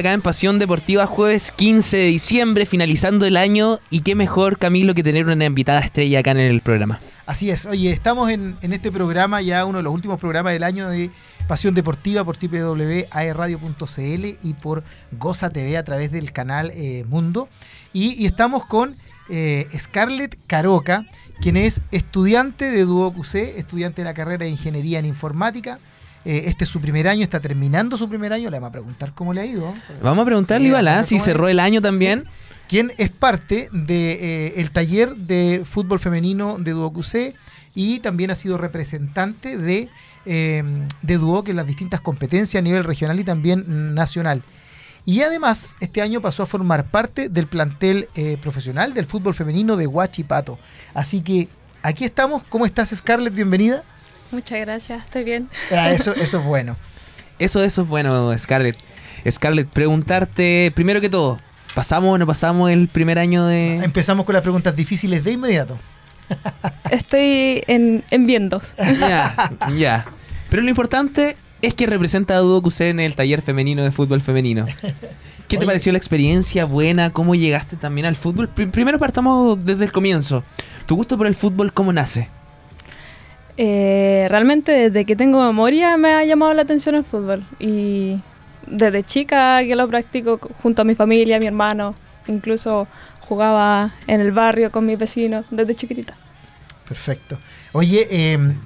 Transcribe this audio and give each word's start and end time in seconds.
acá 0.00 0.12
en 0.12 0.22
Pasión 0.22 0.58
Deportiva, 0.58 1.06
jueves 1.06 1.52
15 1.52 1.96
de 1.96 2.06
diciembre, 2.06 2.66
finalizando 2.66 3.26
el 3.26 3.36
año. 3.36 3.78
Y 3.90 4.00
qué 4.00 4.14
mejor, 4.14 4.58
Camilo, 4.58 4.94
que 4.94 5.02
tener 5.02 5.26
una 5.26 5.44
invitada 5.44 5.80
estrella 5.80 6.20
acá 6.20 6.32
en 6.32 6.38
el 6.38 6.60
programa. 6.60 7.00
Así 7.26 7.50
es, 7.50 7.66
oye, 7.66 7.92
estamos 7.92 8.30
en, 8.30 8.56
este 8.62 8.90
programa, 8.90 9.40
ya 9.42 9.64
uno 9.64 9.78
de 9.78 9.84
los 9.84 9.94
últimos 9.94 10.18
programas 10.18 10.54
del 10.54 10.64
año 10.64 10.88
de 10.88 11.10
Pasión 11.46 11.74
Deportiva 11.74 12.24
por 12.24 12.36
www.aerradio.cl 12.36 14.26
y 14.42 14.54
por 14.54 14.82
Goza 15.12 15.50
TV 15.50 15.76
a 15.76 15.84
través 15.84 16.10
del 16.10 16.32
canal 16.32 16.72
eh, 16.74 17.04
Mundo. 17.06 17.48
Y, 17.92 18.26
estamos 18.26 18.66
con 18.66 18.96
eh, 19.28 19.68
Scarlett 19.78 20.36
Caroca, 20.46 21.06
quien 21.40 21.56
es 21.56 21.82
estudiante 21.90 22.70
de 22.70 22.84
QC, 22.84 23.58
estudiante 23.58 24.02
de 24.02 24.06
la 24.06 24.14
carrera 24.14 24.44
de 24.44 24.50
Ingeniería 24.50 24.98
en 24.98 25.04
Informática 25.04 25.78
eh, 26.24 26.42
este 26.46 26.64
es 26.64 26.70
su 26.70 26.80
primer 26.80 27.08
año, 27.08 27.22
está 27.22 27.40
terminando 27.40 27.96
su 27.96 28.08
primer 28.08 28.32
año. 28.32 28.50
Le 28.50 28.58
vamos 28.58 28.68
a 28.68 28.72
preguntar 28.72 29.12
cómo 29.14 29.32
le 29.32 29.40
ha 29.40 29.46
ido. 29.46 29.72
Vamos 30.02 30.22
a 30.22 30.24
preguntarle, 30.26 30.68
igual, 30.68 31.04
si 31.04 31.18
cerró 31.18 31.48
el 31.48 31.60
año 31.60 31.80
también. 31.80 32.24
Quien 32.68 32.92
es 32.98 33.10
parte 33.10 33.68
del 33.72 33.86
de, 33.86 34.12
eh, 34.12 34.54
el 34.58 34.70
taller 34.70 35.16
de 35.16 35.64
fútbol 35.68 35.98
femenino 35.98 36.56
de 36.58 36.72
QC 36.72 37.34
y 37.74 37.98
también 37.98 38.30
ha 38.30 38.36
sido 38.36 38.58
representante 38.58 39.56
de, 39.56 39.88
eh, 40.24 40.62
de 41.02 41.18
Duoc 41.18 41.48
en 41.48 41.56
las 41.56 41.66
distintas 41.66 42.00
competencias 42.00 42.60
a 42.60 42.62
nivel 42.62 42.84
regional 42.84 43.18
y 43.18 43.24
también 43.24 43.94
nacional. 43.94 44.42
Y 45.04 45.22
además, 45.22 45.74
este 45.80 46.00
año 46.02 46.20
pasó 46.20 46.44
a 46.44 46.46
formar 46.46 46.84
parte 46.90 47.28
del 47.28 47.48
plantel 47.48 48.08
profesional 48.40 48.92
del 48.92 49.06
fútbol 49.06 49.34
femenino 49.34 49.76
de 49.76 49.86
Huachipato. 49.86 50.58
Así 50.94 51.22
que 51.22 51.48
aquí 51.82 52.04
estamos. 52.04 52.44
¿Cómo 52.50 52.66
estás, 52.66 52.90
Scarlett? 52.90 53.34
Bienvenida. 53.34 53.82
Muchas 54.30 54.60
gracias, 54.60 55.04
estoy 55.04 55.24
bien. 55.24 55.48
Ah, 55.72 55.90
eso, 55.92 56.14
eso 56.14 56.38
es 56.38 56.44
bueno. 56.44 56.76
Eso, 57.38 57.62
eso 57.62 57.82
es 57.82 57.88
bueno, 57.88 58.36
Scarlett. 58.38 58.76
Scarlett, 59.28 59.68
preguntarte, 59.68 60.72
primero 60.74 61.00
que 61.00 61.08
todo, 61.08 61.38
¿pasamos 61.74 62.14
o 62.14 62.18
no 62.18 62.26
pasamos 62.26 62.70
el 62.70 62.88
primer 62.88 63.18
año 63.18 63.46
de...? 63.46 63.76
Empezamos 63.76 64.26
con 64.26 64.34
las 64.34 64.42
preguntas 64.42 64.76
difíciles 64.76 65.24
de 65.24 65.32
inmediato. 65.32 65.78
Estoy 66.90 67.62
en, 67.66 68.04
en 68.10 68.26
vientos. 68.26 68.74
Ya, 68.78 69.52
ya. 69.76 70.06
Pero 70.48 70.62
lo 70.62 70.68
importante 70.68 71.36
es 71.62 71.74
que 71.74 71.86
representa 71.86 72.34
a 72.34 72.38
Dudo 72.38 72.62
en 72.80 73.00
el 73.00 73.14
taller 73.14 73.42
femenino 73.42 73.82
de 73.84 73.90
fútbol 73.90 74.20
femenino. 74.20 74.64
¿Qué 75.48 75.58
te 75.58 75.66
pareció 75.66 75.92
la 75.92 75.98
experiencia 75.98 76.64
buena? 76.64 77.10
¿Cómo 77.10 77.34
llegaste 77.34 77.76
también 77.76 78.06
al 78.06 78.16
fútbol? 78.16 78.48
primero 78.48 78.98
partamos 78.98 79.58
desde 79.64 79.84
el 79.84 79.92
comienzo. 79.92 80.44
¿Tu 80.86 80.94
gusto 80.94 81.18
por 81.18 81.26
el 81.26 81.34
fútbol 81.34 81.72
cómo 81.72 81.92
nace? 81.92 82.28
Eh, 83.62 84.26
realmente 84.30 84.72
desde 84.72 85.04
que 85.04 85.14
tengo 85.14 85.44
memoria 85.44 85.98
me 85.98 86.14
ha 86.14 86.24
llamado 86.24 86.54
la 86.54 86.62
atención 86.62 86.94
el 86.94 87.04
fútbol 87.04 87.44
y 87.58 88.18
desde 88.66 89.02
chica 89.02 89.62
que 89.62 89.76
lo 89.76 89.86
practico 89.86 90.40
junto 90.62 90.80
a 90.80 90.84
mi 90.86 90.94
familia, 90.94 91.38
mi 91.38 91.44
hermano, 91.44 91.94
incluso 92.28 92.88
jugaba 93.20 93.92
en 94.06 94.22
el 94.22 94.32
barrio 94.32 94.72
con 94.72 94.86
mis 94.86 94.98
vecinos 94.98 95.44
desde 95.50 95.74
chiquitita. 95.74 96.16
Perfecto. 96.88 97.38
Oye, 97.72 98.32
em, 98.32 98.56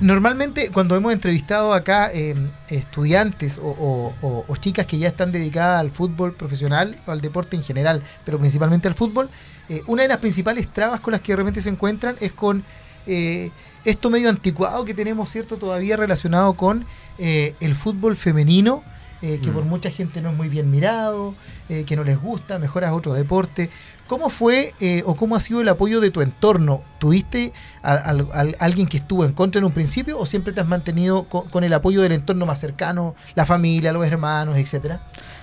normalmente 0.00 0.70
cuando 0.70 0.96
hemos 0.96 1.12
entrevistado 1.12 1.74
acá 1.74 2.10
em, 2.10 2.48
estudiantes 2.70 3.60
o, 3.62 4.46
chicas 4.60 4.86
que 4.86 4.96
ya 4.96 5.08
están 5.08 5.30
dedicadas 5.30 5.78
al 5.78 5.90
fútbol 5.90 6.32
profesional 6.32 6.98
o 7.06 7.12
al 7.12 7.20
deporte 7.20 7.54
en 7.54 7.62
general, 7.62 8.02
pero 8.24 8.38
principalmente 8.38 8.88
al 8.88 8.94
fútbol, 8.94 9.28
eh, 9.68 9.82
una 9.86 10.04
de 10.04 10.08
las 10.08 10.18
principales 10.18 10.72
trabas 10.72 11.00
con 11.00 11.12
las 11.12 11.20
que 11.20 11.32
de 11.32 11.36
repente 11.36 11.60
se 11.60 11.68
encuentran 11.68 12.16
es 12.18 12.32
con 12.32 12.64
eh, 13.10 13.50
esto 13.84 14.10
medio 14.10 14.28
anticuado 14.28 14.84
que 14.84 14.94
tenemos, 14.94 15.30
¿cierto? 15.30 15.56
Todavía 15.56 15.96
relacionado 15.96 16.54
con 16.54 16.84
eh, 17.18 17.54
el 17.60 17.74
fútbol 17.74 18.16
femenino, 18.16 18.82
eh, 19.22 19.40
que 19.42 19.50
por 19.50 19.64
mm. 19.64 19.68
mucha 19.68 19.90
gente 19.90 20.22
no 20.22 20.30
es 20.30 20.36
muy 20.36 20.48
bien 20.48 20.70
mirado, 20.70 21.34
que 21.86 21.96
no 21.96 22.04
les 22.04 22.18
gusta, 22.18 22.58
mejoras 22.58 22.92
otro 22.92 23.12
deporte. 23.12 23.68
¿Cómo 24.06 24.30
fue 24.30 24.72
o 25.04 25.16
cómo 25.16 25.36
ha 25.36 25.40
sido 25.40 25.60
el 25.60 25.68
apoyo 25.68 26.00
de 26.00 26.10
tu 26.10 26.22
entorno? 26.22 26.82
¿Tuviste 26.98 27.52
a, 27.82 28.14
alguien 28.58 28.86
que 28.86 28.96
estuvo 28.96 29.26
en 29.26 29.34
contra 29.34 29.58
en 29.58 29.66
un 29.66 29.72
principio 29.72 30.18
o 30.18 30.24
siempre 30.24 30.54
te 30.54 30.62
has 30.62 30.66
mantenido 30.66 31.24
con, 31.24 31.62
el 31.62 31.74
apoyo 31.74 32.00
del 32.00 32.12
entorno 32.12 32.46
más 32.46 32.58
cercano, 32.58 33.14
la 33.34 33.44
familia, 33.44 33.92
los 33.92 34.06
hermanos, 34.06 34.56
etcétera? 34.56 35.02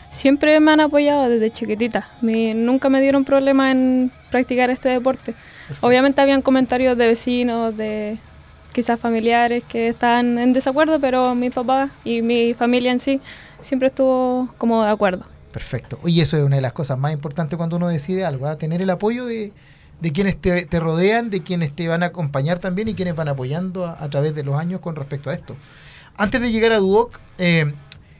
Siempre 0.09 0.57
me 0.62 0.72
han 0.72 0.79
apoyado 0.79 1.28
desde 1.28 1.52
chiquitita. 1.52 2.07
nunca 2.22 2.88
me 2.88 3.02
dieron 3.02 3.25
problema 3.25 3.69
en 3.69 4.12
practicar 4.31 4.69
este 4.69 4.88
deporte. 4.88 5.35
Obviamente 5.81 6.21
habían 6.21 6.41
comentarios 6.41 6.97
de 6.97 7.07
vecinos, 7.07 7.75
de 7.75 8.17
quizás 8.73 8.99
familiares 8.99 9.63
que 9.67 9.87
estaban 9.87 10.37
en 10.37 10.53
desacuerdo, 10.53 10.99
pero 10.99 11.33
mi 11.33 11.49
papá 11.49 11.89
y 12.03 12.21
mi 12.21 12.53
familia 12.53 12.91
en 12.91 12.99
sí 12.99 13.21
siempre 13.61 13.87
estuvo 13.87 14.49
como 14.57 14.83
de 14.83 14.91
acuerdo. 14.91 15.25
Perfecto. 15.51 15.99
Y 16.05 16.19
eso 16.19 16.35
es 16.35 16.43
una 16.43 16.57
de 16.57 16.61
las 16.61 16.73
cosas 16.73 16.97
más 16.97 17.13
importantes 17.13 17.55
cuando 17.55 17.77
uno 17.77 17.87
decide 17.87 18.25
algo, 18.25 18.47
¿ah? 18.47 18.57
tener 18.57 18.81
el 18.81 18.89
apoyo 18.89 19.25
de, 19.25 19.53
quienes 20.13 20.35
te, 20.35 20.67
rodean, 20.81 21.29
de 21.29 21.41
quienes 21.43 21.73
te 21.73 21.87
van 21.87 22.03
a 22.03 22.07
acompañar 22.07 22.59
también 22.59 22.89
y 22.89 22.93
quienes 22.93 23.15
van 23.15 23.29
apoyando 23.29 23.87
a, 23.87 24.09
través 24.09 24.35
de 24.35 24.43
los 24.43 24.59
años 24.59 24.81
con 24.81 24.97
respecto 24.97 25.29
a 25.29 25.33
esto. 25.33 25.55
Antes 26.17 26.41
de 26.41 26.51
llegar 26.51 26.73
a 26.73 26.79
Duoc, 26.79 27.17
eh, 27.37 27.73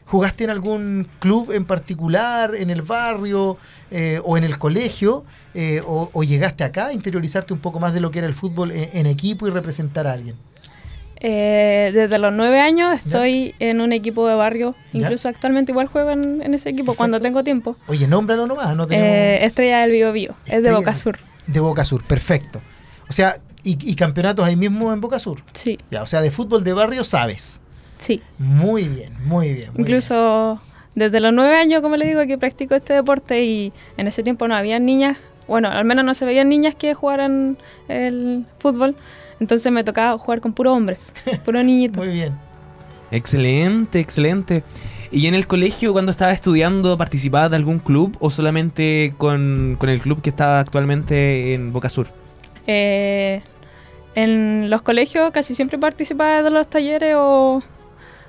¿jugaste 0.06 0.44
en 0.44 0.50
algún 0.50 1.08
club 1.18 1.52
en 1.52 1.66
particular, 1.66 2.54
en 2.54 2.70
el 2.70 2.80
barrio 2.80 3.58
eh, 3.90 4.22
o 4.24 4.38
en 4.38 4.44
el 4.44 4.58
colegio? 4.58 5.24
Eh, 5.58 5.80
o, 5.86 6.22
llegaste 6.22 6.64
acá 6.64 6.88
a 6.88 6.92
interiorizarte 6.92 7.54
un 7.54 7.60
poco 7.60 7.80
más 7.80 7.94
de 7.94 8.00
lo 8.00 8.10
que 8.10 8.18
era 8.18 8.28
el 8.28 8.34
fútbol 8.34 8.72
en, 8.72 9.06
equipo 9.06 9.48
y 9.48 9.50
representar 9.50 10.06
a 10.06 10.12
alguien? 10.12 10.36
Eh, 11.18 11.92
desde 11.94 12.18
los 12.18 12.30
nueve 12.30 12.60
años 12.60 12.94
estoy 12.94 13.54
en 13.58 13.80
un 13.80 13.94
equipo 13.94 14.28
de 14.28 14.34
barrio, 14.34 14.74
incluso 14.92 15.30
actualmente 15.30 15.72
igual 15.72 15.86
juego 15.86 16.10
en, 16.10 16.52
ese 16.52 16.68
equipo 16.68 16.92
cuando 16.92 17.20
tengo 17.20 17.42
tiempo. 17.42 17.78
Oye, 17.86 18.06
nómbralo 18.06 18.46
nomás, 18.46 18.76
no 18.76 18.86
eh, 18.90 19.38
Estrella 19.46 19.80
del 19.80 19.92
Bio 19.92 20.12
Bio, 20.12 20.34
es 20.44 20.62
de 20.62 20.70
Boca 20.70 20.94
Sur. 20.94 21.20
De 21.46 21.58
Boca 21.58 21.86
Sur, 21.86 22.04
perfecto. 22.04 22.60
O 23.08 23.14
sea, 23.14 23.38
y, 23.62 23.94
campeonatos 23.94 24.44
ahí 24.44 24.56
mismo 24.56 24.92
en 24.92 25.00
Boca 25.00 25.18
Sur. 25.18 25.42
Sí. 25.54 25.78
Ya, 25.90 26.02
o 26.02 26.06
sea, 26.06 26.20
de 26.20 26.30
fútbol 26.30 26.64
de 26.64 26.74
barrio 26.74 27.02
sabes. 27.02 27.62
Sí. 27.96 28.20
Muy 28.36 28.88
bien, 28.88 29.14
muy 29.24 29.54
bien. 29.54 29.70
incluso 29.78 30.60
desde 30.94 31.18
los 31.20 31.32
nueve 31.32 31.56
años, 31.56 31.80
como 31.80 31.96
le 31.96 32.06
digo, 32.06 32.26
que 32.26 32.36
practico 32.36 32.74
este 32.74 32.92
deporte 32.92 33.42
y 33.42 33.72
en 33.96 34.06
ese 34.06 34.22
tiempo 34.22 34.46
no 34.48 34.54
había 34.54 34.78
niñas 34.78 35.16
bueno, 35.48 35.68
al 35.68 35.84
menos 35.84 36.04
no 36.04 36.14
se 36.14 36.24
veían 36.24 36.48
niñas 36.48 36.74
que 36.74 36.94
jugaran 36.94 37.58
el 37.88 38.46
fútbol, 38.58 38.96
entonces 39.40 39.70
me 39.72 39.84
tocaba 39.84 40.16
jugar 40.18 40.40
con 40.40 40.52
puro 40.52 40.72
hombres, 40.72 40.98
puro 41.44 41.62
niñito. 41.62 42.00
Muy 42.00 42.08
bien. 42.08 42.34
Excelente, 43.10 44.00
excelente. 44.00 44.64
¿Y 45.12 45.28
en 45.28 45.34
el 45.34 45.46
colegio, 45.46 45.92
cuando 45.92 46.10
estaba 46.10 46.32
estudiando, 46.32 46.98
participabas 46.98 47.50
de 47.50 47.56
algún 47.56 47.78
club 47.78 48.16
o 48.20 48.30
solamente 48.30 49.14
con, 49.18 49.78
el 49.80 50.00
club 50.00 50.20
que 50.20 50.30
estaba 50.30 50.58
actualmente 50.58 51.54
en 51.54 51.72
Boca 51.72 51.88
Sur? 51.88 52.08
Eh, 52.66 53.40
en 54.16 54.68
los 54.68 54.82
colegios 54.82 55.30
casi 55.30 55.54
siempre 55.54 55.78
participaba 55.78 56.42
de 56.42 56.50
los 56.50 56.68
talleres 56.68 57.14
o, 57.16 57.62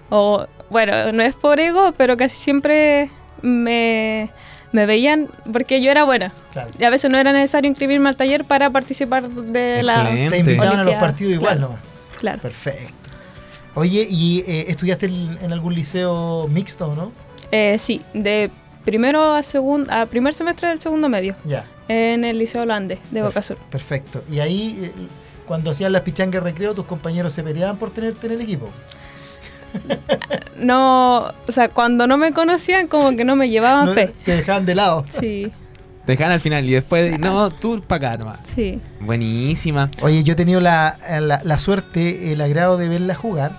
o, 0.10 0.46
bueno, 0.70 1.12
no 1.12 1.24
es 1.24 1.36
por 1.36 1.60
ego, 1.60 1.94
pero 1.98 2.16
casi 2.16 2.38
siempre 2.38 3.10
me 3.42 4.30
me 4.72 4.86
veían 4.86 5.28
porque 5.52 5.82
yo 5.82 5.92
era 5.92 6.04
buena. 6.04 6.34
Y 6.80 6.84
a 6.84 6.90
veces 6.90 7.10
no 7.10 7.18
era 7.18 7.32
necesario 7.32 7.70
inscribirme 7.70 8.10
al 8.10 8.18
taller 8.18 8.44
para 8.46 8.70
participar 8.70 9.30
de 9.30 9.84
la. 9.84 10.10
Te 10.30 10.38
invitaban 10.38 10.80
a 10.80 10.84
los 10.84 10.96
partidos 10.96 11.34
igual 11.34 11.62
nomás. 11.62 11.80
Claro. 12.20 12.42
Perfecto. 12.42 12.94
Oye, 13.76 14.08
¿y 14.10 14.44
eh, 14.48 14.66
estudiaste 14.70 15.06
en, 15.06 15.54
algún 15.54 15.76
liceo 15.76 16.48
mixto, 16.48 16.96
no? 16.96 17.12
Eh, 17.52 17.78
sí, 17.78 18.02
de 18.14 18.50
primero 18.84 19.36
a 19.36 19.44
segundo, 19.44 19.92
a 19.94 20.08
primer 20.08 20.34
semestre 20.34 20.70
del 20.70 20.82
segundo 20.82 21.10
medio. 21.10 21.36
Ya. 21.46 21.66
En 21.88 22.26
el 22.26 22.38
Liceo 22.40 22.64
Holandés 22.64 23.00
de 23.12 23.22
Boca 23.22 23.42
Sur. 23.42 23.58
Perfecto. 23.70 24.24
Y 24.30 24.40
ahí, 24.40 24.80
eh, 24.84 24.92
cuando 25.46 25.72
hacían 25.72 25.94
las 25.94 26.02
pichangas 26.02 26.44
recreo, 26.44 26.74
tus 26.74 26.86
compañeros 26.86 27.34
se 27.34 27.44
peleaban 27.44 27.78
por 27.78 27.92
tenerte 27.92 28.28
en 28.28 28.34
el 28.34 28.42
equipo 28.42 28.70
no, 30.58 31.34
o 31.48 31.52
sea, 31.52 31.70
cuando 31.70 32.08
no 32.08 32.18
me 32.18 32.34
conocían, 32.34 32.88
como 32.88 33.16
que 33.16 33.24
no 33.24 33.36
me 33.36 33.50
llevaban 33.50 33.94
fe. 33.94 34.14
Te 34.26 34.38
dejaban 34.38 34.66
de 34.66 34.76
lado. 34.76 35.06
Sí. 35.10 35.52
Te 36.06 36.14
dejaban 36.14 36.32
al 36.32 36.40
final 36.40 36.64
y 36.64 36.72
después, 36.72 37.20
no, 37.20 37.50
tú 37.50 37.84
para 37.86 38.14
acá 38.14 38.18
nomás. 38.18 38.40
Sí. 38.56 38.80
Buenísima. 39.02 39.92
Oye, 40.02 40.24
yo 40.24 40.34
he 40.34 40.36
tenido 40.38 40.62
la, 40.62 40.98
la, 41.44 41.58
suerte, 41.58 42.32
el 42.32 42.40
agrado 42.40 42.78
de 42.78 42.88
verla 42.88 43.14
jugar. 43.14 43.52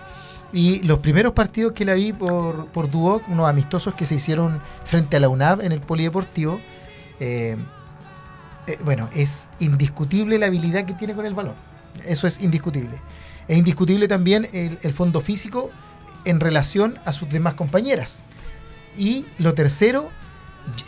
Y 0.50 0.80
los 0.84 1.00
primeros 1.00 1.34
partidos 1.34 1.74
que 1.74 1.84
la 1.84 1.92
vi 1.92 2.14
por, 2.14 2.68
por 2.68 2.90
Duoc, 2.90 3.28
unos 3.28 3.50
amistosos 3.50 3.92
que 3.92 4.06
se 4.06 4.14
hicieron 4.14 4.60
frente 4.86 5.18
a 5.18 5.20
la 5.20 5.28
UNAV 5.28 5.60
en 5.60 5.72
el 5.72 5.80
Polideportivo, 5.80 6.58
eh, 7.20 7.58
eh, 8.66 8.78
bueno, 8.82 9.10
es 9.14 9.50
indiscutible 9.60 10.38
la 10.38 10.46
habilidad 10.46 10.86
que 10.86 10.94
tiene 10.94 11.12
con 11.12 11.26
el 11.26 11.34
balón. 11.34 11.54
Eso 12.06 12.26
es 12.26 12.40
indiscutible. 12.40 12.98
Es 13.46 13.58
indiscutible 13.58 14.08
también 14.08 14.48
el, 14.54 14.78
el 14.80 14.92
fondo 14.94 15.20
físico 15.20 15.70
en 16.28 16.40
relación 16.40 16.98
a 17.04 17.12
sus 17.12 17.28
demás 17.28 17.54
compañeras. 17.54 18.22
Y 18.96 19.26
lo 19.38 19.54
tercero, 19.54 20.10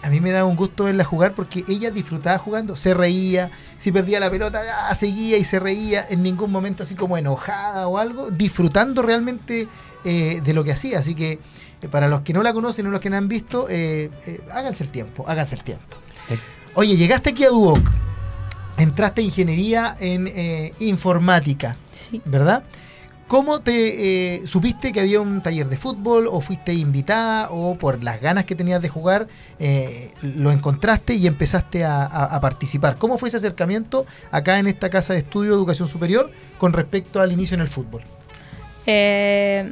a 0.03 0.11
mí 0.11 0.21
me 0.21 0.31
daba 0.31 0.49
un 0.49 0.57
gusto 0.57 0.85
verla 0.85 1.05
jugar 1.05 1.35
porque 1.35 1.65
ella 1.69 1.91
disfrutaba 1.91 2.37
jugando, 2.39 2.77
se 2.77 2.93
reía, 2.95 3.51
si 3.77 3.93
perdía 3.93 4.21
la 4.21 4.31
pelota, 4.31 4.63
ah, 4.89 4.95
seguía 4.95 5.37
y 5.39 5.45
se 5.45 5.59
reía, 5.59 6.05
en 6.09 6.23
ningún 6.23 6.51
momento 6.51 6.83
así 6.83 6.95
como 6.95 7.17
enojada 7.17 7.89
o 7.89 7.99
algo, 7.99 8.31
disfrutando 8.31 9.03
realmente 9.03 9.69
eh, 10.05 10.41
de 10.45 10.53
lo 10.53 10.65
que 10.65 10.73
hacía. 10.73 10.99
Así 10.99 11.15
que 11.15 11.39
eh, 11.83 11.89
para 11.89 12.09
los 12.09 12.23
que 12.23 12.33
no 12.33 12.43
la 12.43 12.53
conocen 12.53 12.87
o 12.87 12.91
los 12.91 13.01
que 13.01 13.11
no 13.11 13.17
han 13.17 13.29
visto, 13.29 13.67
eh, 13.71 14.11
eh, 14.27 14.41
háganse 14.53 14.85
el 14.85 14.91
tiempo, 14.91 15.25
háganse 15.29 15.55
el 15.57 15.63
tiempo. 15.63 15.97
Eh. 16.29 16.39
Oye, 16.75 16.97
llegaste 16.97 17.31
aquí 17.31 17.45
a 17.45 17.49
Duoc, 17.49 17.91
entraste 18.77 19.21
a 19.21 19.25
ingeniería 19.25 19.97
en 20.01 20.27
eh, 20.29 20.73
informática, 20.81 21.77
Sí. 21.93 22.21
¿verdad? 22.25 22.65
¿Cómo 23.31 23.61
te 23.61 24.35
eh, 24.38 24.47
supiste 24.49 24.91
que 24.91 24.99
había 24.99 25.21
un 25.21 25.41
taller 25.41 25.69
de 25.69 25.77
fútbol 25.77 26.27
o 26.29 26.41
fuiste 26.41 26.75
invitada 26.75 27.47
o 27.50 27.77
por 27.77 28.03
las 28.03 28.21
ganas 28.21 28.44
que 28.44 28.56
tenías 28.56 28.82
de 28.82 28.88
jugar 28.88 29.29
eh, 29.61 30.11
lo 30.23 30.50
encontraste 30.50 31.15
y 31.15 31.29
empezaste 31.29 31.85
a, 31.85 32.03
a- 32.06 32.25
a 32.37 32.41
participar? 32.41 32.97
¿Cómo 32.97 33.19
fue 33.19 33.29
ese 33.29 33.37
acercamiento 33.37 34.05
acá 34.32 34.59
en 34.59 34.67
esta 34.67 34.91
casa 34.91 35.12
de 35.12 35.21
estudio 35.21 35.53
de 35.53 35.56
educación 35.59 35.87
superior 35.87 36.32
con 36.59 36.73
respecto 36.73 37.21
al 37.21 37.31
inicio 37.31 37.55
en 37.55 37.61
el 37.61 37.69
fútbol? 37.69 38.03
Eh, 38.87 39.71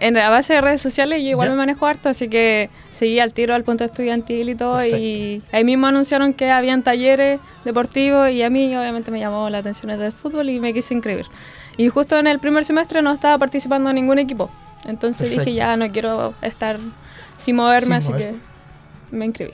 en 0.00 0.12
la 0.14 0.28
base 0.28 0.52
de 0.52 0.60
redes 0.60 0.82
sociales 0.82 1.22
yo 1.22 1.28
igual 1.30 1.48
Ya. 1.48 1.52
me 1.52 1.56
manejo 1.56 1.86
harto, 1.86 2.10
así 2.10 2.28
que 2.28 2.68
seguí 2.92 3.18
al 3.20 3.32
tiro 3.32 3.54
al 3.54 3.64
punto 3.64 3.82
estudiantil 3.84 4.50
y 4.50 4.54
todo. 4.54 4.84
Y 4.84 5.42
ahí 5.52 5.64
mismo 5.64 5.86
anunciaron 5.86 6.34
que 6.34 6.50
habían 6.50 6.82
talleres 6.82 7.40
deportivos 7.64 8.30
y 8.30 8.42
a 8.42 8.50
mí 8.50 8.76
obviamente 8.76 9.10
me 9.10 9.20
llamó 9.20 9.48
la 9.48 9.58
atención 9.58 9.88
el 9.90 9.98
del 9.98 10.12
fútbol 10.12 10.50
y 10.50 10.60
me 10.60 10.74
quise 10.74 10.92
inscribir. 10.92 11.24
Y 11.76 11.88
justo 11.88 12.18
en 12.18 12.26
el 12.26 12.38
primer 12.38 12.64
semestre 12.64 13.02
no 13.02 13.12
estaba 13.12 13.36
participando 13.38 13.90
en 13.90 13.96
ningún 13.96 14.18
equipo. 14.18 14.50
Entonces 14.86 15.22
Perfecto. 15.28 15.44
dije 15.46 15.54
ya 15.56 15.76
no 15.76 15.88
quiero 15.88 16.34
estar 16.42 16.78
sin 17.36 17.56
moverme, 17.56 17.86
Sin 17.86 17.92
así 17.94 18.12
moverse. 18.12 18.34
que 19.10 19.16
me 19.16 19.24
inscribí. 19.26 19.52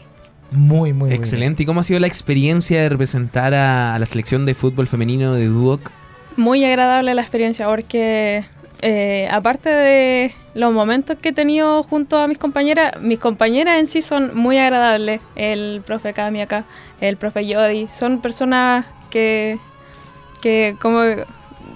Muy, 0.51 0.93
muy, 0.93 1.09
muy 1.09 1.13
Excelente. 1.13 1.63
¿Y 1.63 1.67
cómo 1.67 1.81
ha 1.81 1.83
sido 1.85 2.01
la 2.01 2.09
experiencia 2.09 2.83
de 2.83 2.89
representar 2.89 3.55
a, 3.55 3.95
a 3.95 3.99
la 3.99 4.07
selección 4.07 4.45
de 4.47 4.55
fútbol 4.55 4.87
femenino 4.89 5.33
de 5.35 5.47
Duoc? 5.47 5.91
Muy 6.37 6.65
agradable 6.65 7.15
la 7.15 7.23
experiencia 7.23 7.67
porque 7.69 8.45
eh, 8.83 9.29
aparte 9.31 9.69
de 9.71 10.35
los 10.55 10.73
momentos 10.73 11.17
que 11.21 11.29
he 11.29 11.33
tenido 11.33 11.83
junto 11.85 12.19
a 12.19 12.27
mis 12.27 12.39
compañeras, 12.39 13.01
mis 13.01 13.19
compañeras 13.21 13.79
en 13.79 13.87
sí 13.87 14.03
son 14.03 14.37
muy 14.37 14.59
agradables. 14.59 15.21
El 15.37 15.83
profe 15.87 16.13
Cami 16.13 16.41
acá, 16.43 16.65
el 17.01 17.17
profe 17.17 17.47
Yodi, 17.47 17.87
son 17.89 18.21
personas 18.21 18.87
que, 19.11 19.59
que 20.41 20.75
como 20.81 21.03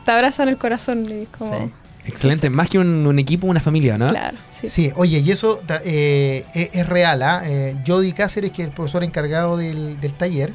te 0.05 0.12
abrazan 0.12 0.49
el 0.49 0.56
corazón 0.56 1.06
y 1.09 1.27
como... 1.27 1.59
Sí. 1.59 1.73
Excelente. 2.06 2.51
Más 2.51 2.69
que 2.69 2.79
un, 2.79 3.06
un 3.06 3.19
equipo, 3.19 3.47
una 3.47 3.61
familia, 3.61 3.97
¿no? 3.97 4.09
Claro, 4.09 4.37
sí. 4.51 4.69
Sí, 4.69 4.93
oye, 4.95 5.21
y 5.21 5.31
eso 5.31 5.62
eh, 5.85 6.45
es, 6.53 6.69
es 6.73 6.87
real, 6.87 7.23
¿ah? 7.23 7.43
Eh, 7.47 7.77
Jody 7.87 8.12
Cáceres, 8.12 8.51
que 8.51 8.61
es 8.61 8.69
el 8.69 8.75
profesor 8.75 9.03
encargado 9.05 9.56
del, 9.56 9.99
del 10.01 10.12
taller, 10.12 10.53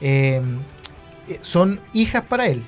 eh, 0.00 0.40
eh, 1.28 1.38
son 1.42 1.80
hijas 1.92 2.22
para 2.22 2.46
él. 2.46 2.64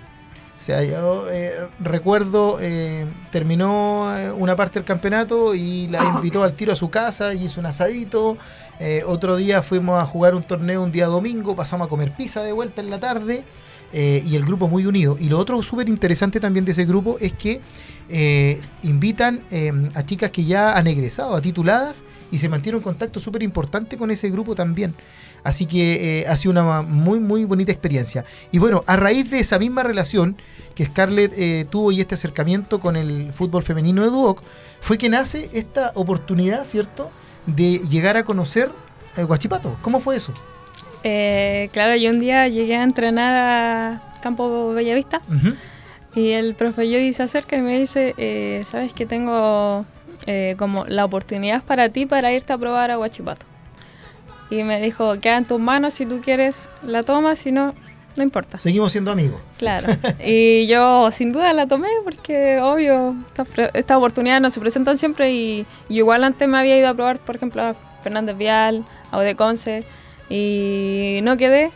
O 0.59 0.61
sea, 0.61 0.83
yo 0.85 1.27
eh, 1.31 1.69
recuerdo, 1.81 2.59
eh, 2.61 3.07
terminó 3.31 4.13
una 4.37 4.57
parte 4.57 4.79
del 4.81 4.85
campeonato 4.85 5.55
y 5.55 5.87
la 5.89 6.05
invitó 6.05 6.43
al 6.43 6.53
tiro 6.53 6.73
a 6.73 6.77
su 6.77 6.91
casa 6.91 7.33
y 7.33 7.45
hizo 7.45 7.61
un 7.61 7.67
asadito. 7.67 8.37
Eh, 8.79 9.05
otro 9.07 9.37
día 9.37 9.63
fuimos 9.63 9.99
a 9.99 10.05
jugar 10.05 10.35
un 10.35 10.43
torneo 10.43 10.83
un 10.83 10.93
día 10.93 11.07
domingo, 11.07 11.57
pasamos 11.57 11.87
a 11.87 11.89
comer 11.89 12.13
pizza 12.13 12.43
de 12.43 12.53
vuelta 12.53 12.83
en 12.83 12.91
la 12.91 13.01
tarde. 13.01 13.45
Eh, 13.93 14.23
y 14.27 14.37
el 14.37 14.45
grupo 14.45 14.69
muy 14.69 14.87
unido. 14.87 15.17
Y 15.19 15.29
lo 15.29 15.39
otro 15.39 15.63
súper 15.63 15.89
interesante 15.89 16.41
también 16.41 16.65
de 16.65 16.73
ese 16.73 16.85
grupo 16.85 17.17
es 17.21 17.33
que 17.33 17.61
eh, 18.09 18.61
invitan 18.83 19.43
eh, 19.51 19.73
a 19.95 20.05
chicas 20.05 20.31
que 20.31 20.45
ya 20.45 20.77
han 20.77 20.87
egresado, 20.87 21.35
a 21.35 21.41
tituladas, 21.41 22.05
y 22.31 22.39
se 22.39 22.49
mantiene 22.49 22.79
un 22.79 22.85
contacto 22.85 23.21
súper 23.21 23.43
importante 23.43 23.97
con 23.97 24.11
ese 24.11 24.31
grupo 24.31 24.55
también. 24.55 24.95
Así 25.45 25.67
que 25.67 26.21
eh, 26.21 26.27
ha 26.27 26.37
sido 26.37 26.53
una 26.53 26.83
muy, 26.83 27.21
muy 27.21 27.45
bonita 27.45 27.73
experiencia. 27.73 28.25
Y 28.53 28.59
bueno, 28.59 28.85
a 28.87 28.97
raíz 28.97 29.31
de 29.31 29.39
esa 29.39 29.59
misma 29.59 29.83
relación 29.83 30.37
que 30.75 30.85
Scarlett 30.85 31.69
tuvo 31.71 31.91
y 31.91 32.01
este 32.01 32.15
acercamiento 32.15 32.81
con 32.81 32.97
el 32.97 33.33
fútbol 33.33 33.63
femenino 33.63 34.03
de 34.03 34.11
Duoc, 34.11 34.43
fue 34.81 34.99
que 34.99 35.09
nace 35.09 35.49
esta 35.53 35.93
oportunidad, 35.95 36.65
¿cierto?, 36.65 37.11
de 37.47 37.79
llegar 37.89 38.17
a 38.17 38.25
conocer 38.25 38.71
eh, 39.17 39.23
Guachipato. 39.25 39.77
¿Cómo 39.83 40.01
fue 40.01 40.17
eso? 40.17 40.33
Eh, 41.05 41.71
claro, 41.73 41.97
yo 41.97 42.11
un 42.11 42.19
día 42.19 42.49
llegué 42.49 42.77
a 42.77 42.83
entrenar 42.83 43.35
a 43.35 44.03
Campo 44.21 44.73
Bellavista 44.73 45.21
Ujú. 45.29 45.55
Y 46.15 46.31
el 46.31 46.55
profe 46.55 46.89
Yodi 46.89 47.13
se 47.13 47.23
acerca 47.23 47.57
y 47.57 47.61
me 47.61 47.79
dice, 47.79 48.15
eh, 48.17 48.63
sabes 48.65 48.93
que 48.93 49.07
tengo 49.07 49.85
eh, 50.27 50.57
como 50.59 50.85
la 50.87 51.05
oportunidad 51.05 51.63
para 51.63 51.91
ti 51.91 52.07
para 52.07 52.33
irte 52.33 52.53
a 52.53 52.59
probar 52.59 52.91
a 52.91 52.99
Huachipato. 52.99 53.47
Y 54.51 54.63
me 54.65 54.81
dijo, 54.81 55.21
queda 55.21 55.37
en 55.37 55.45
tus 55.45 55.61
manos, 55.61 55.95
si 55.95 56.07
tú 56.07 56.21
quieres 56.21 56.69
la 56.83 57.03
tomas, 57.03 57.39
si 57.39 57.53
no, 57.53 57.75
no 58.17 58.23
importa. 58.23 58.57
Seguimos 58.57 58.93
siendo 58.93 59.13
amigos. 59.13 59.41
Claro. 59.59 59.87
y 60.25 60.67
yo 60.67 61.11
sin 61.11 61.33
duda 61.33 61.53
la 61.53 61.67
tomé 61.67 61.89
porque, 62.03 62.59
obvio, 62.61 63.15
estas 63.29 63.47
estas 63.75 63.97
oportunidades 63.99 64.43
no 64.43 64.51
se 64.51 64.59
presentan 64.59 64.97
siempre 64.97 65.31
y, 65.33 65.67
y 65.89 65.99
igual 65.99 66.25
antes 66.25 66.49
me 66.49 66.59
había 66.59 66.79
ido 66.79 66.89
a 66.89 66.95
probar, 66.95 67.19
por 67.19 67.37
ejemplo, 67.37 67.63
a 67.63 67.77
Fernández 68.03 68.37
Vial, 68.37 68.85
a 69.13 69.19
Odeconce 69.19 69.85
y 70.29 71.21
no 71.23 71.37
quedé, 71.37 71.71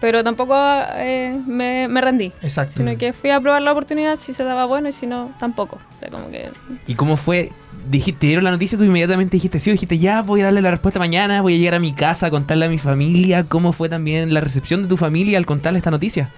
pero 0.00 0.22
tampoco 0.22 0.54
eh, 0.94 1.38
me, 1.46 1.88
me 1.88 2.00
rendí. 2.00 2.32
Exacto. 2.42 2.76
Sino 2.78 2.96
que 2.96 3.12
fui 3.12 3.30
a 3.30 3.40
probar 3.40 3.62
la 3.62 3.72
oportunidad 3.72 4.16
si 4.16 4.32
se 4.32 4.44
daba 4.44 4.64
bueno 4.66 4.88
y 4.88 4.92
si 4.92 5.06
no, 5.06 5.32
tampoco. 5.38 5.76
O 5.96 6.00
sea, 6.00 6.10
como 6.10 6.30
que... 6.30 6.50
¿Y 6.86 6.94
cómo 6.94 7.16
fue? 7.16 7.50
Dijiste, 7.90 8.20
te 8.20 8.26
dieron 8.26 8.44
la 8.44 8.50
noticia, 8.50 8.76
tú 8.76 8.84
inmediatamente 8.84 9.36
dijiste, 9.36 9.58
sí, 9.60 9.70
dijiste, 9.70 9.98
ya 9.98 10.22
voy 10.22 10.42
a 10.42 10.44
darle 10.44 10.60
la 10.60 10.70
respuesta 10.70 10.98
mañana, 10.98 11.40
voy 11.40 11.54
a 11.54 11.58
llegar 11.58 11.74
a 11.74 11.80
mi 11.80 11.94
casa 11.94 12.26
a 12.26 12.30
contarle 12.30 12.66
a 12.66 12.68
mi 12.68 12.78
familia. 12.78 13.44
¿Cómo 13.44 13.72
fue 13.72 13.88
también 13.88 14.34
la 14.34 14.40
recepción 14.40 14.82
de 14.82 14.88
tu 14.88 14.96
familia 14.96 15.38
al 15.38 15.46
contarle 15.46 15.78
esta 15.78 15.90
noticia? 15.90 16.30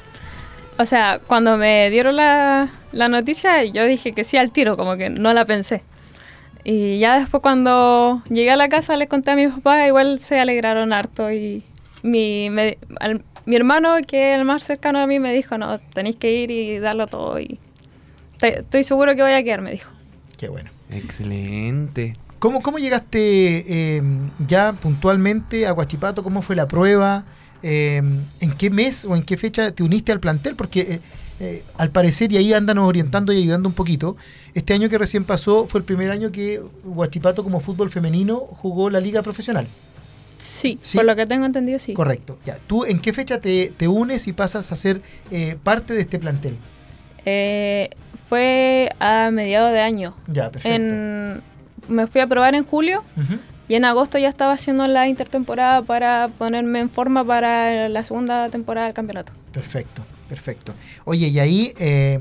O 0.78 0.86
sea, 0.86 1.20
cuando 1.26 1.58
me 1.58 1.90
dieron 1.90 2.16
la, 2.16 2.70
la 2.92 3.08
noticia, 3.08 3.64
yo 3.64 3.84
dije 3.84 4.12
que 4.12 4.24
sí 4.24 4.36
al 4.36 4.52
tiro, 4.52 4.76
como 4.76 4.96
que 4.96 5.10
no 5.10 5.34
la 5.34 5.44
pensé. 5.44 5.82
Y 6.64 6.98
ya 6.98 7.18
después 7.18 7.42
cuando 7.42 8.22
llegué 8.28 8.50
a 8.50 8.56
la 8.56 8.68
casa 8.68 8.96
les 8.96 9.08
conté 9.08 9.30
a 9.30 9.36
mi 9.36 9.48
papá, 9.48 9.86
igual 9.86 10.18
se 10.20 10.38
alegraron 10.40 10.92
harto 10.92 11.30
y 11.32 11.62
mi, 12.02 12.50
me- 12.50 12.78
al- 13.00 13.22
mi 13.46 13.56
hermano, 13.56 13.94
que 14.06 14.32
es 14.32 14.38
el 14.38 14.44
más 14.44 14.62
cercano 14.62 14.98
a 15.00 15.06
mí, 15.06 15.18
me 15.18 15.32
dijo, 15.32 15.56
no, 15.58 15.78
tenéis 15.94 16.16
que 16.16 16.32
ir 16.32 16.50
y 16.50 16.78
darlo 16.78 17.06
todo 17.06 17.40
y 17.40 17.58
te- 18.38 18.60
estoy 18.60 18.84
seguro 18.84 19.14
que 19.16 19.22
voy 19.22 19.32
a 19.32 19.42
quedar, 19.42 19.62
me 19.62 19.72
dijo. 19.72 19.90
Qué 20.38 20.48
bueno. 20.48 20.70
Excelente. 20.90 22.14
¿Cómo, 22.38 22.62
cómo 22.62 22.78
llegaste 22.78 23.64
eh, 23.98 24.02
ya 24.46 24.72
puntualmente 24.72 25.66
a 25.66 25.72
Guachipato? 25.72 26.22
¿Cómo 26.22 26.42
fue 26.42 26.56
la 26.56 26.66
prueba? 26.66 27.24
Eh, 27.62 28.02
¿En 28.40 28.52
qué 28.56 28.70
mes 28.70 29.04
o 29.04 29.14
en 29.14 29.22
qué 29.22 29.36
fecha 29.36 29.70
te 29.72 29.82
uniste 29.82 30.12
al 30.12 30.20
plantel? 30.20 30.56
Porque 30.56 30.80
eh, 30.80 31.00
eh, 31.40 31.64
al 31.78 31.90
parecer, 31.90 32.32
y 32.32 32.36
ahí 32.36 32.52
andanos 32.52 32.86
orientando 32.86 33.32
y 33.32 33.38
ayudando 33.38 33.68
un 33.68 33.74
poquito, 33.74 34.16
este 34.54 34.74
año 34.74 34.88
que 34.88 34.98
recién 34.98 35.24
pasó 35.24 35.66
fue 35.66 35.80
el 35.80 35.84
primer 35.84 36.10
año 36.10 36.30
que 36.30 36.62
Guachipato 36.84 37.42
como 37.42 37.60
fútbol 37.60 37.90
femenino 37.90 38.36
jugó 38.38 38.90
la 38.90 39.00
liga 39.00 39.22
profesional. 39.22 39.66
Sí, 40.38 40.78
¿Sí? 40.82 40.96
por 40.96 41.04
lo 41.04 41.16
que 41.16 41.26
tengo 41.26 41.44
entendido, 41.46 41.78
sí. 41.78 41.94
Correcto. 41.94 42.38
Ya. 42.44 42.58
¿Tú 42.66 42.84
en 42.84 42.98
qué 43.00 43.12
fecha 43.12 43.40
te, 43.40 43.72
te 43.76 43.88
unes 43.88 44.26
y 44.26 44.32
pasas 44.32 44.70
a 44.72 44.76
ser 44.76 45.02
eh, 45.30 45.56
parte 45.62 45.94
de 45.94 46.00
este 46.00 46.18
plantel? 46.18 46.56
Eh, 47.24 47.90
fue 48.28 48.90
a 49.00 49.30
mediados 49.30 49.72
de 49.72 49.80
año. 49.80 50.14
Ya, 50.26 50.50
perfecto. 50.50 50.76
En, 50.76 51.42
me 51.88 52.06
fui 52.06 52.20
a 52.20 52.26
probar 52.26 52.54
en 52.54 52.64
julio 52.64 53.02
y 53.68 53.74
en 53.74 53.84
agosto 53.84 54.18
ya 54.18 54.28
estaba 54.28 54.52
haciendo 54.52 54.86
la 54.86 55.08
intertemporada 55.08 55.82
para 55.82 56.28
ponerme 56.38 56.80
en 56.80 56.90
forma 56.90 57.24
para 57.24 57.88
la 57.88 58.04
segunda 58.04 58.48
temporada 58.48 58.86
del 58.86 58.94
campeonato. 58.94 59.32
Perfecto, 59.52 60.02
perfecto. 60.30 60.72
Oye, 61.04 61.28
y 61.28 61.38
ahí, 61.38 61.74
eh, 61.78 62.20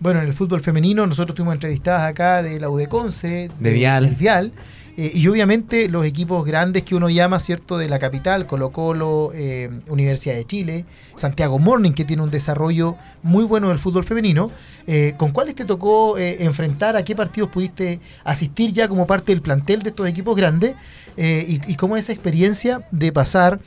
bueno, 0.00 0.20
en 0.20 0.26
el 0.26 0.32
fútbol 0.32 0.62
femenino 0.62 1.06
nosotros 1.06 1.34
tuvimos 1.36 1.54
entrevistadas 1.54 2.04
acá 2.04 2.42
de 2.42 2.58
la 2.58 2.70
UDECONCE, 2.70 3.50
De 3.58 3.72
Vial. 3.72 4.04
del 4.04 4.14
Vial, 4.14 4.52
eh, 4.96 5.12
y 5.14 5.28
obviamente 5.28 5.88
los 5.88 6.04
equipos 6.04 6.44
grandes 6.44 6.82
que 6.82 6.94
uno 6.96 7.08
llama, 7.08 7.38
¿cierto?, 7.38 7.78
de 7.78 7.88
la 7.88 7.98
capital, 8.00 8.46
Colo 8.46 8.70
Colo, 8.70 9.30
eh, 9.34 9.70
Universidad 9.88 10.34
de 10.34 10.44
Chile, 10.44 10.84
Santiago 11.14 11.58
Morning, 11.60 11.92
que 11.92 12.04
tiene 12.04 12.22
un 12.22 12.30
desarrollo 12.30 12.96
muy 13.22 13.44
bueno 13.44 13.68
del 13.68 13.78
fútbol 13.78 14.02
femenino. 14.02 14.50
Eh, 14.88 15.14
¿Con 15.16 15.30
cuáles 15.30 15.54
te 15.54 15.64
tocó 15.64 16.18
eh, 16.18 16.42
enfrentar? 16.44 16.96
¿A 16.96 17.04
qué 17.04 17.14
partidos 17.14 17.48
pudiste 17.50 18.00
asistir 18.24 18.72
ya 18.72 18.88
como 18.88 19.06
parte 19.06 19.30
del 19.30 19.42
plantel 19.42 19.82
de 19.82 19.90
estos 19.90 20.08
equipos 20.08 20.36
grandes? 20.36 20.74
Y, 21.16 21.60
y 21.66 21.74
cómo 21.74 21.96
es 21.96 22.04
esa 22.04 22.12
experiencia 22.12 22.86
de 22.92 23.10
pasar 23.10 23.58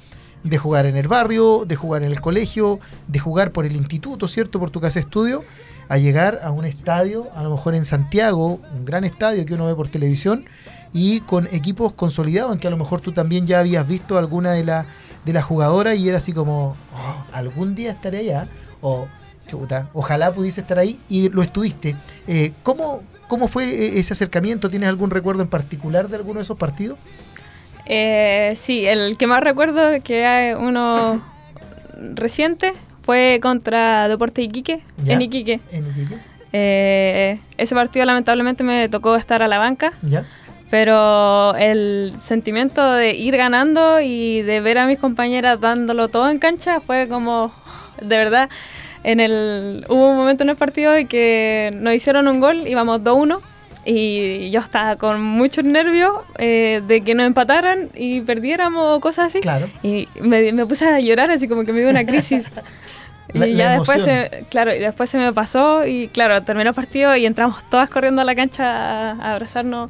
de 0.43 0.57
jugar 0.57 0.85
en 0.85 0.97
el 0.97 1.07
barrio, 1.07 1.65
de 1.65 1.75
jugar 1.75 2.03
en 2.03 2.11
el 2.11 2.21
colegio, 2.21 2.79
de 3.07 3.19
jugar 3.19 3.51
por 3.51 3.65
el 3.65 3.75
instituto, 3.75 4.27
¿cierto? 4.27 4.59
Por 4.59 4.69
tu 4.71 4.81
casa 4.81 4.95
de 4.95 5.01
estudio, 5.01 5.43
a 5.89 5.97
llegar 5.97 6.39
a 6.43 6.51
un 6.51 6.65
estadio, 6.65 7.27
a 7.35 7.43
lo 7.43 7.51
mejor 7.51 7.75
en 7.75 7.85
Santiago, 7.85 8.59
un 8.73 8.85
gran 8.85 9.03
estadio 9.03 9.45
que 9.45 9.53
uno 9.53 9.65
ve 9.65 9.75
por 9.75 9.89
televisión, 9.89 10.45
y 10.93 11.21
con 11.21 11.47
equipos 11.51 11.93
consolidados, 11.93 12.53
en 12.53 12.59
que 12.59 12.67
a 12.67 12.71
lo 12.71 12.77
mejor 12.77 13.01
tú 13.01 13.11
también 13.11 13.47
ya 13.47 13.59
habías 13.59 13.87
visto 13.87 14.17
alguna 14.17 14.51
de 14.51 14.63
las 14.63 14.85
de 15.25 15.33
las 15.33 15.45
jugadoras 15.45 15.97
y 15.97 16.09
era 16.09 16.17
así 16.17 16.33
como, 16.33 16.75
"Oh, 16.95 17.23
algún 17.31 17.75
día 17.75 17.91
estaré 17.91 18.19
allá, 18.19 18.47
o 18.81 19.07
chuta, 19.47 19.89
ojalá 19.93 20.33
pudiese 20.33 20.61
estar 20.61 20.79
ahí, 20.79 20.99
y 21.09 21.29
lo 21.29 21.43
estuviste. 21.43 21.95
Eh, 22.27 22.53
¿cómo, 22.63 23.01
¿Cómo 23.27 23.47
fue 23.47 23.69
eh, 23.69 23.99
ese 23.99 24.13
acercamiento? 24.13 24.69
¿Tienes 24.69 24.89
algún 24.89 25.09
recuerdo 25.09 25.41
en 25.43 25.49
particular 25.49 26.09
de 26.09 26.15
alguno 26.17 26.39
de 26.39 26.43
esos 26.43 26.57
partidos? 26.57 26.97
Eh, 27.93 28.53
sí, 28.55 28.87
el 28.87 29.17
que 29.17 29.27
más 29.27 29.41
recuerdo 29.43 29.81
que 30.01 30.25
hay 30.25 30.53
uno 30.53 31.21
reciente 32.15 32.71
fue 33.01 33.39
contra 33.41 34.07
Deporte 34.07 34.41
Iquique, 34.41 34.79
Ya. 35.03 35.13
en 35.13 35.21
Iquique. 35.23 35.59
¿En 35.73 35.89
Iquique? 35.89 36.15
Eh, 36.53 37.39
ese 37.57 37.75
partido 37.75 38.05
lamentablemente 38.05 38.63
me 38.63 38.87
tocó 38.87 39.17
estar 39.17 39.43
a 39.43 39.49
la 39.49 39.57
banca, 39.57 39.91
¿Ya? 40.03 40.25
pero 40.69 41.53
el 41.57 42.13
sentimiento 42.21 42.93
de 42.93 43.13
ir 43.13 43.35
ganando 43.35 43.99
y 43.99 44.41
de 44.41 44.61
ver 44.61 44.77
a 44.77 44.85
mis 44.85 44.97
compañeras 44.97 45.59
dándolo 45.59 46.07
todo 46.07 46.29
en 46.29 46.39
cancha 46.39 46.79
fue 46.79 47.09
como, 47.09 47.51
de 48.01 48.15
verdad, 48.17 48.49
en 49.03 49.19
el 49.19 49.85
hubo 49.89 50.11
un 50.11 50.15
momento 50.15 50.43
en 50.43 50.49
el 50.49 50.55
partido 50.55 50.95
en 50.95 51.07
que 51.07 51.71
nos 51.75 51.93
hicieron 51.93 52.29
un 52.29 52.39
gol, 52.39 52.65
íbamos 52.67 53.01
2-1 53.01 53.41
y 53.85 54.49
yo 54.51 54.59
estaba 54.59 54.95
con 54.95 55.21
muchos 55.21 55.63
nervios 55.63 56.11
eh, 56.37 56.81
de 56.87 57.01
que 57.01 57.15
nos 57.15 57.25
empataran 57.25 57.89
y 57.95 58.21
perdiéramos 58.21 58.97
o 58.97 58.99
cosas 59.01 59.27
así. 59.27 59.39
Claro. 59.41 59.67
Y 59.83 60.07
me, 60.21 60.51
me 60.53 60.65
puse 60.65 60.85
a 60.85 60.99
llorar 60.99 61.31
así 61.31 61.47
como 61.47 61.63
que 61.63 61.73
me 61.73 61.79
dio 61.79 61.89
una 61.89 62.05
crisis. 62.05 62.45
La- 63.33 63.47
y 63.47 63.53
la 63.53 63.57
ya 63.57 63.71
después 63.77 64.01
se, 64.01 64.43
claro, 64.49 64.75
y 64.75 64.79
después 64.79 65.09
se 65.09 65.17
me 65.17 65.31
pasó 65.31 65.85
y 65.85 66.09
claro, 66.09 66.43
terminó 66.43 66.71
el 66.71 66.75
partido 66.75 67.15
y 67.15 67.25
entramos 67.25 67.63
todas 67.69 67.89
corriendo 67.89 68.21
a 68.21 68.25
la 68.25 68.35
cancha 68.35 68.65
a, 68.65 69.11
a 69.13 69.31
abrazarnos 69.33 69.89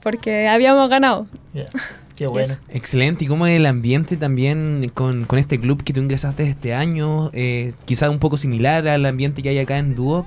porque 0.00 0.48
habíamos 0.48 0.88
ganado. 0.88 1.26
Qué 2.16 2.26
bueno. 2.26 2.54
Excelente. 2.70 3.24
¿Y 3.24 3.28
cómo 3.28 3.46
es 3.46 3.56
el 3.58 3.66
ambiente 3.66 4.16
también 4.16 4.90
con, 4.94 5.26
con 5.26 5.38
este 5.38 5.60
club 5.60 5.82
que 5.84 5.92
tú 5.92 6.00
ingresaste 6.00 6.44
este 6.48 6.72
año? 6.72 7.28
Eh, 7.34 7.74
quizás 7.84 8.08
un 8.08 8.18
poco 8.18 8.38
similar 8.38 8.88
al 8.88 9.04
ambiente 9.04 9.42
que 9.42 9.50
hay 9.50 9.58
acá 9.58 9.76
en 9.76 9.94
Duoc. 9.94 10.26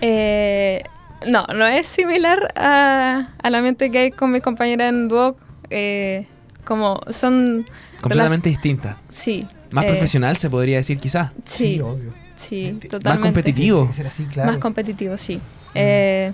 Eh, 0.00 0.82
no, 1.30 1.44
no 1.54 1.66
es 1.66 1.86
similar 1.86 2.52
a, 2.56 3.28
al 3.42 3.54
ambiente 3.54 3.90
que 3.90 3.98
hay 3.98 4.10
con 4.10 4.30
mis 4.32 4.42
compañeras 4.42 4.88
en 4.90 5.08
Duoc. 5.08 5.38
eh, 5.70 6.26
como 6.64 7.00
son... 7.08 7.64
Completamente 8.00 8.48
distinta. 8.48 8.96
Sí. 9.10 9.46
Más 9.70 9.84
eh, 9.84 9.88
profesional 9.88 10.36
se 10.38 10.48
podría 10.50 10.76
decir 10.78 10.98
quizás. 10.98 11.30
Sí, 11.44 11.80
obvio. 11.80 12.12
sí, 12.36 12.72
totalmente. 12.80 13.08
Más 13.08 13.18
competitivo. 13.18 13.78
Tiene 13.78 13.90
que 13.90 13.96
ser 13.96 14.06
así, 14.06 14.24
claro. 14.26 14.50
Más 14.52 14.60
competitivo, 14.60 15.16
sí. 15.18 15.40
Eh, 15.74 16.32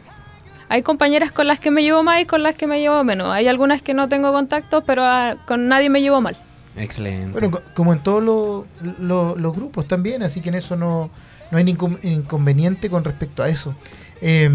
hay 0.69 0.83
compañeras 0.83 1.33
con 1.33 1.47
las 1.49 1.59
que 1.59 1.71
me 1.71 1.83
llevo 1.83 2.03
más 2.05 2.21
y 2.21 2.27
con 2.27 2.43
las 2.45 2.55
que 2.55 2.67
me 2.69 2.81
llevo 2.81 3.03
menos. 3.03 3.33
Hay 3.33 3.49
algunas 3.49 3.83
que 3.83 3.93
no 3.95 4.09
tengo 4.09 4.31
contacto, 4.33 4.83
pero 4.83 5.03
ah, 5.05 5.37
con 5.47 5.67
nadie 5.69 5.91
me 5.91 6.01
llevo 6.01 6.21
mal. 6.21 6.37
Excelente. 6.77 7.33
Bueno, 7.33 7.51
co- 7.51 7.63
como 7.75 7.93
en 7.93 8.01
todos 8.01 8.23
los- 8.23 8.65
los- 9.01 9.37
los 9.41 9.53
grupos 9.55 9.87
también, 9.89 10.23
así 10.23 10.41
que 10.41 10.51
en 10.51 10.55
eso 10.57 10.77
no, 10.77 11.11
no 11.51 11.59
hay 11.59 11.65
ningún 11.65 11.99
inconveniente 12.03 12.89
con 12.89 13.03
respecto 13.03 13.43
a 13.43 13.49
eso. 13.49 13.75
Eh, 14.21 14.51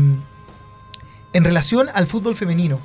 en 1.34 1.44
relación 1.44 1.88
al 1.94 2.08
fútbol 2.08 2.38
femenino, 2.38 2.80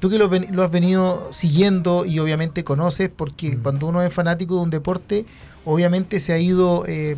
tú 0.00 0.10
que 0.10 0.18
lo, 0.18 0.28
has 0.64 0.70
venido 0.70 1.28
siguiendo 1.30 2.04
y 2.04 2.18
obviamente 2.18 2.64
conoces, 2.64 3.08
porque 3.08 3.56
Mm. 3.56 3.62
cuando 3.62 3.86
uno 3.86 4.02
es 4.02 4.12
fanático 4.12 4.56
de 4.56 4.62
un 4.62 4.70
deporte, 4.70 5.26
obviamente 5.64 6.18
se 6.20 6.32
ha 6.32 6.38
ido 6.38 6.84
eh, 6.86 7.16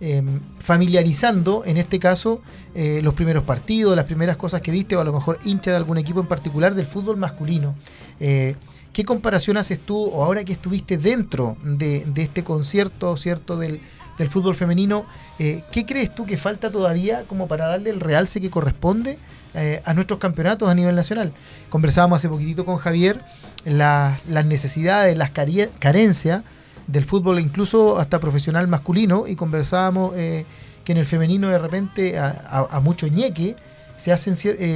eh, 0.00 0.22
familiarizando, 0.58 1.62
en 1.64 1.78
este 1.78 1.98
caso, 1.98 2.42
eh, 2.74 3.00
los 3.02 3.14
primeros 3.14 3.44
partidos, 3.44 3.96
las 3.96 4.04
primeras 4.04 4.36
cosas 4.36 4.60
que 4.60 4.70
viste, 4.70 4.94
o 4.94 5.00
a 5.00 5.04
lo 5.04 5.12
mejor 5.12 5.38
hincha 5.44 5.70
de 5.70 5.78
algún 5.78 5.96
equipo 5.96 6.20
en 6.20 6.26
particular 6.26 6.74
del 6.74 6.84
fútbol 6.84 7.16
masculino. 7.16 7.74
Eh, 8.20 8.56
¿Qué 8.92 9.04
comparación 9.04 9.56
haces 9.56 9.80
tú, 9.80 9.96
o 9.96 10.22
ahora 10.22 10.44
que 10.44 10.52
estuviste 10.52 10.98
dentro 10.98 11.56
de, 11.64 12.04
de 12.06 12.22
este 12.22 12.44
concierto, 12.44 13.16
cierto, 13.16 13.56
del, 13.56 13.80
del 14.18 14.28
fútbol 14.28 14.54
femenino, 14.54 15.06
eh, 15.38 15.62
¿qué 15.72 15.84
crees 15.84 16.14
tú 16.14 16.24
que 16.26 16.36
falta 16.36 16.70
todavía 16.70 17.24
como 17.24 17.48
para 17.48 17.66
darle 17.66 17.90
el 17.90 18.00
realce 18.00 18.40
que 18.40 18.50
corresponde 18.50 19.18
eh, 19.54 19.82
a 19.84 19.94
nuestros 19.94 20.18
campeonatos 20.20 20.68
a 20.70 20.74
nivel 20.74 20.94
nacional? 20.94 21.32
Conversábamos 21.70 22.16
hace 22.18 22.28
poquitito 22.28 22.64
con 22.64 22.76
Javier 22.78 23.20
la- 23.64 24.18
las 24.28 24.46
necesidades, 24.46 25.16
las 25.16 25.30
carencias 25.30 26.42
del 26.86 27.04
fútbol, 27.04 27.40
incluso 27.40 27.98
hasta 27.98 28.20
profesional 28.20 28.68
masculino, 28.68 29.26
y 29.26 29.36
conversábamos 29.36 30.14
eh, 30.16 30.44
que 30.84 30.92
en 30.92 30.98
el 30.98 31.06
femenino 31.06 31.48
de 31.48 31.58
repente 31.58 32.18
a, 32.18 32.80
mucho 32.82 33.06
ñeque 33.06 33.56
se 33.96 34.12
hacen 34.12 34.34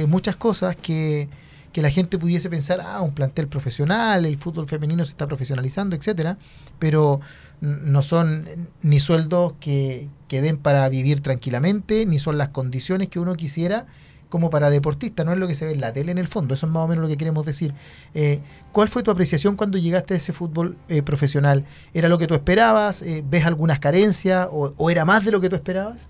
muchas 0.09 0.35
cosas 0.35 0.75
que, 0.75 1.29
que 1.71 1.83
la 1.83 1.91
gente 1.91 2.17
pudiese 2.17 2.49
pensar, 2.49 2.81
ah, 2.83 3.01
un 3.01 3.13
plantel 3.13 3.47
profesional, 3.47 4.25
el 4.25 4.37
fútbol 4.37 4.67
femenino 4.67 5.05
se 5.05 5.11
está 5.11 5.27
profesionalizando, 5.27 5.95
etcétera, 5.95 6.37
pero 6.79 7.19
no 7.61 8.01
son 8.01 8.47
ni 8.81 8.99
sueldos 8.99 9.53
que, 9.59 10.07
que 10.27 10.41
den 10.41 10.57
para 10.57 10.87
vivir 10.89 11.21
tranquilamente, 11.21 12.05
ni 12.05 12.19
son 12.19 12.37
las 12.37 12.49
condiciones 12.49 13.09
que 13.09 13.19
uno 13.19 13.35
quisiera 13.35 13.85
como 14.29 14.51
para 14.51 14.69
deportista, 14.69 15.25
no 15.25 15.33
es 15.33 15.39
lo 15.39 15.47
que 15.47 15.55
se 15.55 15.65
ve 15.65 15.71
en 15.71 15.81
la 15.81 15.91
tele 15.91 16.11
en 16.11 16.19
el 16.19 16.27
fondo, 16.27 16.53
eso 16.53 16.67
es 16.67 16.71
más 16.71 16.83
o 16.85 16.87
menos 16.87 17.01
lo 17.01 17.09
que 17.09 17.17
queremos 17.17 17.45
decir. 17.45 17.73
Eh, 18.13 18.39
¿Cuál 18.71 18.87
fue 18.87 19.01
tu 19.01 19.09
apreciación 19.09 19.55
cuando 19.55 19.79
llegaste 19.79 20.13
a 20.13 20.17
ese 20.17 20.33
fútbol 20.33 20.77
eh, 20.87 21.01
profesional? 21.01 21.65
¿Era 21.95 22.09
lo 22.09 22.19
que 22.19 22.27
tú 22.27 22.35
esperabas? 22.35 23.01
Eh, 23.01 23.23
¿Ves 23.27 23.45
algunas 23.47 23.79
carencias 23.79 24.47
o, 24.51 24.71
o 24.77 24.89
era 24.91 25.03
más 25.03 25.25
de 25.25 25.31
lo 25.31 25.41
que 25.41 25.49
tú 25.49 25.55
esperabas? 25.55 26.07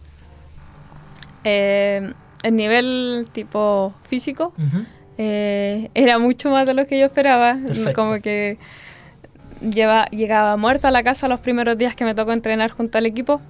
Eh, 1.45 2.13
el 2.43 2.55
nivel 2.55 3.27
tipo 3.31 3.93
físico 4.07 4.53
eh, 5.17 5.89
era 5.93 6.19
mucho 6.19 6.49
más 6.49 6.65
de 6.65 6.73
lo 6.73 6.85
que 6.85 6.99
yo 6.99 7.05
esperaba. 7.05 7.57
Perfecto. 7.65 7.93
Como 7.93 8.21
que 8.21 8.57
lleva, 9.61 10.05
llegaba 10.07 10.57
muerta 10.57 10.89
a 10.89 10.91
la 10.91 11.03
casa 11.03 11.27
los 11.27 11.39
primeros 11.39 11.77
días 11.77 11.95
que 11.95 12.05
me 12.05 12.15
tocó 12.15 12.31
entrenar 12.31 12.71
junto 12.71 12.97
al 12.97 13.05
equipo. 13.05 13.41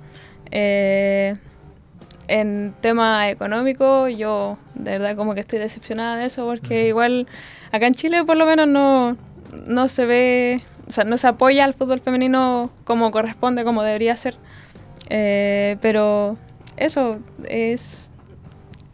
Eh, 0.51 1.35
en 2.27 2.73
tema 2.81 3.29
económico, 3.29 4.07
yo 4.07 4.57
de 4.75 4.91
verdad 4.91 5.15
como 5.15 5.33
que 5.33 5.39
estoy 5.39 5.59
decepcionada 5.59 6.15
de 6.15 6.25
eso 6.25 6.45
porque 6.45 6.87
igual 6.87 7.27
acá 7.71 7.87
en 7.87 7.95
Chile 7.95 8.23
por 8.23 8.37
lo 8.37 8.45
menos 8.45 8.67
no, 8.67 9.17
no 9.65 9.87
se 9.87 10.05
ve, 10.05 10.61
o 10.87 10.91
sea, 10.91 11.05
no 11.05 11.17
se 11.17 11.27
apoya 11.27 11.65
al 11.65 11.73
fútbol 11.73 11.99
femenino 12.01 12.69
como 12.83 13.09
corresponde, 13.09 13.63
como 13.63 13.81
debería 13.81 14.15
ser. 14.15 14.35
Eh, 15.09 15.77
pero 15.81 16.37
eso 16.77 17.17
es 17.45 18.11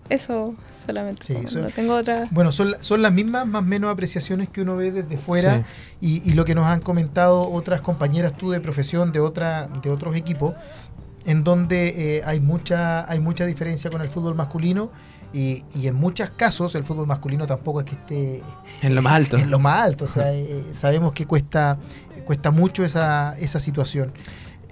eso 0.09 0.55
solamente. 0.85 1.23
Sí, 1.25 1.57
no 1.57 1.67
tengo 1.67 1.95
otra. 1.95 2.27
Bueno, 2.31 2.51
son, 2.51 2.75
son 2.79 3.01
las 3.01 3.11
mismas, 3.11 3.45
más 3.47 3.61
o 3.61 3.65
menos 3.65 3.91
apreciaciones 3.91 4.49
que 4.49 4.61
uno 4.61 4.75
ve 4.75 4.91
desde 4.91 5.17
fuera 5.17 5.63
y, 6.01 6.21
y 6.29 6.33
lo 6.33 6.45
que 6.45 6.55
nos 6.55 6.67
han 6.67 6.81
comentado 6.81 7.49
otras 7.49 7.81
compañeras 7.81 8.35
tú 8.37 8.51
de 8.51 8.59
profesión 8.59 9.11
de 9.11 9.19
otra, 9.19 9.67
de 9.67 9.89
otros 9.89 10.15
equipos, 10.15 10.53
en 11.25 11.43
donde 11.43 12.17
eh, 12.17 12.21
hay 12.25 12.39
mucha, 12.39 13.09
hay 13.09 13.19
mucha 13.19 13.45
diferencia 13.45 13.89
con 13.89 14.01
el 14.01 14.09
fútbol 14.09 14.35
masculino 14.35 14.91
y, 15.33 15.63
y 15.73 15.87
en 15.87 15.95
muchos 15.95 16.29
casos 16.29 16.75
el 16.75 16.83
fútbol 16.83 17.07
masculino 17.07 17.45
tampoco 17.45 17.81
es 17.81 17.85
que 17.85 17.95
esté 17.95 18.43
En 18.81 18.95
lo 18.95 19.01
más 19.01 19.13
alto. 19.13 19.37
en 19.37 19.51
lo 19.51 19.59
más 19.59 19.81
alto. 19.81 20.05
O 20.05 20.07
sea, 20.07 20.31
eh, 20.33 20.63
sabemos 20.73 21.13
que 21.13 21.25
cuesta, 21.25 21.77
cuesta 22.25 22.51
mucho 22.51 22.85
esa, 22.85 23.37
esa 23.37 23.59
situación. 23.59 24.13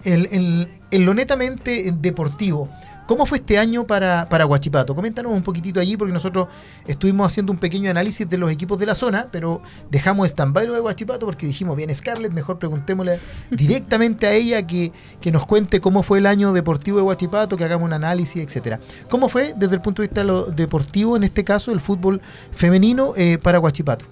En 0.05 1.05
lo 1.05 1.13
netamente 1.13 1.93
deportivo, 1.97 2.69
¿cómo 3.05 3.25
fue 3.25 3.39
este 3.39 3.57
año 3.57 3.85
para, 3.85 4.27
para 4.29 4.45
Huachipato? 4.45 4.95
Coméntanos 4.95 5.31
un 5.31 5.43
poquitito 5.43 5.79
allí, 5.79 5.97
porque 5.97 6.13
nosotros 6.13 6.47
estuvimos 6.87 7.27
haciendo 7.27 7.51
un 7.51 7.57
pequeño 7.59 7.89
análisis 7.89 8.27
de 8.27 8.37
los 8.37 8.51
equipos 8.51 8.79
de 8.79 8.85
la 8.85 8.95
zona, 8.95 9.27
pero 9.31 9.61
dejamos 9.89 10.27
stand-by 10.29 10.67
lo 10.67 10.73
de 10.73 10.81
Huachipato 10.81 11.25
porque 11.25 11.45
dijimos, 11.45 11.75
bien, 11.75 11.93
Scarlett, 11.93 12.31
mejor 12.31 12.59
preguntémosle 12.59 13.19
directamente 13.51 14.27
a 14.27 14.33
ella 14.33 14.65
que, 14.65 14.91
que 15.21 15.31
nos 15.31 15.45
cuente 15.45 15.81
cómo 15.81 16.03
fue 16.03 16.19
el 16.19 16.25
año 16.25 16.53
deportivo 16.53 16.97
de 16.97 17.03
Huachipato, 17.03 17.57
que 17.57 17.63
hagamos 17.63 17.85
un 17.85 17.93
análisis, 17.93 18.41
etcétera. 18.41 18.79
¿Cómo 19.09 19.29
fue 19.29 19.53
desde 19.55 19.75
el 19.75 19.81
punto 19.81 20.01
de 20.01 20.07
vista 20.07 20.21
de 20.21 20.27
lo 20.27 20.45
deportivo, 20.45 21.15
en 21.15 21.23
este 21.23 21.43
caso, 21.43 21.71
el 21.71 21.79
fútbol 21.79 22.21
femenino 22.51 23.13
eh, 23.15 23.37
para 23.41 23.59
Huachipato? 23.59 24.05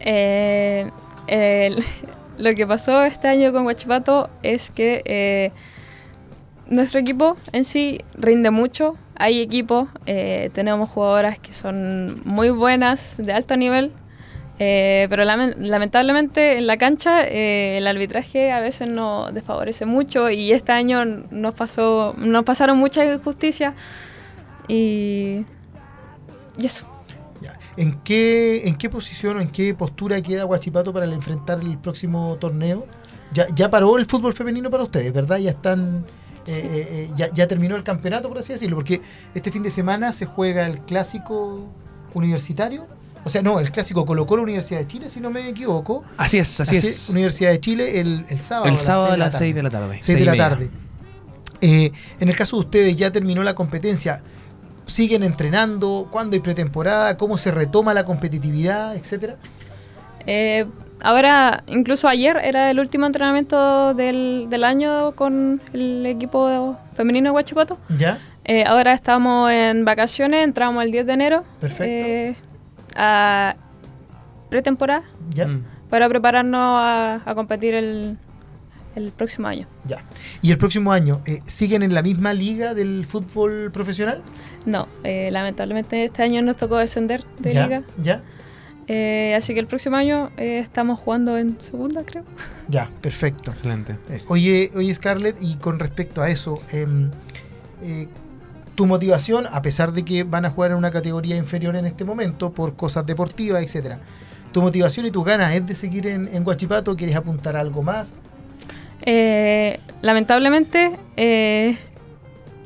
Eh, 0.00 0.90
lo 2.38 2.54
que 2.54 2.66
pasó 2.66 3.02
este 3.02 3.28
año 3.28 3.52
con 3.52 3.66
Huachipato 3.66 4.28
es 4.42 4.70
que 4.70 5.02
eh, 5.04 5.52
nuestro 6.68 7.00
equipo 7.00 7.36
en 7.52 7.64
sí 7.64 8.00
rinde 8.14 8.50
mucho. 8.50 8.96
Hay 9.16 9.40
equipos, 9.40 9.88
eh, 10.06 10.50
tenemos 10.52 10.90
jugadoras 10.90 11.38
que 11.38 11.52
son 11.52 12.22
muy 12.24 12.50
buenas, 12.50 13.16
de 13.18 13.32
alto 13.32 13.56
nivel, 13.56 13.92
eh, 14.58 15.06
pero 15.10 15.24
lamen- 15.24 15.54
lamentablemente 15.58 16.58
en 16.58 16.66
la 16.66 16.76
cancha 16.76 17.24
eh, 17.24 17.78
el 17.78 17.86
arbitraje 17.86 18.52
a 18.52 18.60
veces 18.60 18.88
nos 18.88 19.32
desfavorece 19.32 19.86
mucho 19.86 20.30
y 20.30 20.52
este 20.52 20.72
año 20.72 21.04
nos 21.04 21.54
pasó, 21.54 22.14
nos 22.18 22.44
pasaron 22.44 22.78
muchas 22.78 23.06
injusticias 23.06 23.74
y, 24.68 25.44
y 26.58 26.66
eso. 26.66 26.86
¿En 27.74 28.00
qué, 28.04 28.68
¿En 28.68 28.76
qué 28.76 28.90
posición 28.90 29.38
o 29.38 29.40
en 29.40 29.48
qué 29.48 29.74
postura 29.74 30.20
queda 30.20 30.44
Huachipato 30.44 30.92
para 30.92 31.06
enfrentar 31.06 31.58
el 31.60 31.78
próximo 31.78 32.36
torneo? 32.38 32.86
Ya, 33.32 33.46
ya 33.54 33.70
paró 33.70 33.96
el 33.96 34.04
fútbol 34.04 34.34
femenino 34.34 34.68
para 34.68 34.82
ustedes, 34.84 35.10
¿verdad? 35.10 35.38
Ya 35.38 35.50
están. 35.50 36.04
Eh, 36.46 36.52
eh, 36.52 36.88
eh, 36.90 37.10
ya, 37.16 37.32
ya 37.32 37.46
terminó 37.46 37.76
el 37.76 37.82
campeonato, 37.82 38.28
por 38.28 38.38
así 38.38 38.52
decirlo, 38.52 38.76
porque 38.76 39.00
este 39.34 39.50
fin 39.50 39.62
de 39.62 39.70
semana 39.70 40.12
se 40.12 40.26
juega 40.26 40.66
el 40.66 40.80
clásico 40.80 41.66
universitario. 42.14 42.86
O 43.24 43.28
sea, 43.28 43.42
no, 43.42 43.60
el 43.60 43.70
clásico 43.70 44.04
colocó 44.04 44.36
la 44.36 44.42
Universidad 44.42 44.80
de 44.80 44.86
Chile, 44.88 45.08
si 45.08 45.20
no 45.20 45.30
me 45.30 45.48
equivoco. 45.48 46.02
Así 46.16 46.38
es, 46.38 46.60
así, 46.60 46.76
Así 46.76 46.88
es. 46.88 47.08
Universidad 47.10 47.50
de 47.50 47.60
Chile 47.60 48.00
el, 48.00 48.26
el 48.28 48.40
sábado. 48.40 48.68
El 48.68 48.76
sábado 48.76 49.12
a 49.12 49.16
las 49.16 49.32
tarde. 49.32 49.46
6 49.46 49.54
de 49.54 49.62
la 49.62 49.70
tarde. 49.70 49.98
6 50.02 50.18
de 50.18 50.24
la 50.24 50.36
tarde. 50.36 50.70
Eh, 51.60 51.92
en 52.18 52.28
el 52.28 52.34
caso 52.34 52.56
de 52.56 52.60
ustedes, 52.60 52.96
ya 52.96 53.12
terminó 53.12 53.44
la 53.44 53.54
competencia. 53.54 54.22
¿Siguen 54.86 55.22
entrenando? 55.22 56.08
¿Cuándo 56.10 56.34
hay 56.34 56.40
pretemporada? 56.40 57.16
¿Cómo 57.16 57.38
se 57.38 57.52
retoma 57.52 57.94
la 57.94 58.04
competitividad? 58.04 58.96
Etcétera. 58.96 59.36
Eh, 60.26 60.66
ahora, 61.02 61.62
incluso 61.66 62.08
ayer 62.08 62.36
era 62.42 62.70
el 62.70 62.78
último 62.80 63.06
entrenamiento 63.06 63.94
del, 63.94 64.46
del 64.48 64.64
año 64.64 65.12
con 65.12 65.60
el 65.72 66.06
equipo 66.06 66.78
femenino 66.94 67.30
de 67.30 67.34
Huachipato. 67.34 67.78
¿Ya? 67.96 68.18
Eh, 68.44 68.64
ahora 68.66 68.92
estamos 68.92 69.50
en 69.52 69.84
vacaciones, 69.84 70.42
entramos 70.44 70.82
el 70.84 70.90
10 70.90 71.06
de 71.06 71.12
enero. 71.12 71.44
Perfecto. 71.60 71.84
eh, 71.84 72.36
a 72.96 73.56
pretemporada 74.50 75.02
¿Ya? 75.30 75.46
Mm. 75.46 75.64
para 75.88 76.08
prepararnos 76.08 76.60
a, 76.60 77.22
a 77.24 77.34
competir 77.34 77.72
el, 77.74 78.18
el 78.96 79.10
próximo 79.12 79.48
año. 79.48 79.66
Ya. 79.86 80.04
¿Y 80.42 80.50
el 80.50 80.58
próximo 80.58 80.92
año 80.92 81.20
eh, 81.26 81.40
siguen 81.46 81.82
en 81.82 81.94
la 81.94 82.02
misma 82.02 82.34
liga 82.34 82.74
del 82.74 83.06
fútbol 83.06 83.70
profesional? 83.72 84.22
No, 84.66 84.86
eh, 85.04 85.30
lamentablemente 85.32 86.04
este 86.04 86.22
año 86.22 86.42
nos 86.42 86.56
tocó 86.58 86.76
descender 86.76 87.24
de 87.38 87.52
¿Ya? 87.54 87.64
liga. 87.64 87.82
¿Ya? 88.02 88.22
Eh, 88.94 89.34
así 89.34 89.54
que 89.54 89.60
el 89.60 89.66
próximo 89.66 89.96
año 89.96 90.30
eh, 90.36 90.58
estamos 90.58 91.00
jugando 91.00 91.38
en 91.38 91.58
segunda, 91.62 92.04
creo. 92.04 92.24
Ya, 92.68 92.90
perfecto. 93.00 93.52
Excelente. 93.52 93.96
Eh, 94.10 94.22
oye, 94.28 94.70
oye 94.76 94.94
Scarlett, 94.94 95.36
y 95.40 95.56
con 95.56 95.78
respecto 95.78 96.20
a 96.20 96.28
eso, 96.28 96.60
em, 96.70 97.10
eh, 97.82 98.06
tu 98.74 98.84
motivación, 98.84 99.46
a 99.50 99.62
pesar 99.62 99.92
de 99.92 100.04
que 100.04 100.24
van 100.24 100.44
a 100.44 100.50
jugar 100.50 100.72
en 100.72 100.76
una 100.76 100.90
categoría 100.90 101.36
inferior 101.36 101.74
en 101.76 101.86
este 101.86 102.04
momento 102.04 102.52
por 102.52 102.76
cosas 102.76 103.06
deportivas, 103.06 103.62
etcétera, 103.62 103.98
tu 104.52 104.60
motivación 104.60 105.06
y 105.06 105.10
tus 105.10 105.24
ganas 105.24 105.54
es 105.54 105.66
de 105.66 105.74
seguir 105.74 106.06
en, 106.06 106.28
en 106.30 106.44
Guachipato, 106.44 106.94
¿quieres 106.94 107.16
apuntar 107.16 107.56
a 107.56 107.60
algo 107.60 107.82
más? 107.82 108.12
Eh, 109.00 109.80
lamentablemente, 110.02 110.98
eh, 111.16 111.78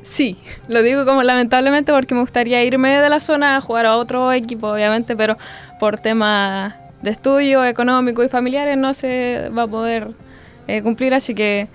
sí, 0.03 0.37
lo 0.67 0.83
digo 0.83 1.05
como 1.05 1.23
lamentablemente 1.23 1.91
porque 1.91 2.15
me 2.15 2.21
gustaría 2.21 2.63
irme 2.63 2.97
de 2.97 3.09
la 3.09 3.19
zona 3.19 3.57
a 3.57 3.61
jugar 3.61 3.85
a 3.85 3.97
otro 3.97 4.31
equipo, 4.33 4.67
obviamente, 4.67 5.15
pero 5.15 5.37
por 5.79 5.97
temas 5.99 6.75
de 7.01 7.11
estudio, 7.11 7.63
económico 7.65 8.23
y 8.23 8.29
familiares 8.29 8.77
no 8.77 8.93
se 8.93 9.49
va 9.55 9.63
a 9.63 9.67
poder 9.67 10.09
eh, 10.67 10.81
cumplir, 10.81 11.13
así 11.13 11.35
que 11.35 11.67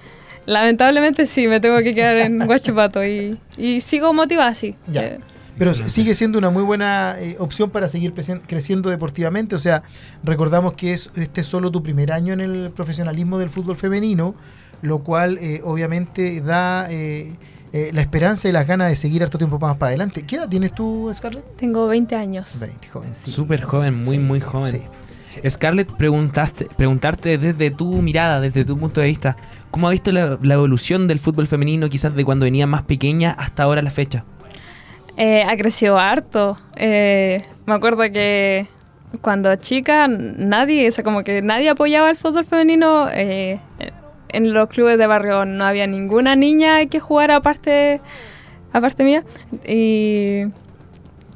lamentablemente 0.47 1.27
sí, 1.27 1.47
me 1.47 1.61
tengo 1.61 1.79
que 1.79 1.95
quedar 1.95 2.17
en 2.17 2.43
Huachipato 2.49 3.05
y, 3.07 3.39
y 3.57 3.81
sigo 3.81 4.13
motivada, 4.13 4.55
sí. 4.55 4.75
Ya. 4.89 5.03
Eh, 5.03 5.21
Pero 5.57 5.71
Excelente. 5.71 5.93
sigue 5.93 6.15
siendo 6.15 6.39
una 6.39 6.51
muy 6.51 6.63
buena 6.63 7.17
eh, 7.21 7.37
opción 7.39 7.71
para 7.71 7.89
seguir 7.89 8.13
creciendo 8.47 8.91
deportivamente. 8.91 9.55
O 9.55 9.59
sea, 9.59 9.83
recordamos 10.25 10.75
que 10.75 10.93
es, 10.93 11.11
este 11.15 11.43
es 11.43 11.47
solo 11.47 11.71
tu 11.71 11.83
primer 11.83 12.13
año 12.13 12.33
en 12.33 12.41
el 12.41 12.71
profesionalismo 12.71 13.39
del 13.39 13.51
fútbol 13.51 13.77
femenino, 13.77 14.35
lo 14.83 14.99
cual 14.99 15.39
eh, 15.41 15.61
obviamente 15.63 16.41
da 16.41 16.89
eh, 17.73 17.91
la 17.93 18.01
esperanza 18.03 18.49
y 18.49 18.53
las 18.53 18.67
ganas 18.67 18.89
de 18.89 18.97
seguir 18.97 19.23
harto 19.23 19.39
tiempo 19.39 19.59
más 19.59 19.77
para 19.77 19.89
adelante. 19.91 20.23
¿Qué 20.27 20.37
edad 20.37 20.49
tienes 20.49 20.75
tú, 20.75 21.11
Scarlett? 21.15 21.57
tengo 21.57 21.87
20 21.87 22.15
años. 22.15 22.59
20, 22.61 22.89
jovencita. 22.89 23.31
Súper 23.31 23.63
joven, 23.63 24.03
muy, 24.05 24.19
muy 24.19 24.41
joven. 24.41 24.71
sí. 24.73 24.83
Scarlett, 25.49 25.91
preguntaste, 25.91 26.69
preguntarte 26.77 27.39
desde 27.39 27.71
tu 27.71 28.03
mirada, 28.03 28.39
desde 28.43 28.67
tu 28.67 28.77
punto 28.79 29.01
de 29.01 29.07
vista, 29.07 29.39
¿cómo 29.71 29.89
ha 29.89 29.91
visto 29.93 30.13
la, 30.13 30.39
la 30.43 30.55
evolución 30.55 31.09
del 31.09 31.21
fútbol 31.21 31.47
femenino 31.47 31.89
quizás 31.89 32.15
de 32.15 32.23
cuando 32.23 32.45
venía 32.45 32.67
más 32.67 32.83
pequeña 32.83 33.31
hasta 33.39 33.63
ahora 33.63 33.81
la 33.81 33.91
fecha? 33.91 34.25
Eh, 35.17 35.43
ha 35.43 35.57
crecido 35.57 35.99
harto. 35.99 36.59
Eh, 36.77 37.41
me 37.65 37.73
acuerdo 37.73 38.03
que 38.13 38.67
cuando 39.23 39.55
chica 39.57 40.07
nadie, 40.07 40.89
o 40.89 40.91
sea, 40.91 41.03
como 41.03 41.23
que 41.25 41.41
nadie 41.41 41.71
apoyaba 41.71 42.11
el 42.11 42.19
fútbol 42.19 42.45
femenino. 42.45 43.09
eh, 43.11 43.59
en 44.33 44.53
los 44.53 44.69
clubes 44.69 44.99
de 44.99 45.07
barrio 45.07 45.45
no 45.45 45.65
había 45.65 45.87
ninguna 45.87 46.37
niña 46.37 46.85
que 46.87 47.01
jugara 47.01 47.37
aparte, 47.37 48.01
aparte 48.73 49.05
mía. 49.05 49.25
Y, 49.67 50.45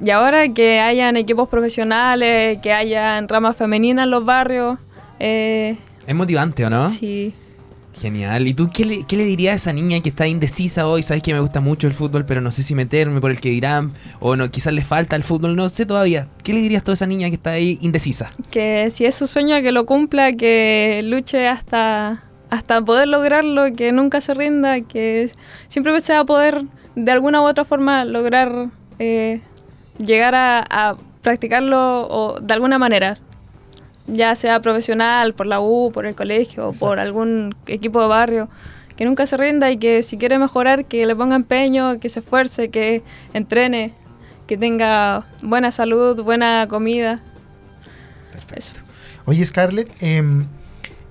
y 0.00 0.10
ahora 0.10 0.48
que 0.52 0.80
hayan 0.80 1.16
equipos 1.16 1.48
profesionales, 1.48 2.58
que 2.62 2.72
hayan 2.72 3.28
ramas 3.28 3.56
femeninas 3.56 4.04
en 4.04 4.10
los 4.10 4.24
barrios, 4.24 4.78
eh, 5.18 5.76
Es 6.06 6.14
motivante, 6.14 6.64
¿o 6.66 6.70
no? 6.70 6.88
sí. 6.90 7.34
Genial. 7.98 8.46
¿Y 8.46 8.52
tú 8.52 8.68
qué 8.70 8.84
le, 8.84 9.04
qué 9.06 9.16
le 9.16 9.24
dirías 9.24 9.52
a 9.52 9.56
esa 9.56 9.72
niña 9.72 10.00
que 10.02 10.10
está 10.10 10.26
indecisa 10.26 10.86
hoy? 10.86 11.02
Sabes 11.02 11.22
que 11.22 11.32
me 11.32 11.40
gusta 11.40 11.60
mucho 11.62 11.86
el 11.86 11.94
fútbol, 11.94 12.26
pero 12.26 12.42
no 12.42 12.52
sé 12.52 12.62
si 12.62 12.74
meterme 12.74 13.22
por 13.22 13.30
el 13.30 13.40
que 13.40 13.48
dirán. 13.48 13.92
O 14.20 14.36
no, 14.36 14.50
quizás 14.50 14.74
le 14.74 14.84
falta 14.84 15.16
el 15.16 15.22
fútbol, 15.24 15.56
no 15.56 15.66
sé 15.70 15.86
todavía. 15.86 16.28
¿Qué 16.42 16.52
le 16.52 16.60
dirías 16.60 16.82
a 16.82 16.84
toda 16.84 16.92
esa 16.92 17.06
niña 17.06 17.30
que 17.30 17.36
está 17.36 17.52
ahí 17.52 17.78
indecisa? 17.80 18.30
que 18.50 18.90
si 18.90 19.06
es 19.06 19.14
su 19.14 19.26
sueño 19.26 19.62
que 19.62 19.72
lo 19.72 19.86
cumpla, 19.86 20.34
que 20.34 21.00
luche 21.04 21.48
hasta, 21.48 22.22
hasta 22.50 22.80
poder 22.82 23.08
lograrlo, 23.08 23.72
que 23.74 23.92
nunca 23.92 24.20
se 24.20 24.34
rinda, 24.34 24.80
que 24.80 25.30
siempre 25.68 25.98
se 26.00 26.12
va 26.12 26.20
a 26.20 26.24
poder 26.24 26.64
de 26.94 27.12
alguna 27.12 27.42
u 27.42 27.44
otra 27.44 27.64
forma 27.64 28.04
lograr 28.04 28.68
eh, 28.98 29.40
llegar 29.98 30.34
a, 30.34 30.64
a 30.68 30.96
practicarlo 31.22 32.06
o, 32.08 32.40
de 32.40 32.54
alguna 32.54 32.78
manera, 32.78 33.18
ya 34.06 34.34
sea 34.34 34.60
profesional, 34.60 35.34
por 35.34 35.46
la 35.46 35.60
U, 35.60 35.90
por 35.92 36.06
el 36.06 36.14
colegio, 36.14 36.68
o 36.68 36.72
por 36.72 37.00
algún 37.00 37.54
equipo 37.66 38.00
de 38.00 38.06
barrio. 38.06 38.48
Que 38.96 39.04
nunca 39.04 39.26
se 39.26 39.36
rinda 39.36 39.70
y 39.70 39.76
que 39.76 40.02
si 40.02 40.16
quiere 40.16 40.38
mejorar, 40.38 40.86
que 40.86 41.04
le 41.04 41.14
ponga 41.14 41.36
empeño, 41.36 42.00
que 42.00 42.08
se 42.08 42.20
esfuerce, 42.20 42.70
que 42.70 43.02
entrene, 43.34 43.92
que 44.46 44.56
tenga 44.56 45.24
buena 45.42 45.70
salud, 45.70 46.22
buena 46.22 46.66
comida. 46.68 47.20
Eso. 48.54 48.72
Oye, 49.26 49.44
Scarlett, 49.44 49.90
em, 50.00 50.46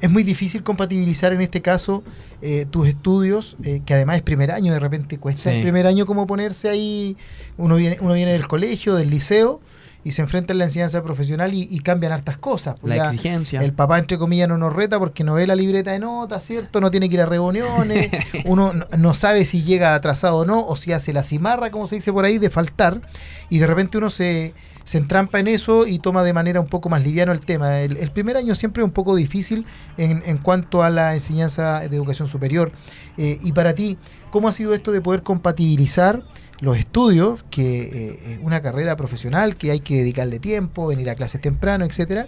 es 0.02 0.10
muy 0.10 0.24
difícil 0.24 0.64
compatibilizar 0.64 1.34
en 1.34 1.42
este 1.42 1.62
caso 1.62 2.04
eh, 2.42 2.66
tus 2.70 2.88
estudios, 2.88 3.56
eh, 3.64 3.82
que 3.86 3.94
además 3.94 4.18
es 4.18 4.24
primer 4.24 4.52
año, 4.52 4.74
de 4.74 4.80
repente 4.80 5.18
cuesta 5.18 5.50
Sí. 5.50 5.58
el 5.58 5.62
primer 5.62 5.88
año 5.88 6.06
como 6.06 6.28
ponerse 6.28 6.70
ahí, 6.70 7.18
uno 7.58 7.76
viene, 7.76 7.98
uno 8.02 8.14
viene 8.14 8.34
del 8.34 8.48
colegio, 8.48 8.96
del 8.96 9.10
liceo, 9.10 9.62
y 10.04 10.12
se 10.12 10.22
enfrenta 10.22 10.54
a 10.54 10.56
la 10.56 10.66
enseñanza 10.66 11.02
profesional 11.04 11.56
y, 11.56 11.68
y 11.72 11.80
cambian 11.80 12.12
hartas 12.12 12.38
cosas. 12.38 12.76
pues 12.80 12.90
La 12.90 12.98
ya 12.98 13.06
exigencia. 13.06 13.60
El 13.62 13.74
papá, 13.74 13.98
entre 13.98 14.20
comillas, 14.20 14.48
no 14.48 14.56
nos 14.56 14.72
reta 14.72 15.00
porque 15.00 15.24
no 15.24 15.34
ve 15.34 15.48
la 15.48 15.56
libreta 15.56 15.94
de 15.94 15.98
notas, 16.00 16.46
¿cierto? 16.46 16.80
No 16.80 16.92
tiene 16.92 17.10
que 17.10 17.16
ir 17.16 17.22
a 17.22 17.26
reuniones, 17.26 18.12
uno 18.46 18.72
no, 18.74 18.86
no 18.96 19.14
sabe 19.16 19.46
si 19.46 19.64
llega 19.64 19.96
atrasado 19.96 20.38
o 20.38 20.46
no, 20.46 20.64
o 20.68 20.76
si 20.76 20.92
hace 20.92 21.12
la 21.12 21.24
cimarra, 21.24 21.72
como 21.72 21.88
se 21.88 21.96
dice 21.96 22.14
por 22.14 22.24
ahí, 22.26 22.38
de 22.38 22.52
faltar, 22.52 23.02
y 23.50 23.58
de 23.58 23.66
repente 23.66 23.98
uno 23.98 24.12
se, 24.12 24.54
se 24.86 25.00
entrampa 25.00 25.40
en 25.40 25.48
eso 25.48 25.86
y 25.86 26.00
toma 26.00 26.24
de 26.24 26.32
manera 26.32 26.62
un 26.62 26.68
poco 26.68 26.90
más 26.90 27.04
liviano 27.04 27.32
el 27.32 27.42
tema. 27.42 27.82
El, 27.82 28.12
primer 28.12 28.38
año 28.38 28.56
siempre 28.56 28.82
es 28.82 28.86
un 28.86 28.94
poco 28.94 29.16
difícil 29.16 29.66
en, 29.98 30.24
en 30.26 30.38
cuanto 30.38 30.84
a 30.84 30.90
la 30.90 31.14
enseñanza 31.14 31.80
de 31.80 31.96
educación 31.96 32.28
superior. 32.28 32.72
Eh, 33.18 33.40
y 33.42 33.52
para 33.52 33.74
ti, 33.74 33.98
¿cómo 34.32 34.48
ha 34.48 34.54
sido 34.54 34.74
esto 34.74 34.92
de 34.92 35.02
poder 35.02 35.24
compatibilizar 35.24 36.24
los 36.62 36.78
estudios, 36.78 37.44
que 37.50 37.82
eh, 37.82 38.34
es 38.34 38.40
una 38.42 38.62
carrera 38.62 38.96
profesional, 38.96 39.56
que 39.56 39.72
hay 39.72 39.80
que 39.80 39.98
dedicarle 39.98 40.40
tiempo, 40.40 40.88
venir 40.88 41.10
a 41.10 41.16
clases 41.16 41.42
temprano, 41.42 41.84
etcétera, 41.84 42.28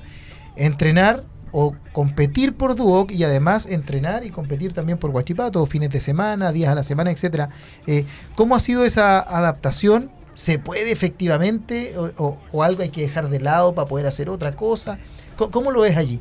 entrenar 0.56 1.24
o 1.52 1.76
competir 1.94 2.56
por 2.56 2.76
Duoc 2.76 3.12
y 3.12 3.24
además 3.24 3.66
entrenar 3.68 4.26
y 4.26 4.32
competir 4.32 4.74
también 4.74 4.98
por 4.98 5.12
Guachipato, 5.12 5.66
fines 5.66 5.90
de 5.92 6.02
semana, 6.02 6.52
días 6.52 6.70
a 6.70 6.76
la 6.76 6.84
semana, 6.84 7.12
etcétera. 7.12 7.50
Eh, 7.86 8.06
¿Cómo 8.36 8.56
ha 8.56 8.60
sido 8.60 8.84
esa 8.84 9.20
adaptación? 9.20 10.12
¿Se 10.38 10.60
puede 10.60 10.92
efectivamente 10.92 11.96
o, 11.98 12.38
algo 12.62 12.84
hay 12.84 12.90
que 12.90 13.02
dejar 13.02 13.28
de 13.28 13.40
lado 13.40 13.74
para 13.74 13.88
poder 13.88 14.06
hacer 14.06 14.30
otra 14.30 14.52
cosa? 14.52 15.00
¿Cómo, 15.36 15.72
lo 15.72 15.82
ves 15.82 15.98
allí? 15.98 16.20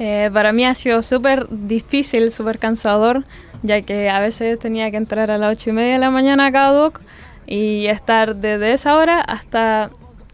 Eh, 0.00 0.28
para 0.32 0.52
mí 0.52 0.66
ha 0.66 0.74
sido 0.74 1.00
súper 1.00 1.46
difícil, 1.48 2.32
súper 2.32 2.58
cansador, 2.58 3.24
ya 3.62 3.82
que 3.82 4.10
a 4.10 4.18
veces 4.18 4.58
tenía 4.58 4.90
que 4.90 4.96
entrar 4.96 5.30
a 5.30 5.38
las 5.38 5.52
ocho 5.52 5.70
y 5.70 5.74
media 5.74 5.92
de 5.92 6.00
la 6.00 6.10
mañana 6.10 6.46
a 6.46 6.50
cada 6.50 6.72
doc 6.72 7.00
y 7.46 7.86
estar 7.86 8.34
desde 8.34 8.72
esa 8.72 8.96
hora 8.96 9.20
hasta 9.20 9.90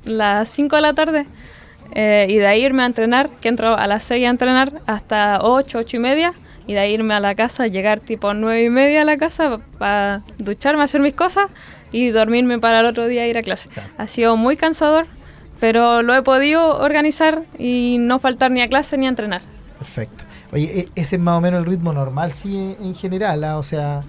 las 0.07 0.49
5 0.49 0.77
de 0.77 0.83
la 0.83 0.95
tarde 0.95 1.27
eh, 1.95 2.27
y 2.31 2.39
de 2.39 2.47
ahí 2.47 2.65
irme 2.65 2.83
a 2.83 2.87
entrenar, 2.87 3.29
que 3.43 3.51
entro 3.51 3.77
a 3.77 3.87
las 3.87 4.05
6 4.05 4.27
a 4.27 4.31
entrenar 4.31 4.81
hasta 4.87 5.41
8, 5.43 5.81
8 5.81 5.97
y 5.99 6.01
media 6.01 6.33
y 6.67 6.73
de 6.73 6.79
ahí 6.79 6.95
irme 6.95 7.13
a 7.13 7.21
la 7.21 7.35
casa, 7.35 7.67
llegar 7.67 8.01
tipo 8.01 8.33
9 8.33 8.65
y 8.65 8.71
media 8.71 9.03
a 9.03 9.05
la 9.05 9.19
casa 9.19 9.61
para 9.77 10.23
ducharme, 10.39 10.83
hacer 10.83 11.03
mis 11.03 11.13
cosas 11.13 11.51
y 11.93 12.09
dormirme 12.09 12.59
para 12.59 12.81
el 12.81 12.87
otro 12.87 13.07
día 13.07 13.27
ir 13.29 13.39
a 13.39 13.43
clase. 13.43 13.69
Ha 13.99 14.09
sido 14.09 14.37
muy 14.37 14.57
cansador, 14.57 15.07
pero 15.61 16.03
lo 16.03 16.15
he 16.15 16.23
podido 16.23 16.79
organizar 16.79 17.43
y 17.59 17.99
no 17.99 18.19
faltar 18.19 18.51
ni 18.51 18.63
a 18.63 18.69
clase 18.69 18.97
ni 18.99 19.07
a 19.07 19.11
entrenar. 19.11 19.43
Perfecto. 19.79 20.25
Oye, 20.53 20.81
e- 20.81 20.89
ese 20.95 21.17
es 21.17 21.23
más 21.23 21.39
o 21.39 21.41
menos 21.41 21.61
el 21.61 21.67
ritmo 21.67 21.93
normal, 21.93 22.33
sí, 22.33 22.57
en, 22.57 22.77
en 22.87 22.95
general. 22.95 23.45
¿ah? 23.45 23.59
O 23.59 23.63
sea, 23.63 24.03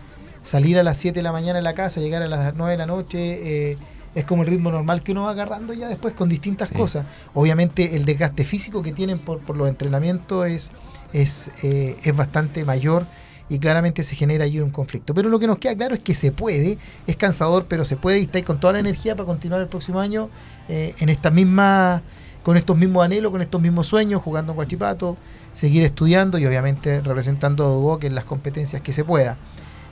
salir 0.43 0.77
a 0.79 0.83
las 0.83 0.97
7 0.97 1.19
de 1.19 1.23
la 1.23 1.31
mañana 1.31 1.55
de 1.55 1.61
la 1.63 1.73
casa, 1.73 1.99
llegar 1.99 2.21
a 2.21 2.27
las 2.27 2.53
9 2.55 2.71
de 2.71 2.77
la 2.77 2.85
noche, 2.85 3.71
eh, 3.71 3.77
es 4.15 4.25
como 4.25 4.43
el 4.43 4.47
ritmo 4.47 4.69
normal 4.71 5.01
que 5.03 5.11
uno 5.13 5.23
va 5.23 5.31
agarrando 5.31 5.73
ya 5.73 5.87
después 5.87 6.13
con 6.13 6.29
distintas 6.29 6.69
Sí. 6.69 6.75
cosas. 6.75 7.05
Obviamente 7.33 7.95
el 7.95 8.05
desgaste 8.05 8.43
físico 8.45 8.83
que 8.83 8.91
tienen 8.91 9.19
por, 9.19 9.39
por 9.39 9.57
los 9.57 9.67
entrenamientos 9.69 10.45
es, 10.47 10.71
es, 11.13 11.49
eh, 11.63 11.97
es 12.03 12.15
bastante 12.15 12.63
mayor 12.65 13.05
y 13.49 13.59
claramente 13.59 14.03
se 14.03 14.15
genera 14.15 14.45
allí 14.45 14.59
un 14.59 14.69
conflicto. 14.71 15.13
Pero 15.13 15.29
lo 15.29 15.37
que 15.39 15.47
nos 15.47 15.57
queda 15.57 15.75
claro 15.75 15.95
es 15.95 16.01
que 16.01 16.15
se 16.15 16.31
puede, 16.31 16.77
es 17.07 17.15
cansador, 17.17 17.65
pero 17.67 17.85
se 17.85 17.97
puede 17.97 18.19
y 18.19 18.23
estáis 18.23 18.45
con 18.45 18.59
toda 18.59 18.73
la 18.73 18.79
energía 18.79 19.15
para 19.15 19.27
continuar 19.27 19.61
el 19.61 19.67
próximo 19.67 19.99
año 19.99 20.29
eh, 20.69 20.95
en 20.99 21.09
esta 21.09 21.29
misma, 21.29 22.01
con 22.41 22.57
estos 22.57 22.77
mismos 22.77 23.03
anhelos, 23.05 23.31
con 23.31 23.41
estos 23.41 23.61
mismos 23.61 23.87
sueños, 23.87 24.21
jugando 24.21 24.53
en 24.53 24.55
Guachipato, 24.55 25.17
seguir 25.53 25.83
estudiando 25.83 26.37
y 26.37 26.45
obviamente 26.45 27.01
representando 27.01 27.65
a 27.65 27.69
Duoc 27.69 28.03
en 28.05 28.15
las 28.15 28.25
competencias 28.25 28.81
que 28.81 28.93
se 28.93 29.03
pueda. 29.03 29.37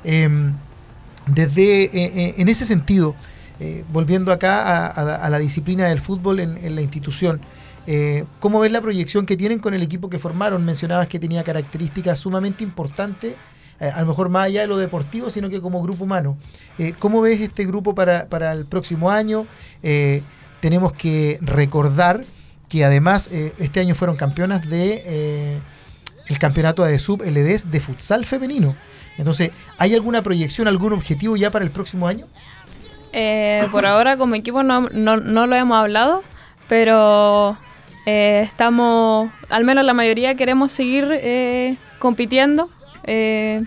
Em, 0.04 0.54
desde 1.28 1.84
eh, 1.84 1.92
eh, 1.94 2.34
en 2.38 2.50
ese 2.50 2.66
sentido, 2.66 3.16
volviendo 3.94 4.32
acá 4.32 4.64
a, 4.64 4.88
a- 4.88 5.16
a 5.18 5.30
la 5.30 5.38
disciplina 5.38 5.86
del 5.86 6.00
fútbol 6.02 6.40
en, 6.40 6.58
en 6.66 6.74
la 6.74 6.82
institución, 6.82 7.42
Eh, 7.88 8.26
¿Cómo 8.40 8.60
ves 8.60 8.72
la 8.72 8.82
proyección 8.82 9.26
que 9.26 9.36
tienen 9.36 9.60
con 9.60 9.74
el 9.74 9.82
equipo 9.82 10.10
que 10.10 10.20
formaron? 10.20 10.64
Mencionabas 10.64 11.08
que 11.08 11.20
tenía 11.20 11.44
características 11.44 12.20
sumamente 12.20 12.64
importantes, 12.64 13.36
eh, 13.80 13.92
a 13.94 14.02
lo 14.02 14.08
mejor 14.08 14.30
más 14.30 14.46
allá 14.46 14.62
de 14.62 14.68
lo 14.68 14.78
deportivo, 14.78 15.30
sino 15.30 15.50
que 15.50 15.62
como 15.62 15.82
grupo 15.82 16.04
humano. 16.04 16.38
Eh, 16.78 16.94
¿Cómo 17.00 17.22
ves 17.22 17.42
este 17.42 17.66
grupo 17.66 17.96
para, 17.96 18.28
para 18.28 18.52
el 18.54 18.66
próximo 18.66 19.10
año? 19.10 19.48
Tenemos 20.60 20.94
que 20.94 21.40
recordar 21.42 22.24
que 22.70 22.86
además 22.86 23.30
este 23.32 23.80
año 23.80 23.96
fueron 23.96 24.16
campeonas 24.16 24.70
de 24.70 25.60
el 26.28 26.40
campeonato 26.40 26.84
de 26.84 27.00
sub 27.00 27.24
LDs 27.24 27.72
de 27.72 27.82
futsal 27.82 28.26
femenino. 28.26 28.76
Entonces, 29.18 29.52
¿hay 29.80 29.96
alguna 29.96 30.22
proyección, 30.22 30.68
algún 30.68 30.94
objetivo 30.94 31.36
ya 31.36 31.50
para 31.50 31.66
el 31.66 31.72
próximo 31.72 32.08
año? 32.08 32.28
Por 33.72 33.86
ahora 33.88 34.18
como 34.18 34.36
equipo 34.36 34.62
no, 34.62 34.82
no, 34.92 35.18
no 35.18 35.48
lo 35.48 35.56
hemos 35.56 35.78
hablado, 35.78 36.24
pero 36.70 37.58
eh, 38.06 38.42
estamos, 38.46 39.32
al 39.50 39.64
menos 39.64 39.86
la 39.86 39.94
mayoría 39.94 40.36
queremos 40.36 40.72
seguir 40.72 41.08
eh, 41.12 41.78
compitiendo. 42.00 42.70
Eh, 43.04 43.62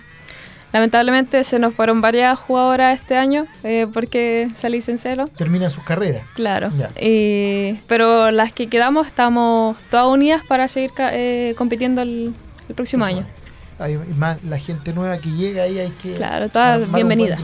lamentablemente 0.73 1.45
se 1.45 1.59
nos 1.59 1.73
fueron 1.75 2.01
varias 2.01 2.39
jugadoras 2.39 2.99
este 3.01 3.17
año 3.17 3.47
eh, 3.63 3.87
porque 3.95 4.49
salí 4.55 4.83
en 4.87 4.99
celo. 4.99 5.29
Terminan 5.29 5.71
sus 5.71 5.85
carreras. 5.85 6.23
Claro. 6.35 6.71
Pero 7.87 8.31
las 8.31 8.53
que 8.53 8.69
quedamos 8.69 9.07
estamos 9.07 9.77
todas 9.91 10.07
unidas 10.07 10.43
para 10.49 10.67
seguir 10.69 10.91
ca- 10.93 11.11
eh, 11.15 11.55
compitiendo 11.57 12.03
el, 12.03 12.35
el 12.69 12.75
próximo 12.75 13.05
año. 13.05 13.25
Hay 13.79 13.97
más 14.17 14.43
la 14.45 14.59
gente 14.59 14.93
nueva 14.93 15.19
que 15.19 15.31
llega 15.31 15.65
ahí 15.65 15.79
hay 15.81 15.91
que 16.03 16.15
Claro, 16.15 16.49
toda 16.49 16.75
armar 16.75 16.89
un 16.89 16.95
bienvenida. 16.95 17.39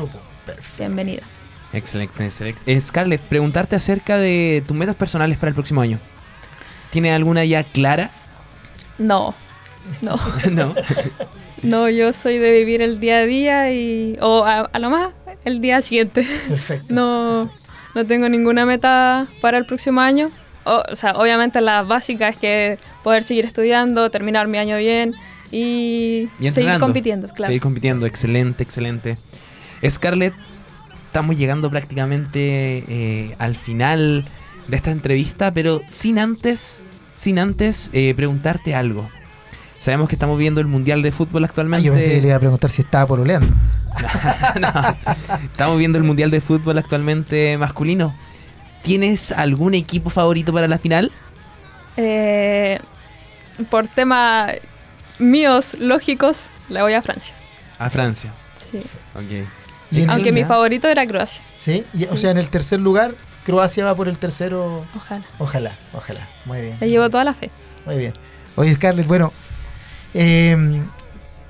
Excelente, 1.72 2.24
excelente. 2.24 2.80
Scarlett, 2.80 3.20
preguntarte 3.20 3.76
acerca 3.76 4.16
de 4.16 4.62
tus 4.66 4.76
metas 4.76 4.96
personales 4.96 5.38
para 5.38 5.48
el 5.50 5.54
próximo 5.54 5.80
año. 5.80 5.98
¿Tienes 6.90 7.12
alguna 7.12 7.44
ya 7.44 7.64
clara? 7.64 8.10
No, 8.98 9.34
no, 10.02 10.16
no. 10.50 10.74
no, 11.62 11.88
yo 11.88 12.12
soy 12.12 12.38
de 12.38 12.52
vivir 12.52 12.82
el 12.82 12.98
día 12.98 13.18
a 13.18 13.26
día 13.26 13.72
y, 13.72 14.16
o 14.20 14.44
a, 14.44 14.60
a 14.60 14.78
lo 14.78 14.90
más 14.90 15.12
el 15.44 15.60
día 15.60 15.80
siguiente. 15.82 16.26
Perfecto. 16.48 16.92
No, 16.92 17.50
no 17.94 18.06
tengo 18.06 18.28
ninguna 18.28 18.66
meta 18.66 19.26
para 19.40 19.58
el 19.58 19.66
próximo 19.66 20.00
año. 20.00 20.30
O, 20.64 20.82
o 20.90 20.94
sea, 20.94 21.12
obviamente 21.12 21.60
las 21.60 21.86
básicas 21.86 22.36
que 22.36 22.78
poder 23.02 23.22
seguir 23.22 23.46
estudiando, 23.46 24.10
terminar 24.10 24.46
mi 24.48 24.58
año 24.58 24.76
bien 24.76 25.14
y, 25.50 26.28
Y 26.38 26.52
seguir 26.52 26.78
compitiendo, 26.78 27.28
claro. 27.28 27.46
Seguir 27.46 27.62
compitiendo, 27.62 28.06
excelente, 28.06 28.62
excelente. 28.62 29.16
Scarlett, 29.88 30.34
estamos 31.06 31.36
llegando 31.36 31.70
prácticamente 31.70 32.84
eh, 32.88 33.34
al 33.38 33.56
final 33.56 34.26
de 34.70 34.76
esta 34.76 34.90
entrevista, 34.90 35.52
pero 35.52 35.82
sin 35.88 36.18
antes, 36.18 36.82
sin 37.16 37.38
antes 37.38 37.90
eh, 37.92 38.14
preguntarte 38.14 38.74
algo. 38.74 39.08
Sabemos 39.78 40.08
que 40.08 40.14
estamos 40.14 40.38
viendo 40.38 40.60
el 40.60 40.66
Mundial 40.66 41.00
de 41.02 41.10
Fútbol 41.10 41.42
Ah, 41.44 41.46
actualmente. 41.46 41.84
yo 41.86 41.92
pensé 41.92 42.10
que 42.12 42.20
le 42.20 42.26
iba 42.28 42.36
a 42.36 42.40
preguntar 42.40 42.70
si 42.70 42.82
estaba 42.82 43.06
pololeando. 43.06 43.48
No, 44.60 44.96
estamos 45.42 45.78
viendo 45.78 45.98
el 45.98 46.04
Mundial 46.04 46.30
de 46.30 46.40
Fútbol 46.40 46.78
actualmente 46.78 47.56
masculino. 47.58 48.14
¿Tienes 48.82 49.32
algún 49.32 49.74
equipo 49.74 50.10
favorito 50.10 50.52
para 50.52 50.68
la 50.68 50.78
final? 50.78 51.10
Eh, 51.96 52.78
por 53.68 53.88
temas 53.88 54.52
míos 55.18 55.76
lógicos, 55.78 56.50
le 56.68 56.80
voy 56.82 56.94
a 56.94 57.02
Francia. 57.02 57.34
A 57.78 57.90
Francia. 57.90 58.32
Sí. 58.56 58.78
Ok. 59.14 59.46
Y 59.90 60.02
en- 60.02 60.10
Aunque 60.10 60.32
mi 60.32 60.40
Ya. 60.40 60.46
favorito 60.46 60.88
era 60.88 61.06
Croacia. 61.06 61.42
¿Sí? 61.58 61.84
Y- 61.92 62.04
O 62.06 62.16
sea, 62.16 62.30
en 62.30 62.38
el 62.38 62.48
tercer 62.48 62.80
lugar, 62.80 63.14
Croacia 63.44 63.84
va 63.84 63.94
por 63.94 64.08
el 64.08 64.18
tercero. 64.18 64.84
Ojalá. 64.96 65.24
Ojalá, 65.38 65.76
ojalá. 65.92 66.28
Muy 66.44 66.60
bien. 66.60 66.76
Le 66.80 66.88
llevo 66.88 67.08
toda 67.10 67.24
la 67.24 67.34
fe. 67.34 67.50
Muy 67.86 67.96
bien. 67.96 68.12
Oye, 68.56 68.74
Scarlett, 68.74 69.06
bueno, 69.06 69.32
eh, 70.14 70.82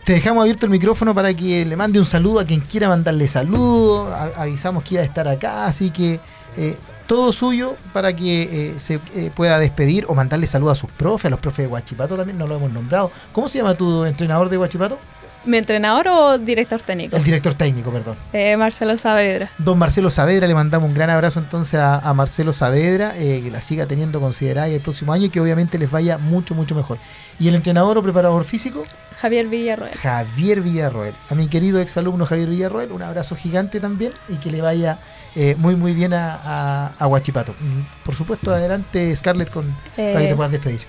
te 0.05 0.12
dejamos 0.14 0.42
abierto 0.42 0.66
el 0.66 0.70
micrófono 0.70 1.14
para 1.14 1.33
que 1.35 1.64
le 1.64 1.76
mande 1.76 1.98
un 1.98 2.07
saludo 2.07 2.40
a 2.40 2.44
quien 2.44 2.61
quiera 2.61 2.88
mandarle 2.88 3.26
saludo. 3.29 4.14
A- 4.14 4.31
avisamos 4.42 4.83
que 4.85 4.94
iba 4.94 5.03
a 5.03 5.07
estar 5.07 5.26
acá, 5.29 5.66
así 5.66 5.90
que 5.90 6.20
eh, 6.57 6.76
todo 7.07 7.33
suyo 7.33 7.76
para 7.92 8.14
que 8.14 8.42
eh, 8.74 8.74
se 8.81 9.00
eh, 9.14 9.31
pueda 9.35 9.59
despedir 9.59 10.05
o 10.09 10.14
mandarle 10.14 10.46
saludos 10.46 10.79
a 10.79 10.81
sus 10.81 10.90
profes, 10.90 11.26
a 11.26 11.31
los 11.31 11.40
profes 11.40 11.64
de 11.64 11.68
Guachipato 11.68 12.16
también, 12.16 12.38
no 12.38 12.46
lo 12.46 12.57
hemos 12.57 12.72
nombrado. 12.72 13.11
¿Cómo 13.33 13.48
se 13.48 13.59
llama 13.59 13.74
tu 13.74 14.05
entrenador 14.05 14.48
de 14.48 14.57
Guachipato? 14.57 14.98
¿Mi 15.44 15.57
entrenador 15.57 16.07
o 16.09 16.38
director 16.38 16.81
técnico? 16.83 17.16
El 17.16 17.24
director 17.24 17.55
técnico, 17.55 17.90
perdón. 17.90 18.16
Eh, 18.33 18.57
Marcelo 18.59 18.96
Saavedra. 18.98 19.50
Don 19.59 19.79
Marcelo 19.79 20.11
Saavedra, 20.11 20.46
le 20.46 20.55
mandamos 20.55 20.88
un 20.88 20.94
gran 20.94 21.09
abrazo 21.09 21.40
entonces 21.40 21.81
a, 21.81 21.98
a 21.98 22.12
Marcelo 22.12 22.53
Saavedra, 22.53 23.14
eh, 23.16 23.40
que 23.42 23.50
la 23.50 23.61
siga 23.62 23.87
teniendo 23.87 24.20
considerada 24.20 24.68
y 24.68 24.74
el 24.74 24.81
próximo 24.81 25.12
año 25.14 25.26
y 25.26 25.31
que 25.31 25.40
obviamente 25.40 25.79
les 25.79 25.90
vaya 25.90 26.18
mucho, 26.18 26.55
mucho 26.55 26.74
mejor. 26.74 26.98
¿Y 27.38 27.48
el 27.48 27.55
entrenador 27.55 27.96
o 27.96 28.03
preparador 28.03 28.44
físico? 28.44 28.83
Javier 29.18 29.46
Villarroel. 29.48 29.94
Javier 29.94 30.61
Villarroel. 30.61 31.14
A 31.31 31.35
mi 31.35 31.48
querido 31.48 31.81
exalumno 31.81 32.26
Javier 32.26 32.48
Villarroel, 32.48 32.92
un 32.92 33.03
abrazo 33.03 33.35
gigante 33.35 33.81
también 33.81 34.12
y 34.29 34.35
que 34.37 34.50
le 34.50 34.61
vaya 34.61 34.98
eh, 35.35 35.55
muy, 35.59 35.74
muy 35.74 35.94
bien 35.94 36.12
a, 36.12 36.35
a, 36.35 36.92
a 36.98 37.07
Huachipato. 37.07 37.55
Y, 37.61 38.05
por 38.05 38.14
supuesto, 38.14 38.53
adelante 38.55 39.14
Scarlett 39.16 39.50
con, 39.50 39.66
para 39.96 40.20
que 40.20 40.29
te 40.29 40.37
puedas 40.37 40.53
despedir. 40.53 40.81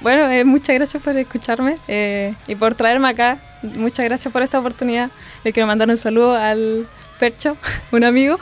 Bueno, 0.00 0.28
eh, 0.30 0.44
muchas 0.44 0.74
gracias 0.76 1.02
por 1.02 1.16
escucharme 1.16 1.76
eh, 1.88 2.34
y 2.46 2.54
por 2.54 2.74
traerme 2.74 3.08
acá. 3.08 3.38
Muchas 3.62 4.04
gracias 4.04 4.32
por 4.32 4.42
esta 4.42 4.58
oportunidad. 4.58 5.10
Le 5.44 5.52
quiero 5.52 5.66
mandar 5.66 5.88
un 5.90 5.98
saludo 5.98 6.34
al 6.34 6.86
Percho, 7.18 7.56
un 7.92 8.04
amigo 8.04 8.38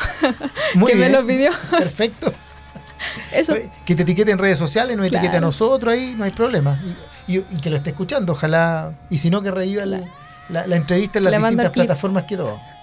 Muy 0.75 0.92
que 0.92 0.99
me 0.99 1.09
bien. 1.09 1.12
lo 1.21 1.27
pidió. 1.27 1.51
Perfecto. 1.71 2.33
Eso. 3.33 3.55
Que 3.85 3.94
te 3.94 4.03
etiquete 4.03 4.31
en 4.31 4.38
redes 4.38 4.59
sociales, 4.59 4.97
nos 4.97 5.07
etiquete 5.07 5.27
a 5.29 5.31
Claro. 5.33 5.47
nosotros 5.47 5.94
ahí, 5.94 6.14
no 6.16 6.25
hay 6.25 6.31
problema. 6.31 6.81
Y, 7.27 7.38
y- 7.38 7.44
y 7.51 7.57
que 7.61 7.71
lo 7.71 7.77
esté 7.77 7.90
escuchando, 7.90 8.33
ojalá. 8.33 8.92
Y 9.11 9.18
si 9.18 9.31
no, 9.31 9.42
que 9.42 9.51
reviva 9.51 9.83
el- 9.83 10.05
la, 10.49 10.66
la 10.66 10.77
entrevista 10.77 11.18
en 11.18 11.25
las 11.25 11.33
Le 11.33 11.38
distintas 11.38 11.71
plataformas 11.71 12.25
que 12.25 12.38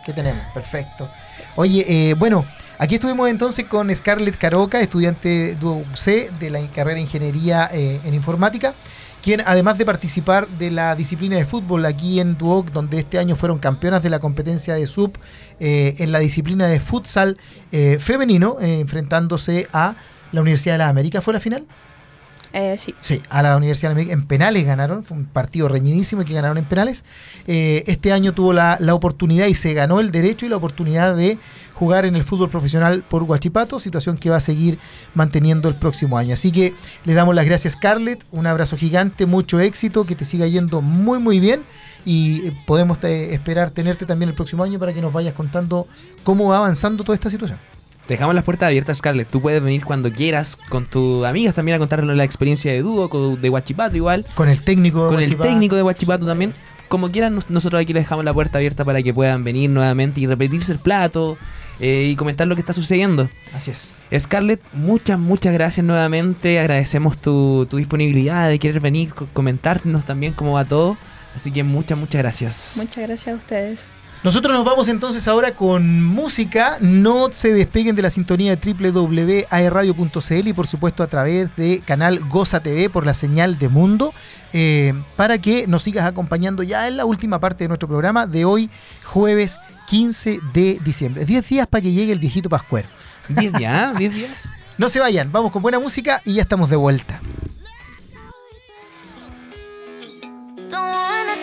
que 0.06 0.14
tenemos. 0.14 0.44
Perfecto. 0.54 1.10
Oye, 1.56 1.84
eh, 1.88 2.14
bueno, 2.14 2.46
aquí 2.78 2.96
estuvimos 2.96 3.30
entonces 3.30 3.66
con 3.66 3.94
Scarlett 3.94 4.38
Caroca, 4.38 4.80
estudiante 4.80 5.58
UC 5.62 6.32
de 6.40 6.50
la 6.50 6.68
carrera 6.72 6.96
de 6.96 7.02
Ingeniería 7.02 7.70
eh, 7.72 8.00
en 8.04 8.14
Informática, 8.14 8.74
quien 9.22 9.42
además 9.46 9.78
de 9.78 9.86
participar 9.86 10.48
de 10.48 10.72
la 10.72 10.96
disciplina 10.96 11.36
de 11.36 11.46
fútbol 11.46 11.86
aquí 11.86 12.20
en 12.20 12.38
Duoc, 12.38 12.72
donde 12.72 13.00
este 13.00 13.18
año 13.18 13.36
fueron 13.36 13.60
campeonas 13.60 14.04
de 14.04 14.10
la 14.10 14.20
competencia 14.20 14.76
de 14.76 14.88
sub 14.88 15.18
eh, 15.60 15.96
en 16.00 16.12
la 16.12 16.20
disciplina 16.20 16.68
de 16.68 16.80
futsal 16.80 17.38
eh, 17.72 17.98
femenino, 18.00 18.58
enfrentándose 18.60 19.68
a 19.74 19.96
la 20.32 20.42
Universidad 20.42 20.76
de 20.76 20.80
las 20.80 20.90
Américas, 20.90 21.24
¿fue 21.24 21.34
la 21.34 21.40
final? 21.40 21.66
Eh, 22.58 22.78
sí. 22.78 22.96
Sí, 23.02 23.22
a 23.30 23.44
la 23.44 23.58
Universidad 23.58 23.90
de 23.90 23.94
América. 23.96 24.14
En 24.14 24.26
penales 24.26 24.64
ganaron, 24.64 25.04
fue 25.04 25.18
un 25.18 25.26
partido 25.26 25.68
reñidísimo 25.68 26.24
que 26.24 26.34
ganaron 26.34 26.58
en 26.58 26.64
penales. 26.64 27.04
Eh, 27.48 27.84
este 27.88 28.14
año 28.14 28.34
tuvo 28.34 28.54
la, 28.54 28.78
la 28.80 28.96
oportunidad 28.96 29.48
y 29.48 29.56
se 29.56 29.74
ganó 29.74 30.00
el 30.00 30.10
derecho 30.10 30.46
y 30.46 30.50
la 30.50 30.56
oportunidad 30.56 31.18
de 31.18 31.38
jugar 31.74 32.06
en 32.06 32.16
el 32.16 32.24
fútbol 32.24 32.50
profesional 32.50 33.04
por 33.04 33.24
Huachipato, 33.24 33.78
situación 33.82 34.18
que 34.18 34.30
va 34.30 34.38
a 34.38 34.42
seguir 34.42 34.80
manteniendo 35.16 35.68
el 35.68 35.76
próximo 35.76 36.18
año. 36.18 36.34
Así 36.34 36.54
que 36.54 36.74
le 37.04 37.14
damos 37.14 37.36
las 37.36 37.46
gracias, 37.46 37.74
Scarlett, 37.74 38.24
un 38.32 38.48
abrazo 38.48 38.78
gigante, 38.78 39.26
mucho 39.26 39.60
éxito, 39.60 40.06
que 40.06 40.16
te 40.16 40.24
siga 40.24 40.48
yendo 40.48 40.82
muy, 40.82 41.20
muy 41.20 41.42
bien 41.42 41.64
y 42.06 42.48
eh, 42.48 42.54
podemos 42.66 43.04
eh, 43.04 43.34
esperar 43.34 43.72
tenerte 43.72 44.06
también 44.06 44.30
el 44.30 44.36
próximo 44.36 44.64
año 44.64 44.80
para 44.80 44.94
que 44.94 45.02
nos 45.02 45.12
vayas 45.12 45.34
contando 45.34 45.88
cómo 46.24 46.48
va 46.48 46.58
avanzando 46.60 47.04
toda 47.04 47.16
esta 47.16 47.30
situación. 47.30 47.60
Te 48.08 48.14
dejamos 48.14 48.36
las 48.36 48.44
puertas 48.44 48.68
abiertas, 48.68 49.00
Scarlett. 49.00 49.30
Tú 49.30 49.42
puedes 49.42 49.62
venir 49.64 49.84
cuando 49.84 50.12
quieras 50.12 50.58
con 50.70 50.86
tus 50.86 51.26
amigas 51.26 51.56
también 51.56 51.76
a 51.76 51.80
contarnos 51.80 52.16
la 52.16 52.24
experiencia 52.24 52.72
de 52.72 52.82
dúo, 52.82 53.10
con- 53.10 53.42
de 53.42 53.50
Guachipato 53.50 53.98
igual, 53.98 54.26
Con 54.36 54.48
el 54.50 54.62
técnico 54.62 55.06
de 55.06 55.10
con 55.10 55.16
el 55.20 55.24
Huachipato. 55.30 55.50
técnico 55.50 55.76
de 55.76 55.82
Guachipato 55.82 56.26
también. 56.26 56.54
Como 56.88 57.10
quieran, 57.12 57.34
nos- 57.34 57.50
nosotros 57.50 57.82
aquí 57.82 57.94
les 57.94 58.04
dejamos 58.04 58.24
la 58.24 58.32
puerta 58.34 58.60
abierta 58.60 58.86
para 58.86 59.02
que 59.02 59.12
puedan 59.12 59.44
venir 59.44 59.72
nuevamente 59.72 60.22
y 60.22 60.28
repetirse 60.28 60.72
el 60.72 60.78
plato 60.80 61.36
eh, 61.80 62.08
y 62.12 62.16
comentar 62.16 62.46
lo 62.48 62.54
que 62.56 62.62
está 62.62 62.74
sucediendo. 62.74 63.28
Así 63.54 63.72
es. 63.72 63.98
Scarlett, 64.18 64.62
muchas, 64.72 65.18
muchas 65.20 65.52
gracias 65.54 65.84
nuevamente. 65.86 66.60
Agradecemos 66.60 67.18
tu, 67.18 67.66
tu 67.70 67.78
disponibilidad 67.78 68.48
de 68.48 68.60
querer 68.60 68.80
venir, 68.82 69.14
co- 69.16 69.28
comentarnos 69.34 70.06
también 70.06 70.34
cómo 70.34 70.54
va 70.54 70.64
todo. 70.66 70.96
Así 71.36 71.52
que 71.52 71.64
muchas, 71.64 71.98
muchas 71.98 72.22
gracias. 72.22 72.74
Muchas 72.78 73.08
gracias 73.08 73.28
a 73.28 73.38
ustedes. 73.38 73.88
Nosotros 74.26 74.56
nos 74.56 74.66
vamos 74.66 74.88
entonces 74.88 75.28
ahora 75.28 75.52
con 75.54 76.04
música. 76.04 76.80
No 76.82 77.32
se 77.32 77.54
despeguen 77.54 77.96
de 77.96 78.02
la 78.02 78.10
sintonía 78.10 78.56
de 78.56 78.74
www.aerradio.cl 78.74 80.48
y 80.48 80.54
por 80.54 80.66
supuesto 80.66 81.04
a 81.04 81.08
través 81.08 81.56
de 81.56 81.82
canal 81.86 82.28
Goza 82.28 82.60
TV 82.60 82.90
por 82.90 83.06
la 83.06 83.14
señal 83.14 83.60
de 83.60 83.70
Mundo 83.70 84.16
eh, 84.52 84.96
para 85.16 85.38
que 85.38 85.68
nos 85.68 85.84
sigas 85.84 86.08
acompañando 86.08 86.64
ya 86.64 86.88
en 86.88 86.98
la 86.98 87.06
última 87.06 87.40
parte 87.40 87.66
de 87.66 87.68
nuestro 87.68 87.88
programa 87.88 88.26
de 88.26 88.46
hoy, 88.46 88.72
jueves 89.04 89.60
15 89.86 90.40
de 90.56 90.80
diciembre. 90.84 91.24
10 91.24 91.48
días 91.48 91.68
para 91.68 91.84
que 91.84 91.92
llegue 91.92 92.12
el 92.12 92.18
viejito 92.18 92.50
Pascuero. 92.50 92.88
¿Diez 93.30 93.54
días? 93.54 93.74
¿ah? 93.76 93.94
¿Diez 93.96 94.12
días? 94.12 94.50
No 94.78 94.90
se 94.90 95.00
vayan, 95.00 95.32
vamos 95.32 95.54
con 95.54 95.62
buena 95.62 95.80
música 95.80 96.22
y 96.26 96.34
ya 96.34 96.42
estamos 96.42 96.70
de 96.70 96.76
vuelta. 96.76 97.22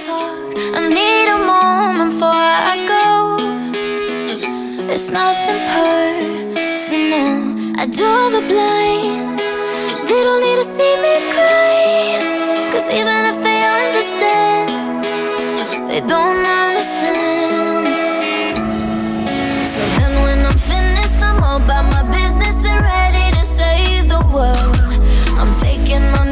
talk. 0.00 0.56
I 0.74 0.80
need 0.88 1.28
a 1.28 1.38
moment 1.44 2.10
before 2.10 2.48
I 2.72 2.74
go. 2.94 3.06
It's 4.94 5.08
nothing 5.10 5.60
personal. 5.74 7.32
I 7.80 7.86
draw 7.86 8.30
the 8.30 8.42
blinds. 8.50 9.52
They 10.08 10.20
don't 10.26 10.40
need 10.46 10.58
to 10.62 10.66
see 10.76 10.94
me 11.04 11.14
cry. 11.34 12.70
Cause 12.72 12.88
even 12.88 13.20
if 13.30 13.36
they 13.42 13.60
understand, 13.80 15.04
they 15.88 16.00
don't 16.00 16.44
understand. 16.46 17.86
So 19.72 19.80
then 19.96 20.12
when 20.24 20.38
I'm 20.46 20.58
finished, 20.58 21.22
I'm 21.22 21.42
all 21.42 21.56
about 21.56 21.86
my 21.92 22.02
business 22.10 22.64
and 22.64 22.80
ready 22.82 23.30
to 23.36 23.44
save 23.44 24.08
the 24.08 24.22
world. 24.32 24.76
I'm 25.40 25.52
taking 25.60 26.04
my 26.12 26.31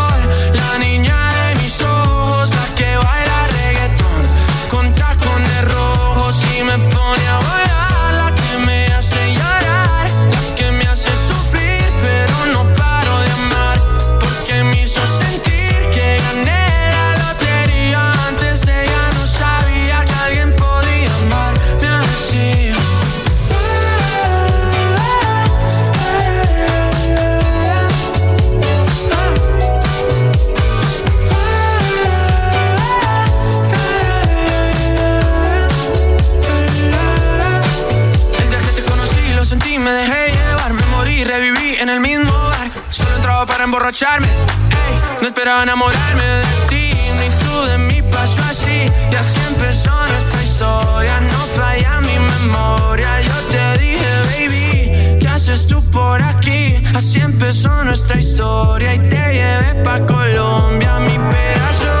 el 41.91 41.99
mismo 41.99 42.31
bar. 42.31 42.71
Solo 42.89 43.15
entraba 43.15 43.45
para 43.45 43.63
emborracharme. 43.63 44.27
Ey, 44.27 44.95
no 45.21 45.27
esperaba 45.27 45.63
enamorarme 45.63 46.23
de 46.23 46.43
ti, 46.69 46.93
ni 47.19 47.29
tú 47.41 47.61
de 47.65 47.77
mí 47.77 48.01
pasó 48.11 48.41
así. 48.49 48.89
Ya 49.11 49.21
siempre 49.23 49.67
empezó 49.67 49.91
nuestra 50.07 50.43
historia, 50.43 51.21
no 51.21 51.39
falla 51.57 52.01
mi 52.01 52.17
memoria. 52.19 53.21
Yo 53.21 53.33
te 53.51 53.79
dije, 53.79 54.11
baby, 54.31 55.19
¿qué 55.19 55.27
haces 55.27 55.67
tú 55.67 55.83
por 55.91 56.21
aquí? 56.21 56.81
Así 56.95 57.19
empezó 57.19 57.83
nuestra 57.83 58.17
historia 58.19 58.93
y 58.95 58.99
te 58.99 59.33
llevé 59.33 59.83
pa' 59.83 59.99
Colombia, 60.05 60.99
mi 60.99 61.17
pedazo 61.17 62.00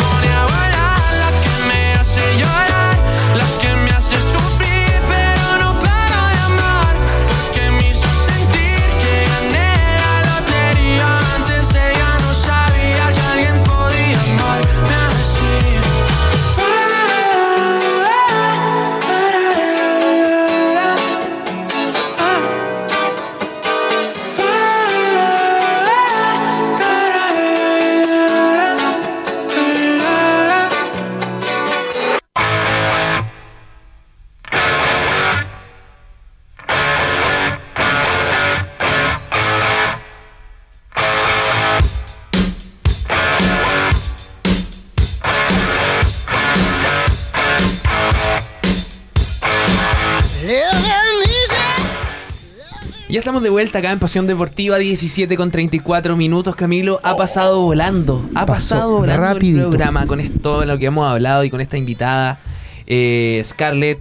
estamos 53.31 53.43
de 53.43 53.49
vuelta 53.49 53.79
acá 53.79 53.93
en 53.93 53.99
Pasión 53.99 54.27
Deportiva, 54.27 54.77
17 54.77 55.37
con 55.37 55.51
34 55.51 56.17
minutos. 56.17 56.53
Camilo, 56.53 56.99
ha 57.01 57.15
pasado 57.15 57.61
volando. 57.61 58.29
Ha 58.35 58.45
Pasó 58.45 58.75
pasado 58.75 58.97
volando 58.97 59.23
rapidito. 59.23 59.63
el 59.63 59.69
programa 59.69 60.05
con 60.05 60.19
esto 60.19 60.65
lo 60.65 60.77
que 60.77 60.87
hemos 60.87 61.09
hablado 61.09 61.45
y 61.45 61.49
con 61.49 61.61
esta 61.61 61.77
invitada, 61.77 62.41
eh, 62.87 63.41
Scarlett 63.45 63.99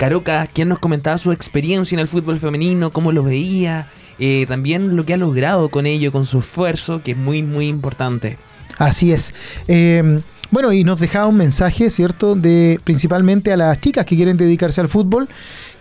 Caroca, 0.00 0.48
quien 0.48 0.68
nos 0.68 0.80
comentaba 0.80 1.16
su 1.18 1.30
experiencia 1.30 1.94
en 1.94 2.00
el 2.00 2.08
fútbol 2.08 2.40
femenino, 2.40 2.90
cómo 2.90 3.12
lo 3.12 3.22
veía, 3.22 3.86
eh, 4.18 4.46
también 4.48 4.96
lo 4.96 5.06
que 5.06 5.14
ha 5.14 5.16
logrado 5.16 5.68
con 5.68 5.86
ello, 5.86 6.10
con 6.10 6.26
su 6.26 6.40
esfuerzo, 6.40 7.04
que 7.04 7.12
es 7.12 7.16
muy, 7.16 7.44
muy 7.44 7.68
importante. 7.68 8.36
Así 8.78 9.12
es. 9.12 9.32
Eh, 9.68 10.22
bueno, 10.50 10.72
y 10.72 10.82
nos 10.82 10.98
dejaba 10.98 11.28
un 11.28 11.36
mensaje, 11.36 11.88
¿cierto? 11.88 12.34
De 12.34 12.80
principalmente 12.82 13.52
a 13.52 13.56
las 13.56 13.80
chicas 13.80 14.04
que 14.04 14.16
quieren 14.16 14.36
dedicarse 14.36 14.80
al 14.80 14.88
fútbol, 14.88 15.28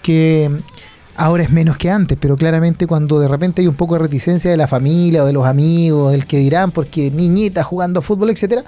que 0.04 0.52
ahora 1.22 1.44
es 1.44 1.52
menos 1.52 1.78
que 1.78 1.90
antes, 1.92 2.18
pero 2.20 2.36
claramente 2.36 2.88
cuando 2.88 3.20
de 3.20 3.28
repente 3.28 3.62
hay 3.62 3.68
un 3.68 3.76
poco 3.76 3.94
de 3.94 4.00
reticencia 4.00 4.50
de 4.50 4.58
la 4.58 4.68
familia 4.68 5.24
o 5.24 5.28
de 5.28 5.34
los 5.34 5.46
amigos, 5.46 6.12
del 6.12 6.26
que 6.26 6.38
dirán, 6.38 6.72
porque 6.72 7.12
niñita 7.12 7.64
jugando 7.64 8.02
fútbol, 8.02 8.32
etcétera. 8.32 8.64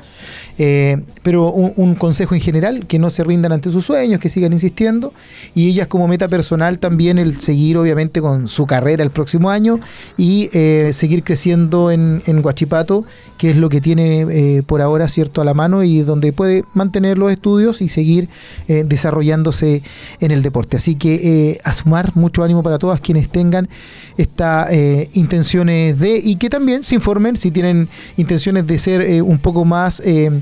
eh, 0.60 1.02
pero 1.24 1.52
un, 1.52 1.96
consejo 1.96 2.36
en 2.36 2.42
general, 2.42 2.86
que 2.86 3.00
no 3.00 3.10
se 3.10 3.24
rindan 3.24 3.54
ante 3.54 3.72
sus 3.72 3.86
sueños, 3.86 4.20
que 4.20 4.30
sigan 4.30 4.54
insistiendo. 4.54 5.14
Y 5.56 5.70
ellas 5.70 5.88
como 5.88 6.08
meta 6.08 6.28
personal 6.28 6.78
también 6.78 7.18
el 7.18 7.40
seguir 7.40 7.76
obviamente 7.78 8.22
con 8.22 8.48
su 8.48 8.68
carrera 8.68 9.04
el 9.04 9.10
próximo 9.10 9.50
año 9.50 9.80
y 10.16 10.50
eh, 10.54 10.92
seguir 10.94 11.24
creciendo 11.24 11.90
en, 11.90 12.22
en 12.28 12.46
Huachipato, 12.46 13.04
que 13.38 13.50
es 13.50 13.58
lo 13.58 13.68
que 13.70 13.82
tiene 13.82 14.22
eh, 14.22 14.64
por 14.64 14.82
ahora 14.82 15.10
cierto 15.10 15.42
a 15.42 15.44
la 15.44 15.54
mano 15.54 15.84
y 15.84 16.00
donde 16.02 16.32
puede 16.32 16.64
mantener 16.74 17.18
los 17.18 17.32
estudios 17.32 17.82
y 17.82 17.90
seguir 17.90 18.30
eh, 18.70 18.86
desarrollándose 18.88 19.84
en 20.22 20.32
el 20.32 20.42
deporte. 20.42 20.78
Así 20.78 20.96
que 20.96 21.16
eh, 21.16 21.60
a 21.64 21.74
sumar 21.74 22.16
mucho 22.16 22.43
ánimo 22.44 22.64
para 22.64 22.78
todas 22.78 23.00
quienes 23.00 23.30
tengan 23.30 23.70
estas 24.18 24.70
intenciones 25.14 26.00
de 26.00 26.18
y 26.24 26.36
que 26.36 26.50
también 26.50 26.84
se 26.84 26.96
informen 26.96 27.36
si 27.36 27.52
tienen 27.52 27.90
intenciones 28.18 28.68
de 28.68 28.80
ser 28.80 29.02
eh, 29.02 29.22
un 29.22 29.40
poco 29.40 29.66
más 29.66 30.02
eh, 30.06 30.42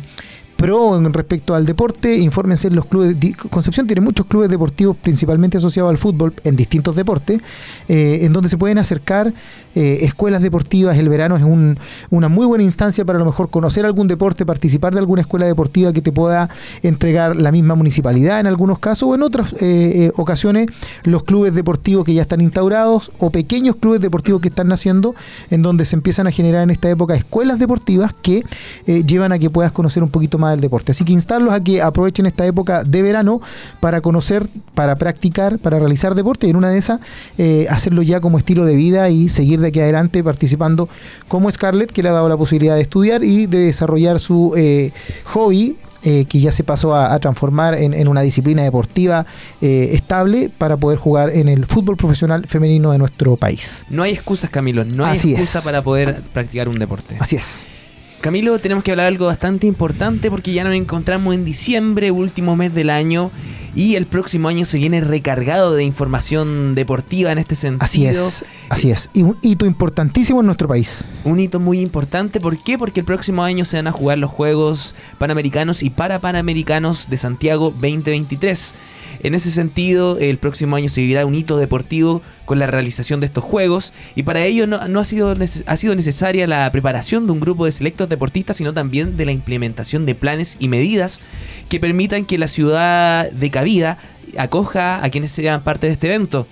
pro 0.61 1.01
respecto 1.09 1.55
al 1.55 1.65
deporte, 1.65 2.17
infórmense 2.17 2.67
en 2.67 2.75
los 2.75 2.85
clubes. 2.85 3.15
Concepción 3.49 3.87
tiene 3.87 4.01
muchos 4.01 4.27
clubes 4.27 4.47
deportivos, 4.47 4.95
principalmente 4.95 5.57
asociados 5.57 5.89
al 5.89 5.97
fútbol, 5.97 6.33
en 6.43 6.55
distintos 6.55 6.95
deportes, 6.95 7.41
eh, 7.87 8.19
en 8.21 8.31
donde 8.31 8.47
se 8.47 8.57
pueden 8.57 8.77
acercar 8.77 9.33
eh, 9.73 9.99
escuelas 10.01 10.41
deportivas. 10.41 10.97
El 10.97 11.07
verano 11.09 11.37
es 11.37 11.43
un- 11.43 11.79
una 12.09 12.27
muy 12.27 12.45
buena 12.45 12.63
instancia 12.63 13.05
para 13.05 13.17
a 13.17 13.19
lo 13.21 13.25
mejor 13.25 13.49
conocer 13.49 13.85
algún 13.85 14.07
deporte, 14.07 14.45
participar 14.45 14.93
de 14.93 14.99
alguna 14.99 15.21
escuela 15.21 15.45
deportiva 15.45 15.93
que 15.93 16.01
te 16.01 16.11
pueda 16.11 16.49
entregar 16.83 17.35
la 17.37 17.51
misma 17.51 17.75
municipalidad 17.75 18.39
en 18.41 18.47
algunos 18.47 18.79
casos, 18.79 19.09
o 19.09 19.15
en 19.15 19.23
otras 19.23 19.53
eh, 19.53 19.57
eh, 19.61 20.11
ocasiones 20.17 20.67
los 21.03 21.23
clubes 21.23 21.55
deportivos 21.55 22.05
que 22.05 22.13
ya 22.13 22.21
están 22.23 22.41
instaurados 22.41 23.11
o 23.17 23.29
pequeños 23.31 23.77
clubes 23.77 24.01
deportivos 24.01 24.41
que 24.41 24.49
están 24.49 24.67
naciendo, 24.67 25.15
en 25.49 25.61
donde 25.61 25.85
se 25.85 25.95
empiezan 25.95 26.27
a 26.27 26.31
generar 26.31 26.63
en 26.63 26.69
esta 26.69 26.89
época 26.89 27.15
escuelas 27.15 27.57
deportivas 27.57 28.13
que 28.21 28.43
eh, 28.87 29.03
llevan 29.07 29.31
a 29.31 29.39
que 29.39 29.49
puedas 29.49 29.71
conocer 29.71 30.03
un 30.03 30.09
poquito 30.09 30.37
más 30.37 30.50
del 30.51 30.61
deporte. 30.61 30.91
Así 30.91 31.03
que 31.03 31.13
instarlos 31.13 31.53
a 31.53 31.61
que 31.63 31.81
aprovechen 31.81 32.25
esta 32.25 32.45
época 32.45 32.83
de 32.83 33.01
verano 33.01 33.41
para 33.79 34.01
conocer, 34.01 34.47
para 34.75 34.95
practicar, 34.95 35.59
para 35.59 35.79
realizar 35.79 36.15
deporte 36.15 36.47
y 36.47 36.51
en 36.51 36.55
una 36.55 36.69
de 36.69 36.77
esas 36.77 36.99
eh, 37.37 37.65
hacerlo 37.69 38.01
ya 38.01 38.19
como 38.21 38.37
estilo 38.37 38.65
de 38.65 38.75
vida 38.75 39.09
y 39.09 39.29
seguir 39.29 39.59
de 39.59 39.69
aquí 39.69 39.79
adelante 39.79 40.23
participando 40.23 40.87
como 41.27 41.49
Scarlett, 41.51 41.91
que 41.91 42.03
le 42.03 42.09
ha 42.09 42.13
dado 42.13 42.29
la 42.29 42.37
posibilidad 42.37 42.75
de 42.75 42.81
estudiar 42.81 43.23
y 43.23 43.45
de 43.47 43.59
desarrollar 43.59 44.19
su 44.19 44.53
eh, 44.55 44.91
hobby. 45.25 45.77
eh, 46.03 46.25
que 46.25 46.39
ya 46.39 46.51
se 46.51 46.63
pasó 46.63 46.95
a, 46.95 47.13
a 47.13 47.19
transformar 47.19 47.75
en, 47.75 47.93
en 47.93 48.07
una 48.07 48.21
disciplina 48.21 48.63
deportiva 48.63 49.23
eh, 49.61 49.89
estable 49.93 50.49
para 50.57 50.75
poder 50.75 50.97
jugar 50.97 51.29
en 51.29 51.47
el 51.47 51.67
fútbol 51.67 51.95
profesional 51.95 52.47
femenino 52.47 52.91
de 52.91 52.97
nuestro 52.97 53.35
país. 53.35 53.85
No 53.87 54.01
hay 54.01 54.13
excusas, 54.13 54.49
Camilo. 54.49 54.83
No 54.83 55.05
hay 55.05 55.11
Así 55.17 55.33
excusa 55.33 55.59
es. 55.59 55.65
para 55.65 55.83
poder 55.83 56.23
practicar 56.33 56.67
un 56.69 56.79
deporte. 56.79 57.17
Así 57.19 57.35
es. 57.35 57.67
Camilo, 58.21 58.59
tenemos 58.59 58.83
que 58.83 58.91
hablar 58.91 59.07
algo 59.07 59.25
bastante 59.25 59.65
importante 59.65 60.29
porque 60.29 60.53
ya 60.53 60.63
nos 60.63 60.75
encontramos 60.75 61.33
en 61.33 61.43
diciembre, 61.43 62.11
último 62.11 62.55
mes 62.55 62.71
del 62.73 62.91
año, 62.91 63.31
y 63.75 63.95
el 63.95 64.05
próximo 64.05 64.47
año 64.47 64.63
se 64.65 64.77
viene 64.77 65.01
recargado 65.01 65.73
de 65.73 65.83
información 65.83 66.75
deportiva 66.75 67.31
en 67.31 67.39
este 67.39 67.55
sentido. 67.55 67.83
Así 67.83 68.05
es. 68.05 68.45
Así 68.69 68.91
es. 68.91 69.09
Y 69.13 69.23
un 69.23 69.37
hito 69.41 69.65
importantísimo 69.65 70.41
en 70.41 70.45
nuestro 70.45 70.67
país. 70.67 71.03
Un 71.23 71.39
hito 71.39 71.59
muy 71.59 71.81
importante. 71.81 72.39
¿Por 72.39 72.61
qué? 72.61 72.77
Porque 72.77 72.99
el 72.99 73.07
próximo 73.07 73.43
año 73.43 73.65
se 73.65 73.77
van 73.77 73.87
a 73.87 73.91
jugar 73.91 74.19
los 74.19 74.29
Juegos 74.29 74.93
Panamericanos 75.17 75.81
y 75.81 75.89
para 75.89 76.19
Panamericanos 76.19 77.09
de 77.09 77.17
Santiago 77.17 77.71
2023. 77.71 78.75
En 79.23 79.35
ese 79.35 79.51
sentido, 79.51 80.17
el 80.19 80.37
próximo 80.37 80.75
año 80.75 80.89
se 80.89 81.01
un 81.25 81.35
hito 81.35 81.57
deportivo 81.57 82.21
con 82.45 82.59
la 82.59 82.67
realización 82.67 83.19
de 83.19 83.25
estos 83.27 83.43
Juegos 83.43 83.93
y 84.15 84.23
para 84.23 84.43
ello 84.45 84.65
no, 84.67 84.99
ha, 84.99 85.05
sido, 85.05 85.35
ha 85.65 85.77
sido 85.77 85.95
necesaria 85.95 86.47
la 86.47 86.71
preparación 86.71 87.25
de 87.25 87.33
un 87.33 87.39
grupo 87.39 87.65
de 87.65 87.71
selectos 87.71 88.09
deportistas, 88.09 88.57
sino 88.57 88.73
también 88.73 89.17
de 89.17 89.25
la 89.25 89.31
implementación 89.31 90.05
de 90.05 90.15
planes 90.15 90.57
y 90.59 90.67
medidas 90.67 91.19
que 91.69 91.79
permitan 91.79 92.25
que 92.25 92.37
la 92.37 92.47
ciudad 92.47 93.29
de 93.31 93.51
Cabida 93.51 93.97
acoja 94.37 95.03
a 95.03 95.09
quienes 95.09 95.31
sean 95.31 95.63
parte 95.63 95.87
de 95.87 95.93
este 95.93 96.07
evento. 96.07 96.47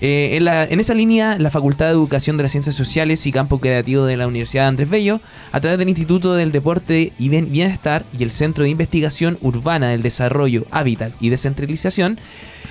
Eh, 0.00 0.36
en, 0.70 0.80
esa 0.80 0.94
línea, 0.94 1.38
la 1.38 1.50
Facultad 1.50 1.86
de 1.86 1.92
Educación 1.92 2.36
de 2.36 2.42
las 2.42 2.52
Ciencias 2.52 2.74
Sociales 2.76 3.26
y 3.26 3.32
Campo 3.32 3.60
Creativo 3.60 4.04
de 4.04 4.16
la 4.16 4.26
Universidad 4.26 4.64
de 4.64 4.68
Andrés 4.68 4.90
Bello, 4.90 5.20
a 5.52 5.60
través 5.60 5.78
del 5.78 5.88
Instituto 5.88 6.34
del 6.34 6.52
Deporte 6.52 7.12
y 7.18 7.28
Bien- 7.28 7.50
Bienestar 7.50 8.04
y 8.18 8.22
el 8.22 8.30
Centro 8.30 8.64
de 8.64 8.70
Investigación 8.70 9.38
Urbana 9.40 9.88
del 9.88 10.02
Desarrollo, 10.02 10.66
Hábitat 10.70 11.12
y 11.20 11.30
Descentralización, 11.30 12.18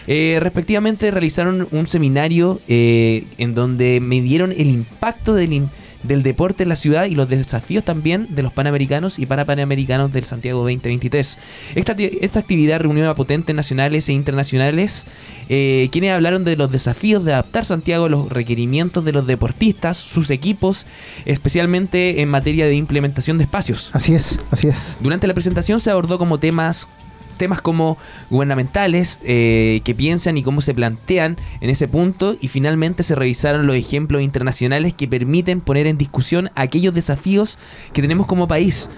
eh, 0.07 0.37
respectivamente 0.39 1.09
realizaron 1.09 1.67
un 1.71 1.87
seminario 1.87 2.61
eh, 2.67 3.23
en 3.39 3.55
donde 3.55 3.99
midieron 4.01 4.51
el 4.51 4.69
impacto 4.69 5.33
del, 5.33 5.67
del 6.07 6.23
deporte 6.23 6.63
en 6.63 6.69
la 6.69 6.75
ciudad 6.75 7.05
y 7.05 7.15
los 7.15 7.29
desafíos 7.29 7.83
también 7.83 8.27
de 8.29 8.43
los 8.43 8.53
panamericanos 8.53 9.19
y 9.19 9.25
parapanamericanos 9.25 10.11
del 10.11 10.25
Santiago 10.25 10.59
2023. 10.59 11.37
Esta, 11.75 11.93
esta 11.93 12.39
actividad 12.39 12.79
reunió 12.79 13.09
a 13.09 13.15
potentes 13.15 13.55
nacionales 13.55 14.09
e 14.09 14.13
internacionales 14.13 15.05
eh, 15.49 15.89
quienes 15.91 16.11
hablaron 16.11 16.43
de 16.43 16.55
los 16.55 16.71
desafíos 16.71 17.23
de 17.25 17.33
adaptar 17.33 17.65
Santiago 17.65 18.05
a 18.05 18.09
los 18.09 18.29
requerimientos 18.29 19.05
de 19.05 19.11
los 19.11 19.27
deportistas, 19.27 19.97
sus 19.97 20.29
equipos, 20.29 20.85
especialmente 21.25 22.21
en 22.21 22.29
materia 22.29 22.65
de 22.65 22.75
implementación 22.75 23.37
de 23.37 23.45
espacios. 23.45 23.89
Así 23.93 24.13
es. 24.13 24.39
Así 24.51 24.67
es. 24.67 24.97
Durante 24.99 25.27
la 25.27 25.33
presentación 25.33 25.79
se 25.79 25.91
abordó 25.91 26.17
como 26.17 26.39
temas 26.39 26.87
temas 27.35 27.61
como 27.61 27.97
gubernamentales 28.29 29.19
eh, 29.23 29.81
que 29.83 29.95
piensan 29.95 30.37
y 30.37 30.43
cómo 30.43 30.61
se 30.61 30.73
plantean 30.73 31.37
en 31.61 31.69
ese 31.69 31.87
punto 31.87 32.35
y 32.39 32.47
finalmente 32.47 33.03
se 33.03 33.15
revisaron 33.15 33.67
los 33.67 33.75
ejemplos 33.75 34.21
internacionales 34.21 34.93
que 34.93 35.07
permiten 35.07 35.61
poner 35.61 35.87
en 35.87 35.97
discusión 35.97 36.51
aquellos 36.55 36.93
desafíos 36.93 37.57
que 37.93 38.01
tenemos 38.01 38.27
como 38.27 38.47
país. 38.47 38.89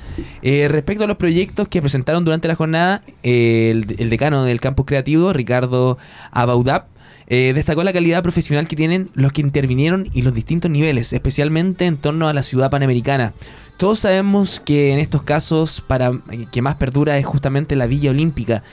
Eh, 0.41 0.67
respecto 0.69 1.03
a 1.03 1.07
los 1.07 1.17
proyectos 1.17 1.67
que 1.67 1.81
presentaron 1.81 2.25
durante 2.25 2.47
la 2.47 2.55
jornada, 2.55 3.01
eh, 3.23 3.69
el, 3.71 3.95
el 3.99 4.09
decano 4.09 4.43
del 4.43 4.59
campus 4.59 4.85
creativo, 4.85 5.33
Ricardo 5.33 5.97
Abaudap, 6.31 6.87
eh, 7.29 7.51
destacó 7.53 7.83
la 7.83 7.91
calidad 7.91 8.23
profesional 8.23 8.67
que 8.67 8.77
tienen 8.77 9.09
los 9.13 9.33
que 9.33 9.41
intervinieron 9.41 10.09
y 10.13 10.21
los 10.21 10.33
distintos 10.33 10.71
niveles, 10.71 11.11
especialmente 11.11 11.85
en 11.85 11.97
torno 11.97 12.29
a 12.29 12.33
la 12.33 12.41
ciudad 12.41 12.71
panamericana. 12.71 13.33
Todos 13.75 13.99
sabemos 13.99 14.61
que 14.61 14.93
en 14.93 14.99
estos 14.99 15.23
casos 15.23 15.83
para 15.85 16.11
que 16.51 16.61
más 16.61 16.75
perdura 16.75 17.17
es 17.17 17.25
justamente 17.25 17.75
la 17.75 17.87
Villa 17.87 18.11
Olímpica. 18.11 18.63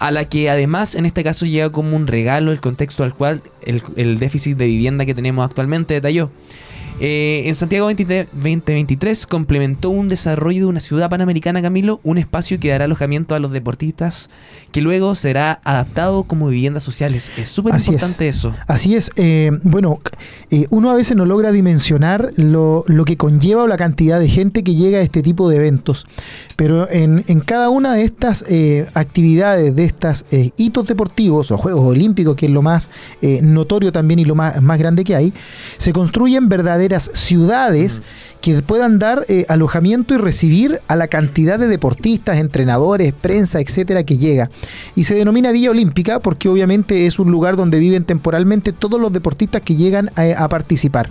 a 0.00 0.12
la 0.12 0.28
que 0.28 0.48
además 0.48 0.94
en 0.94 1.06
este 1.06 1.24
caso 1.24 1.44
llega 1.44 1.72
como 1.72 1.96
un 1.96 2.06
regalo 2.06 2.52
el 2.52 2.60
contexto 2.60 3.02
al 3.02 3.14
cual 3.14 3.42
el, 3.62 3.82
el 3.96 4.20
déficit 4.20 4.56
de 4.56 4.66
vivienda 4.66 5.04
que 5.04 5.14
tenemos 5.14 5.44
actualmente 5.44 5.94
detalló. 5.94 6.30
Eh, 7.00 7.44
en 7.46 7.54
Santiago 7.54 7.86
23 7.86 8.26
2023 8.32 9.26
complementó 9.28 9.90
un 9.90 10.08
desarrollo 10.08 10.60
de 10.62 10.66
una 10.66 10.80
ciudad 10.80 11.08
panamericana, 11.08 11.62
Camilo, 11.62 12.00
un 12.02 12.18
espacio 12.18 12.58
que 12.58 12.70
dará 12.70 12.86
alojamiento 12.86 13.36
a 13.36 13.38
los 13.38 13.52
deportistas, 13.52 14.30
que 14.72 14.80
luego 14.80 15.14
será 15.14 15.60
adaptado 15.62 16.24
como 16.24 16.48
viviendas 16.48 16.82
sociales. 16.82 17.30
Es 17.36 17.48
súper 17.48 17.76
es. 17.76 17.86
importante 17.86 18.28
eso. 18.28 18.52
Así 18.66 18.96
es. 18.96 19.12
eh, 19.14 19.52
bueno, 19.62 20.00
eh, 20.50 20.66
uno 20.70 20.90
a 20.90 20.94
veces 20.94 21.16
no 21.16 21.24
logra 21.24 21.52
dimensionar 21.52 22.32
lo, 22.36 22.84
lo 22.88 23.04
que 23.04 23.16
conlleva 23.16 23.62
o 23.62 23.66
la 23.68 23.76
cantidad 23.76 24.18
de 24.18 24.28
gente 24.28 24.64
que 24.64 24.74
llega 24.74 24.98
a 24.98 25.02
este 25.02 25.22
tipo 25.22 25.48
de 25.48 25.56
eventos. 25.56 26.04
Pero 26.56 26.90
en, 26.90 27.24
en 27.28 27.40
cada 27.40 27.68
una 27.68 27.94
de 27.94 28.02
estas 28.02 28.44
actividades, 28.94 29.76
de 29.76 29.84
estos 29.84 30.24
hitos 30.56 30.88
deportivos 30.88 31.52
o 31.52 31.58
Juegos 31.58 31.86
Olímpicos, 31.86 32.34
que 32.34 32.46
es 32.46 32.52
lo 32.52 32.62
más 32.62 32.90
notorio 33.42 33.92
también 33.92 34.18
y 34.18 34.24
lo 34.24 34.34
más, 34.34 34.60
más 34.60 34.78
grande 34.78 35.04
que 35.04 35.14
hay, 35.14 35.32
se 35.76 35.92
construyen 35.92 36.48
verdaderas 36.88 37.10
ciudades 37.12 38.02
que 38.40 38.62
puedan 38.62 38.98
dar 38.98 39.24
eh, 39.28 39.44
alojamiento 39.48 40.14
y 40.14 40.16
recibir 40.16 40.80
a 40.88 40.96
la 40.96 41.08
cantidad 41.08 41.58
de 41.58 41.68
deportistas, 41.68 42.38
entrenadores, 42.38 43.12
prensa, 43.12 43.60
etcétera, 43.60 44.04
que 44.04 44.16
llega. 44.16 44.50
Y 44.94 45.04
se 45.04 45.14
denomina 45.14 45.52
Villa 45.52 45.70
Olímpica 45.70 46.20
porque 46.20 46.48
obviamente 46.48 47.06
es 47.06 47.18
un 47.18 47.30
lugar 47.30 47.56
donde 47.56 47.78
viven 47.78 48.04
temporalmente 48.04 48.72
todos 48.72 49.00
los 49.00 49.12
deportistas 49.12 49.62
que 49.62 49.76
llegan 49.76 50.10
a, 50.16 50.44
a 50.44 50.48
participar. 50.48 51.10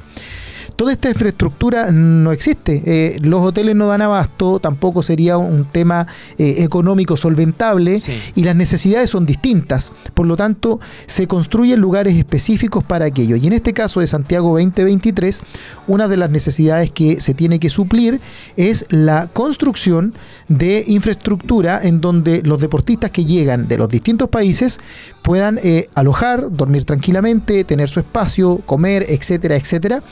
Toda 0.78 0.94
esta 0.94 1.10
infraestructura 1.10 1.92
no 1.92 2.32
existe. 2.32 2.84
Eh, 2.86 3.18
los 3.22 3.42
hoteles 3.44 3.76
no 3.76 3.88
dan 3.88 4.02
abasto, 4.04 4.60
tampoco 4.60 5.02
sería 5.04 5.38
un 5.38 5.66
tema 5.68 6.08
eh, 6.38 6.58
económico 6.60 7.18
solventable 7.18 8.00
Sí. 8.00 8.14
y 8.36 8.44
las 8.44 8.56
necesidades 8.56 9.10
son 9.10 9.26
distintas. 9.26 9.92
Por 10.14 10.28
lo 10.28 10.36
tanto, 10.38 10.80
se 11.08 11.28
construyen 11.28 11.82
lugares 11.82 12.16
específicos 12.16 12.84
para 12.84 13.06
aquello. 13.06 13.36
Y 13.36 13.48
en 13.48 13.54
este 13.54 13.74
caso 13.74 14.00
de 14.00 14.08
Santiago 14.08 14.50
2023, 14.60 15.42
una 15.88 16.08
de 16.08 16.18
las 16.18 16.30
necesidades 16.30 16.92
que 16.92 17.20
se 17.20 17.34
tiene 17.34 17.60
que 17.60 17.70
suplir 17.70 18.22
es 18.56 18.86
la 18.90 19.28
construcción 19.34 20.14
de 20.48 20.84
infraestructura 20.88 21.80
en 21.82 22.02
donde 22.02 22.44
los 22.44 22.62
deportistas 22.62 23.10
que 23.10 23.26
llegan 23.26 23.68
de 23.68 23.78
los 23.80 23.90
distintos 23.90 24.30
países 24.30 24.80
puedan 25.24 25.60
eh, 25.64 25.90
alojar, 25.96 26.50
dormir 26.52 26.86
tranquilamente, 26.86 27.64
tener 27.64 27.90
su 27.90 28.00
espacio, 28.00 28.58
comer, 28.66 29.06
etcétera, 29.10 29.56
etcétera. 29.56 30.04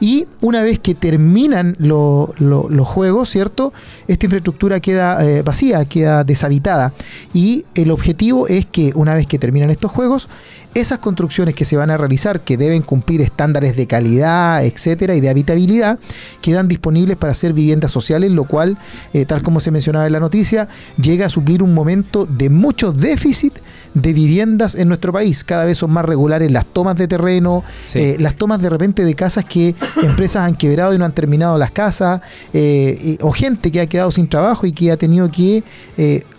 Y 0.00 0.11
una 0.40 0.62
vez 0.62 0.78
que 0.78 0.94
terminan 0.94 1.76
lo- 1.78 2.32
lo- 2.38 2.68
los 2.68 2.86
juegos, 2.88 3.28
¿cierto? 3.28 3.72
Esta 4.08 4.26
infraestructura 4.26 4.80
queda 4.80 5.24
eh, 5.24 5.42
vacía, 5.42 5.84
queda 5.84 6.24
deshabitada. 6.24 6.92
Y 7.32 7.64
el 7.74 7.90
objetivo 7.90 8.46
es 8.48 8.66
que 8.66 8.92
una 8.94 9.14
vez 9.14 9.26
que 9.26 9.38
terminan 9.38 9.70
estos 9.70 9.90
juegos, 9.90 10.28
esas 10.74 10.98
construcciones 11.00 11.54
que 11.54 11.64
se 11.64 11.76
van 11.76 11.90
a 11.90 11.96
realizar, 11.96 12.40
que 12.40 12.56
deben 12.56 12.82
cumplir 12.82 13.20
estándares 13.20 13.76
de 13.76 13.86
calidad, 13.86 14.64
etcétera, 14.64 15.14
y 15.14 15.20
de 15.20 15.28
habitabilidad, 15.28 15.98
quedan 16.40 16.68
disponibles 16.68 17.16
para 17.16 17.32
hacer 17.32 17.52
viviendas 17.52 17.92
sociales, 17.92 18.32
lo 18.32 18.44
cual, 18.44 18.78
eh, 19.12 19.26
tal 19.26 19.42
como 19.42 19.60
se 19.60 19.70
mencionaba 19.70 20.06
en 20.06 20.12
la 20.12 20.20
noticia, 20.20 20.68
llega 21.00 21.26
a 21.26 21.28
suplir 21.28 21.62
un 21.62 21.74
momento 21.74 22.24
de 22.26 22.48
mucho 22.48 22.92
déficit 22.92 23.54
de 23.94 24.12
viviendas 24.14 24.74
en 24.74 24.88
nuestro 24.88 25.12
país. 25.12 25.44
Cada 25.44 25.66
vez 25.66 25.76
son 25.78 25.90
más 25.90 26.04
regulares 26.06 26.50
las 26.50 26.64
tomas 26.64 26.96
de 26.96 27.06
terreno, 27.06 27.62
Sí. 27.88 27.98
eh, 27.98 28.16
las 28.18 28.34
tomas 28.36 28.60
de 28.62 28.70
repente 28.70 29.04
de 29.04 29.14
casas 29.14 29.44
que 29.44 29.74
empresas 30.02 30.46
han 30.48 30.56
quebrado 30.56 30.94
y 30.94 30.98
no 30.98 31.04
han 31.04 31.12
terminado 31.12 31.58
las 31.58 31.70
casas, 31.70 32.22
eh, 32.54 32.98
y- 33.02 33.18
o 33.20 33.30
gente 33.32 33.70
que 33.70 33.80
ha 33.80 33.86
quedado 33.86 34.10
sin 34.10 34.26
trabajo 34.28 34.66
y 34.66 34.72
que 34.72 34.90
ha 34.90 34.96
tenido 34.96 35.30
que 35.30 35.62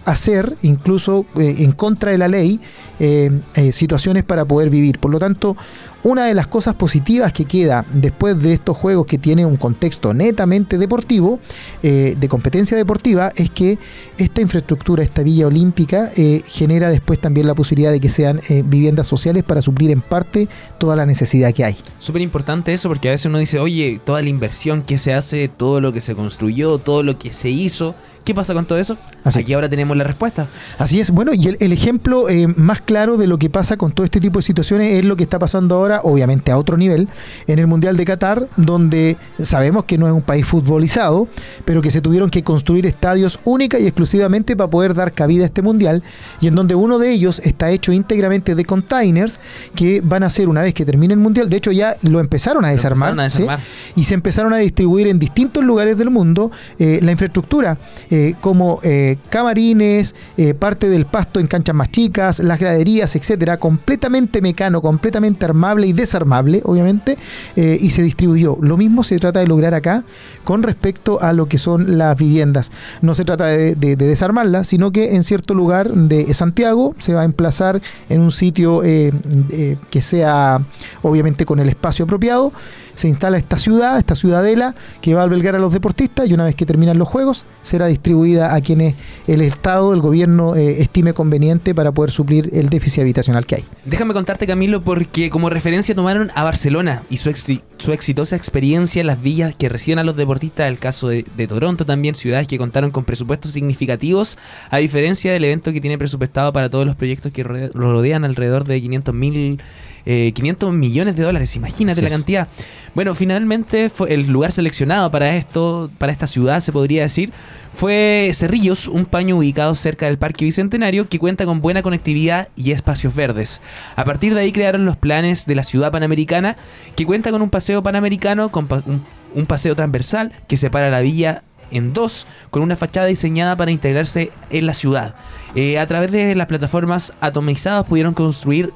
hacer, 0.06 0.58
incluso 0.62 1.26
eh, 1.36 1.56
en 1.60 1.72
contra 1.72 2.12
de 2.12 2.18
la 2.18 2.28
ley, 2.28 2.60
eh, 2.99 3.32
eh, 3.56 3.72
situaciones 3.72 4.24
para 4.24 4.45
poder 4.45 4.70
vivir. 4.70 4.99
Por 4.99 5.12
lo 5.12 5.20
tanto, 5.20 5.56
una 6.04 6.26
de 6.26 6.34
las 6.34 6.47
cosas 6.47 6.76
positivas 6.76 7.32
que 7.32 7.45
queda 7.45 7.86
después 7.93 8.38
de 8.41 8.54
estos 8.54 8.76
juegos 8.76 9.06
que 9.06 9.18
tiene 9.18 9.45
un 9.45 9.56
contexto 9.56 10.14
netamente 10.14 10.78
deportivo, 10.78 11.39
de 11.82 12.28
competencia 12.28 12.76
deportiva, 12.76 13.32
es 13.38 13.49
que 13.49 13.80
esta 14.18 14.41
infraestructura, 14.41 15.01
esta 15.01 15.24
villa 15.24 15.47
olímpica, 15.47 16.12
genera 16.45 16.89
después 16.89 17.20
también 17.20 17.47
la 17.47 17.56
posibilidad 17.56 17.89
de 17.89 18.01
que 18.01 18.10
sean 18.10 18.41
viviendas 18.66 19.08
sociales 19.08 19.45
para 19.45 19.62
suplir 19.62 19.91
en 19.91 20.01
parte 20.01 20.49
toda 20.78 20.97
la 20.97 21.06
necesidad 21.06 21.54
que 21.54 21.64
hay. 21.64 21.78
Súper 21.99 22.22
importante 22.22 22.74
eso 22.74 22.89
porque 22.89 23.08
a 23.08 23.12
veces 23.12 23.28
uno 23.28 23.39
dice, 23.39 23.60
oye, 23.60 24.01
toda 24.04 24.22
la 24.22 24.28
inversión 24.28 24.84
que 24.84 24.97
se 24.97 25.14
hace, 25.14 25.47
todo 25.47 25.80
lo 25.80 25.93
que 25.93 26.01
se 26.01 26.16
construyó, 26.16 26.80
todo 26.80 27.01
lo 27.04 27.18
que 27.18 27.32
se 27.32 27.49
hizo, 27.49 27.95
¿qué 28.24 28.34
pasa 28.34 28.53
con 28.53 28.65
todo 28.65 28.80
eso? 28.80 28.97
Así. 29.24 29.39
Aquí 29.39 29.53
ahora 29.53 29.69
tenemos 29.69 29.95
la 29.97 30.03
respuesta. 30.03 30.47
Así 30.78 30.99
es, 30.99 31.11
bueno, 31.11 31.34
y 31.34 31.47
el, 31.47 31.57
el 31.59 31.71
ejemplo 31.71 32.30
eh, 32.30 32.47
más 32.47 32.82
claro 32.82 33.17
de 33.17 33.28
lo 33.28 33.38
que 33.38 33.49
pasa 33.49 33.78
con 33.78 33.91
todo 33.91 34.05
este 34.05 34.19
tipo 34.19 34.39
de 34.39 34.43
situaciones 34.43 34.93
es 34.93 35.05
lo 35.05 35.15
que 35.15 35.24
está 35.24 35.39
pasando 35.39 35.76
ahora, 35.76 36.01
obviamente 36.03 36.51
a 36.51 36.57
otro 36.57 36.78
nivel, 36.78 37.09
en 37.47 37.59
el 37.59 37.67
Mundial 37.67 37.97
de 37.97 38.05
Qatar, 38.05 38.47
donde 38.57 39.17
sabemos 39.41 39.84
que 39.86 39.97
no 39.97 40.07
es 40.07 40.13
un 40.13 40.21
país 40.21 40.45
futbolizado, 40.45 41.28
pero 41.65 41.82
que 41.82 41.91
se 41.91 42.01
tuvieron 42.01 42.30
que 42.30 42.43
construir 42.43 42.86
estadios 42.86 43.39
única 43.43 43.80
y 43.80 43.88
exclusivamente 43.88 44.55
para 44.55 44.69
poder 44.69 44.93
dar 44.93 45.11
cabida 45.11 45.43
a 45.43 45.45
este 45.47 45.61
Mundial, 45.61 46.03
y 46.41 46.47
en 46.47 46.55
donde 46.55 46.76
uno 46.76 46.99
de 46.99 47.11
ellos 47.11 47.39
está 47.39 47.71
hecho 47.71 47.91
íntegramente 47.91 48.55
de 48.55 48.65
containers 48.65 49.39
que 49.76 50.01
van 50.01 50.24
a 50.24 50.30
ser 50.30 50.49
una 50.49 50.61
vez 50.61 50.74
que 50.74 50.86
termine 50.86 51.13
el 51.13 51.19
Mundial, 51.19 51.49
de 51.49 51.57
hecho 51.57 51.71
ya 51.71 51.95
lo 52.01 52.19
empezaron 52.19 52.65
a 52.65 52.69
Lo 52.69 52.74
desarmar, 52.76 53.09
empezaron 53.09 53.19
a 53.19 53.30
¿sí? 53.30 53.41
desarmar. 53.41 53.65
y 53.95 54.03
se 54.03 54.13
empezaron 54.13 54.53
a 54.53 54.57
distribuir 54.57 55.07
en 55.07 55.19
distintos 55.19 55.63
lugares 55.63 55.97
del 55.97 56.09
mundo 56.09 56.51
eh, 56.80 56.99
la 57.01 57.11
infraestructura, 57.11 57.78
eh, 58.16 58.36
como 58.41 58.80
eh, 58.84 59.18
camarines, 59.30 60.14
eh, 60.38 60.53
parte 60.53 60.88
del 60.88 61.07
pasto 61.07 61.39
en 61.39 61.47
canchas 61.47 61.74
más 61.76 61.89
chicas, 61.89 62.38
las 62.41 62.59
graderías, 62.59 63.16
etcétera, 63.16 63.57
completamente 63.57 64.39
mecano, 64.39 64.84
completamente 64.84 65.45
armable 65.45 65.88
y 65.88 65.93
desarmable, 65.93 66.61
obviamente, 66.64 67.18
y 67.55 67.89
se 67.89 68.03
distribuyó. 68.03 68.55
Lo 68.61 68.78
mismo 68.78 69.03
se 69.03 69.18
trata 69.18 69.39
de 69.39 69.47
lograr 69.47 69.74
acá 69.74 70.03
con 70.43 70.61
respecto 70.61 71.20
a 71.24 71.34
lo 71.34 71.47
que 71.47 71.57
son 71.57 71.97
las 71.97 72.16
viviendas. 72.20 72.72
No 73.01 73.16
se 73.16 73.26
trata 73.26 73.47
de, 73.47 73.74
de- 73.74 73.95
de 73.95 74.05
desarmarlas, 74.07 74.68
sino 74.68 74.91
que 74.91 75.16
en 75.16 75.24
cierto 75.24 75.55
lugar 75.55 75.91
de 75.91 76.32
Santiago 76.36 76.93
se 76.99 77.16
va 77.16 77.22
a 77.22 77.26
emplazar 77.26 77.82
en 78.09 78.22
un 78.22 78.32
sitio 78.32 78.82
que 78.82 80.01
sea 80.01 80.64
obviamente 81.01 81.45
con 81.45 81.59
el 81.59 81.70
espacio 81.70 82.05
apropiado 82.05 82.53
se 82.95 83.07
instala 83.07 83.38
esta 83.38 83.57
ciudad, 83.57 83.97
esta 83.97 84.14
ciudadela, 84.14 84.76
que 85.01 85.16
va 85.16 85.22
a 85.22 85.24
albergar 85.24 85.55
a 85.55 85.59
los 85.59 85.74
deportistas 85.74 86.30
y 86.30 86.34
una 86.36 86.43
vez 86.43 86.53
que 86.53 86.68
terminan 86.68 86.99
los 86.99 87.07
juegos 87.07 87.43
será 87.64 87.88
distribuida 87.88 88.03
a 88.51 88.62
quienes 88.62 88.95
el 89.28 89.41
Estado, 89.41 89.93
el 89.93 90.01
gobierno 90.01 90.56
eh, 90.56 90.82
estime 90.82 91.14
conveniente 91.14 91.74
para 91.74 91.91
poder 91.91 92.12
suplir 92.12 92.49
el 92.54 92.70
déficit 92.70 93.01
habitacional 93.01 93.45
que 93.45 93.56
hay. 93.56 93.66
Déjame 93.86 94.14
contarte, 94.14 94.45
Camilo, 94.45 94.82
porque 94.84 95.30
como 95.30 95.49
referencia 95.49 95.95
tomaron 95.95 96.30
a 96.36 96.43
Barcelona 96.43 97.04
y 97.10 97.18
su, 97.18 97.30
exi- 97.30 97.62
su 97.78 97.93
exitosa 97.93 98.36
experiencia 98.36 98.99
en 99.01 99.08
las 99.08 99.22
villas 99.22 99.56
que 99.56 99.70
reciben 99.70 99.99
a 99.99 100.04
los 100.04 100.16
deportistas, 100.16 100.68
el 100.68 100.80
caso 100.80 101.08
de, 101.08 101.26
de 101.38 101.47
Toronto 101.47 101.86
también, 101.86 102.16
ciudades 102.16 102.47
que 102.47 102.58
contaron 102.58 102.91
con 102.91 103.06
presupuestos 103.06 103.51
significativos, 103.51 104.38
a 104.70 104.78
diferencia 104.78 105.32
del 105.32 105.45
evento 105.45 105.72
que 105.72 105.82
tiene 105.82 105.97
presupuestado 105.97 106.51
para 106.54 106.70
todos 106.70 106.86
los 106.86 106.95
proyectos 106.95 107.32
que 107.32 107.43
lo 107.43 107.91
rodean 107.91 108.26
alrededor 108.26 108.66
de 108.66 108.82
500 108.82 109.16
mil... 109.16 109.62
500 110.06 110.74
millones 110.74 111.16
de 111.16 111.24
dólares, 111.24 111.56
imagínate 111.56 111.93
Así 111.93 112.01
la 112.01 112.08
es. 112.08 112.14
cantidad. 112.14 112.47
Bueno, 112.93 113.16
finalmente 113.16 113.89
fue 113.89 114.14
el 114.14 114.28
lugar 114.28 114.51
seleccionado 114.51 115.10
para 115.10 115.36
esto, 115.36 115.89
para 115.97 116.12
esta 116.12 116.28
ciudad, 116.28 116.60
se 116.60 116.72
podría 116.72 117.01
decir, 117.04 117.32
fue 117.74 118.30
Cerrillos, 118.34 118.88
un 118.88 119.06
paño 119.06 119.38
ubicado 119.38 119.74
cerca 119.76 120.06
del 120.06 120.18
Parque 120.18 120.45
Bicentenario 120.45 121.08
que 121.08 121.20
cuenta 121.20 121.45
con 121.45 121.62
buena 121.62 121.82
conectividad 121.82 122.49
y 122.56 122.72
espacios 122.72 123.16
verdes. 123.16 123.62
A 123.95 124.04
partir 124.06 124.34
de 124.36 124.41
ahí 124.41 124.51
crearon 124.51 124.86
los 124.86 124.97
planes 124.97 125.45
de 125.45 125.56
la 125.56 125.64
ciudad 125.64 125.91
panamericana, 125.91 126.58
que 126.95 127.06
cuenta 127.06 127.32
con 127.32 127.41
un 127.41 127.49
paseo 127.49 127.82
panamericano, 127.82 128.49
con 128.49 128.68
pa- 128.68 128.84
un, 128.86 129.04
un 129.34 129.45
paseo 129.45 129.76
transversal 129.76 130.32
que 130.47 130.58
separa 130.58 130.89
la 130.89 130.99
villa 131.01 131.43
en 131.72 131.93
dos, 131.93 132.28
con 132.51 132.62
una 132.62 132.76
fachada 132.76 133.08
diseñada 133.08 133.56
para 133.56 133.72
integrarse 133.72 134.30
en 134.51 134.68
la 134.68 134.76
ciudad. 134.76 135.16
Eh, 135.56 135.80
a 135.80 135.88
través 135.88 136.12
de 136.12 136.36
las 136.36 136.45
plataformas 136.45 137.14
atomizadas 137.20 137.86
pudieron 137.86 138.14
construir, 138.14 138.72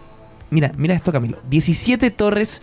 mira, 0.50 0.72
mira 0.78 0.94
esto 0.96 1.12
Camilo, 1.12 1.40
17 1.50 2.12
torres 2.12 2.62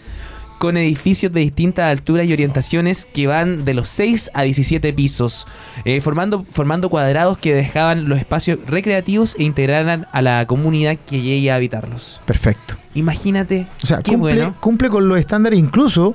con 0.58 0.76
edificios 0.76 1.32
de 1.32 1.40
distintas 1.40 1.90
alturas 1.90 2.26
y 2.26 2.32
orientaciones 2.32 3.04
que 3.04 3.26
van 3.26 3.64
de 3.64 3.74
los 3.74 3.88
6 3.88 4.30
a 4.34 4.42
17 4.42 4.92
pisos, 4.92 5.46
eh, 5.84 6.00
formando, 6.00 6.46
formando 6.50 6.88
cuadrados 6.88 7.36
que 7.38 7.54
dejaban 7.54 8.08
los 8.08 8.18
espacios 8.18 8.58
recreativos 8.66 9.36
e 9.38 9.42
integraran 9.42 10.06
a 10.12 10.22
la 10.22 10.46
comunidad 10.46 10.96
que 10.96 11.20
llegue 11.20 11.50
a 11.50 11.56
habitarlos. 11.56 12.20
Perfecto. 12.24 12.76
Imagínate, 12.94 13.66
O 13.82 13.86
sea, 13.86 13.98
qué 13.98 14.12
cumple, 14.12 14.36
bueno. 14.36 14.56
cumple 14.60 14.88
con 14.88 15.08
los 15.08 15.18
estándares, 15.18 15.58
incluso 15.58 16.14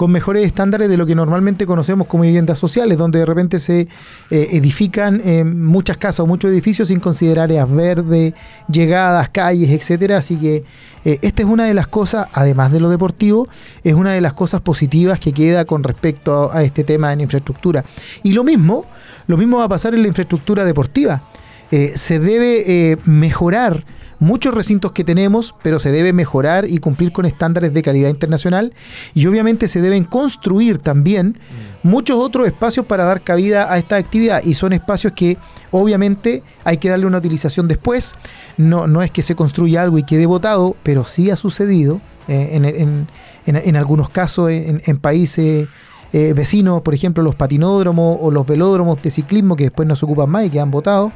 con 0.00 0.10
mejores 0.10 0.46
estándares 0.46 0.88
de 0.88 0.96
lo 0.96 1.04
que 1.04 1.14
normalmente 1.14 1.66
conocemos 1.66 2.06
como 2.06 2.22
viviendas 2.22 2.58
sociales, 2.58 2.96
donde 2.96 3.18
de 3.18 3.26
repente 3.26 3.58
se 3.58 3.80
eh, 3.80 4.48
edifican 4.52 5.20
eh, 5.22 5.44
muchas 5.44 5.98
casas 5.98 6.20
o 6.20 6.26
muchos 6.26 6.50
edificios 6.50 6.88
sin 6.88 7.00
considerar 7.00 7.44
áreas 7.44 7.70
verdes, 7.70 8.32
llegadas, 8.66 9.28
calles, 9.28 9.68
etcétera. 9.68 10.16
Así 10.16 10.36
que 10.36 10.64
eh, 11.04 11.18
esta 11.20 11.42
es 11.42 11.48
una 11.50 11.66
de 11.66 11.74
las 11.74 11.86
cosas, 11.86 12.28
además 12.32 12.72
de 12.72 12.80
lo 12.80 12.88
deportivo, 12.88 13.46
es 13.84 13.92
una 13.92 14.12
de 14.12 14.22
las 14.22 14.32
cosas 14.32 14.62
positivas 14.62 15.20
que 15.20 15.34
queda 15.34 15.66
con 15.66 15.82
respecto 15.82 16.50
a, 16.50 16.62
este 16.62 16.82
tema 16.82 17.12
en 17.12 17.20
infraestructura. 17.20 17.84
Y 18.22 18.32
lo 18.32 18.42
mismo, 18.42 18.86
lo 19.26 19.36
mismo 19.36 19.58
va 19.58 19.64
a 19.64 19.68
pasar 19.68 19.94
en 19.94 20.00
la 20.00 20.08
infraestructura 20.08 20.64
deportiva. 20.64 21.24
Se 21.70 22.18
debe 22.18 22.98
mejorar 23.04 23.84
muchos 24.20 24.54
recintos 24.54 24.92
que 24.92 25.02
tenemos, 25.02 25.54
pero 25.62 25.78
se 25.80 25.90
debe 25.90 26.12
mejorar 26.12 26.66
y 26.68 26.78
cumplir 26.78 27.10
con 27.10 27.26
estándares 27.26 27.74
de 27.74 27.82
calidad 27.82 28.08
internacional. 28.10 28.72
Y 29.14 29.26
obviamente 29.26 29.66
se 29.66 29.80
deben 29.80 30.04
construir 30.04 30.78
también 30.78 31.38
muchos 31.82 32.18
otros 32.18 32.46
espacios 32.46 32.86
para 32.86 33.04
dar 33.04 33.22
cabida 33.22 33.72
a 33.72 33.78
esta 33.78 33.96
actividad. 33.96 34.42
Y 34.44 34.54
son 34.54 34.72
espacios 34.72 35.14
que 35.14 35.38
obviamente 35.70 36.42
hay 36.64 36.76
que 36.76 36.88
darle 36.90 37.06
una 37.06 37.18
utilización 37.18 37.66
después. 37.66 38.14
No, 38.56 38.86
no 38.86 39.02
es 39.02 39.10
que 39.10 39.22
se 39.22 39.34
construya 39.34 39.82
algo 39.82 39.98
y 39.98 40.04
quede 40.04 40.26
votado, 40.26 40.76
pero 40.82 41.06
sí 41.06 41.30
ha 41.30 41.36
sucedido 41.36 42.00
eh, 42.28 42.50
en, 42.52 42.64
en- 42.66 43.08
en- 43.46 43.76
algunos 43.76 44.10
casos 44.10 44.50
en 44.50 44.98
países 44.98 45.66
eh, 46.12 46.32
vecinos, 46.34 46.82
por 46.82 46.94
ejemplo, 46.94 47.22
los 47.22 47.34
patinódromos 47.34 48.18
o 48.20 48.30
los 48.30 48.46
velódromos 48.46 49.02
de 49.02 49.10
ciclismo 49.10 49.56
que 49.56 49.64
después 49.64 49.86
no 49.88 49.96
se 49.96 50.04
ocupan 50.04 50.30
más 50.30 50.46
y 50.46 50.50
quedan 50.50 50.70
votados. 50.70 51.12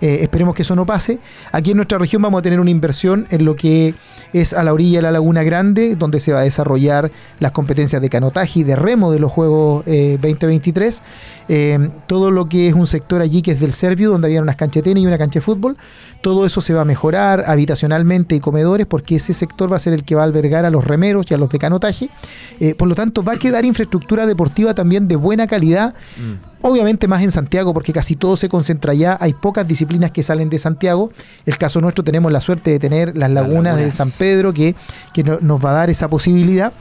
Eh, 0.00 0.18
esperemos 0.22 0.54
que 0.54 0.62
eso 0.62 0.76
no 0.76 0.86
pase. 0.86 1.18
Aquí 1.50 1.72
en 1.72 1.76
nuestra 1.76 1.98
región 1.98 2.22
vamos 2.22 2.38
a 2.38 2.42
tener 2.42 2.60
una 2.60 2.70
inversión 2.70 3.26
en 3.30 3.44
lo 3.44 3.56
que 3.56 3.94
es 4.32 4.52
a 4.52 4.62
la 4.62 4.72
orilla 4.72 4.98
de 4.98 5.02
la 5.02 5.10
Laguna 5.10 5.42
Grande, 5.42 5.96
donde 5.96 6.20
se 6.20 6.32
va 6.32 6.40
a 6.40 6.42
desarrollar 6.42 7.10
las 7.40 7.52
competencias 7.52 8.00
de 8.00 8.08
canotaje 8.08 8.60
y 8.60 8.62
de 8.62 8.76
remo 8.76 9.10
de 9.10 9.18
los 9.18 9.32
Juegos 9.32 9.84
eh, 9.86 10.18
2023. 10.20 11.02
Eh, 11.48 11.88
todo 12.06 12.30
lo 12.30 12.48
que 12.48 12.68
es 12.68 12.74
un 12.74 12.86
sector 12.86 13.22
allí 13.22 13.42
que 13.42 13.52
es 13.52 13.60
del 13.60 13.72
Servio, 13.72 14.10
donde 14.10 14.28
había 14.28 14.42
unas 14.42 14.56
tenis 14.56 15.02
y 15.02 15.06
una 15.06 15.18
cancha 15.18 15.38
de 15.38 15.44
fútbol. 15.44 15.76
Todo 16.20 16.46
eso 16.46 16.60
se 16.60 16.74
va 16.74 16.82
a 16.82 16.84
mejorar 16.84 17.44
habitacionalmente 17.46 18.34
y 18.34 18.40
comedores, 18.40 18.86
porque 18.86 19.16
ese 19.16 19.32
sector 19.34 19.70
va 19.72 19.76
a 19.76 19.80
ser 19.80 19.92
el 19.92 20.04
que 20.04 20.14
va 20.14 20.22
a 20.22 20.24
albergar 20.24 20.64
a 20.64 20.70
los 20.70 20.84
remeros 20.84 21.30
y 21.30 21.34
a 21.34 21.36
los 21.36 21.48
de 21.48 21.58
canotaje. 21.58 22.10
Eh, 22.60 22.74
por 22.74 22.88
lo 22.88 22.94
tanto, 22.94 23.22
va 23.22 23.34
a 23.34 23.38
quedar 23.38 23.64
infraestructura 23.64 24.26
deportiva 24.26 24.74
también 24.74 25.08
de 25.08 25.16
buena 25.16 25.46
calidad. 25.46 25.94
Obviamente 26.60 27.06
más 27.06 27.22
en 27.22 27.30
Santiago, 27.30 27.72
porque 27.72 27.92
casi 27.92 28.16
todo 28.16 28.36
se 28.36 28.48
concentra 28.48 28.92
allá. 28.92 29.16
Hay 29.20 29.32
pocas 29.32 29.66
disciplinas 29.66 30.10
que 30.10 30.24
salen 30.24 30.50
de 30.50 30.58
Santiago. 30.58 31.10
El 31.46 31.56
caso 31.56 31.80
nuestro 31.80 32.02
tenemos 32.02 32.32
la 32.32 32.40
suerte 32.40 32.70
de 32.72 32.78
tener 32.80 33.16
las 33.16 33.30
lagunas, 33.30 33.76
de 33.76 33.82
lagunas. 33.82 33.94
San 33.94 34.10
Pedro, 34.10 34.52
que, 34.52 34.74
que 35.12 35.22
no- 35.22 35.38
nos 35.40 35.64
va 35.64 35.70
a 35.70 35.74
dar 35.74 35.90
esa 35.90 36.08
posibilidad. 36.08 36.72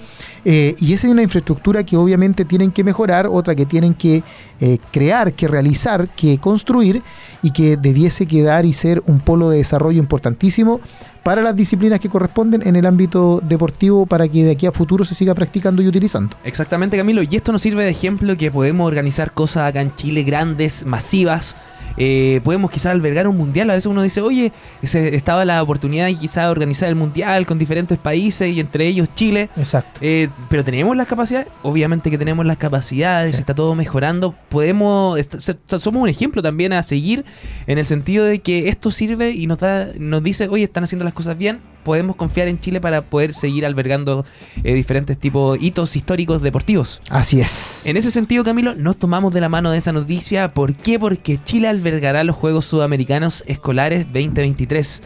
Eh, 0.45 0.75
y 0.79 0.93
esa 0.93 1.07
es 1.07 1.13
una 1.13 1.21
infraestructura 1.21 1.83
que 1.83 1.95
obviamente 1.95 2.43
tienen 2.43 2.71
que 2.71 2.83
mejorar, 2.83 3.27
otra 3.27 3.53
que 3.53 3.65
tienen 3.67 3.93
que 3.93 4.23
eh, 4.59 4.79
crear, 4.91 5.33
que 5.33 5.47
realizar, 5.47 6.09
que 6.09 6.39
construir 6.39 7.03
y 7.43 7.51
que 7.51 7.77
debiese 7.77 8.25
quedar 8.25 8.65
y 8.65 8.73
ser 8.73 9.03
un 9.05 9.19
polo 9.19 9.49
de 9.51 9.57
desarrollo 9.57 9.99
importantísimo 9.99 10.79
para 11.27 11.41
las 11.41 11.57
disciplinas 11.57 11.99
que 11.99 12.07
corresponden 12.07 12.65
en 12.65 12.77
el 12.77 12.85
ámbito 12.85 13.41
deportivo 13.43 14.05
para 14.05 14.29
que 14.29 14.45
de 14.45 14.51
aquí 14.51 14.65
a 14.65 14.71
futuro 14.71 15.03
se 15.03 15.13
siga 15.13 15.35
practicando 15.35 15.81
y 15.81 15.87
utilizando. 15.89 16.37
Exactamente, 16.45 16.95
Camilo. 16.95 17.21
Y 17.21 17.35
esto 17.35 17.51
nos 17.51 17.61
sirve 17.63 17.83
de 17.83 17.89
ejemplo 17.89 18.37
que 18.37 18.49
podemos 18.49 18.87
organizar 18.87 19.33
cosas 19.33 19.67
acá 19.67 19.81
en 19.81 19.93
Chile 19.95 20.23
grandes, 20.23 20.85
masivas. 20.85 21.57
Eh, 21.97 22.41
podemos 22.43 22.71
quizás 22.71 22.87
albergar 22.87 23.27
un 23.27 23.37
mundial. 23.37 23.69
A 23.69 23.73
veces 23.73 23.87
uno 23.87 24.01
dice, 24.01 24.21
oye, 24.21 24.51
se, 24.83 25.15
estaba 25.15 25.45
la 25.45 25.61
oportunidad 25.63 26.07
de 26.07 26.15
quizás 26.15 26.49
organizar 26.49 26.89
el 26.89 26.95
mundial 26.95 27.45
con 27.45 27.57
diferentes 27.57 27.97
países 27.97 28.53
y 28.53 28.59
entre 28.59 28.87
ellos 28.87 29.09
Chile. 29.15 29.49
Exacto. 29.55 29.99
Eh, 30.03 30.29
pero 30.49 30.63
tenemos 30.63 30.95
las 30.95 31.07
capacidades, 31.07 31.47
obviamente 31.63 32.09
que 32.11 32.17
tenemos 32.17 32.45
las 32.45 32.57
capacidades, 32.57 33.35
Sí. 33.35 33.39
está 33.41 33.55
todo 33.55 33.75
mejorando. 33.75 34.35
Podemos, 34.49 35.19
somos 35.65 36.01
un 36.01 36.09
ejemplo 36.09 36.41
también 36.41 36.73
a 36.73 36.83
seguir 36.83 37.25
en 37.67 37.77
el 37.77 37.85
sentido 37.85 38.25
de 38.25 38.39
que 38.39 38.69
esto 38.69 38.91
sirve 38.91 39.31
y 39.31 39.47
nos 39.47 39.59
da, 39.59 39.89
nos 39.97 40.23
dice, 40.23 40.47
oye, 40.49 40.63
están 40.65 40.83
haciendo 40.83 41.05
las 41.05 41.13
cosas 41.13 41.37
bien. 41.37 41.59
Podemos 41.87 42.17
confiar 42.17 42.49
en 42.49 42.59
Chile 42.59 42.81
para 42.81 43.01
poder 43.01 43.33
seguir 43.33 43.65
albergando 43.65 44.25
eh, 44.65 44.73
diferentes 44.73 45.17
tipos 45.17 45.57
hitos 45.61 45.95
históricos 45.95 46.41
deportivos. 46.41 47.01
Así 47.09 47.39
es. 47.39 47.85
En 47.85 47.95
ese 47.95 48.11
sentido, 48.11 48.43
Camilo, 48.43 48.75
nos 48.75 48.97
tomamos 48.97 49.33
de 49.33 49.39
la 49.39 49.47
mano 49.47 49.71
de 49.71 49.77
esa 49.77 49.93
noticia. 49.93 50.49
¿Por 50.49 50.75
qué? 50.75 50.99
Porque 50.99 51.39
Chile 51.41 51.69
albergará 51.69 52.25
los 52.25 52.35
Juegos 52.35 52.65
Sudamericanos 52.65 53.41
Escolares 53.47 54.05
2023. 54.07 55.01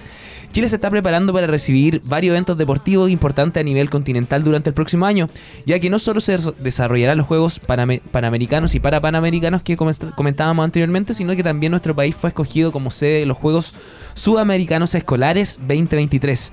Chile 0.52 0.68
se 0.68 0.76
está 0.76 0.90
preparando 0.90 1.32
para 1.32 1.48
recibir 1.48 2.02
varios 2.04 2.32
eventos 2.34 2.58
deportivos 2.58 3.10
importantes 3.10 3.62
a 3.62 3.64
nivel 3.64 3.90
continental 3.90 4.44
durante 4.44 4.70
el 4.70 4.74
próximo 4.74 5.06
año, 5.06 5.30
ya 5.66 5.80
que 5.80 5.90
no 5.90 5.98
solo 5.98 6.20
se 6.20 6.34
des- 6.34 6.52
desarrollarán 6.60 7.18
los 7.18 7.26
Juegos 7.28 7.62
Paname- 7.62 8.02
Panamericanos 8.12 8.76
y 8.76 8.82
Parapanamericanos 8.82 9.62
que 9.62 9.78
comen- 9.78 10.14
comentábamos 10.14 10.66
anteriormente, 10.66 11.14
sino 11.14 11.36
que 11.38 11.44
también 11.44 11.72
nuestro 11.72 11.96
país 11.96 12.16
fue 12.16 12.30
escogido 12.32 12.74
como 12.74 12.92
sede 12.92 13.20
de 13.22 13.26
los 13.28 13.38
Juegos 13.38 13.74
Sudamericanos 14.14 14.94
Escolares 14.94 15.58
2023. 15.68 16.52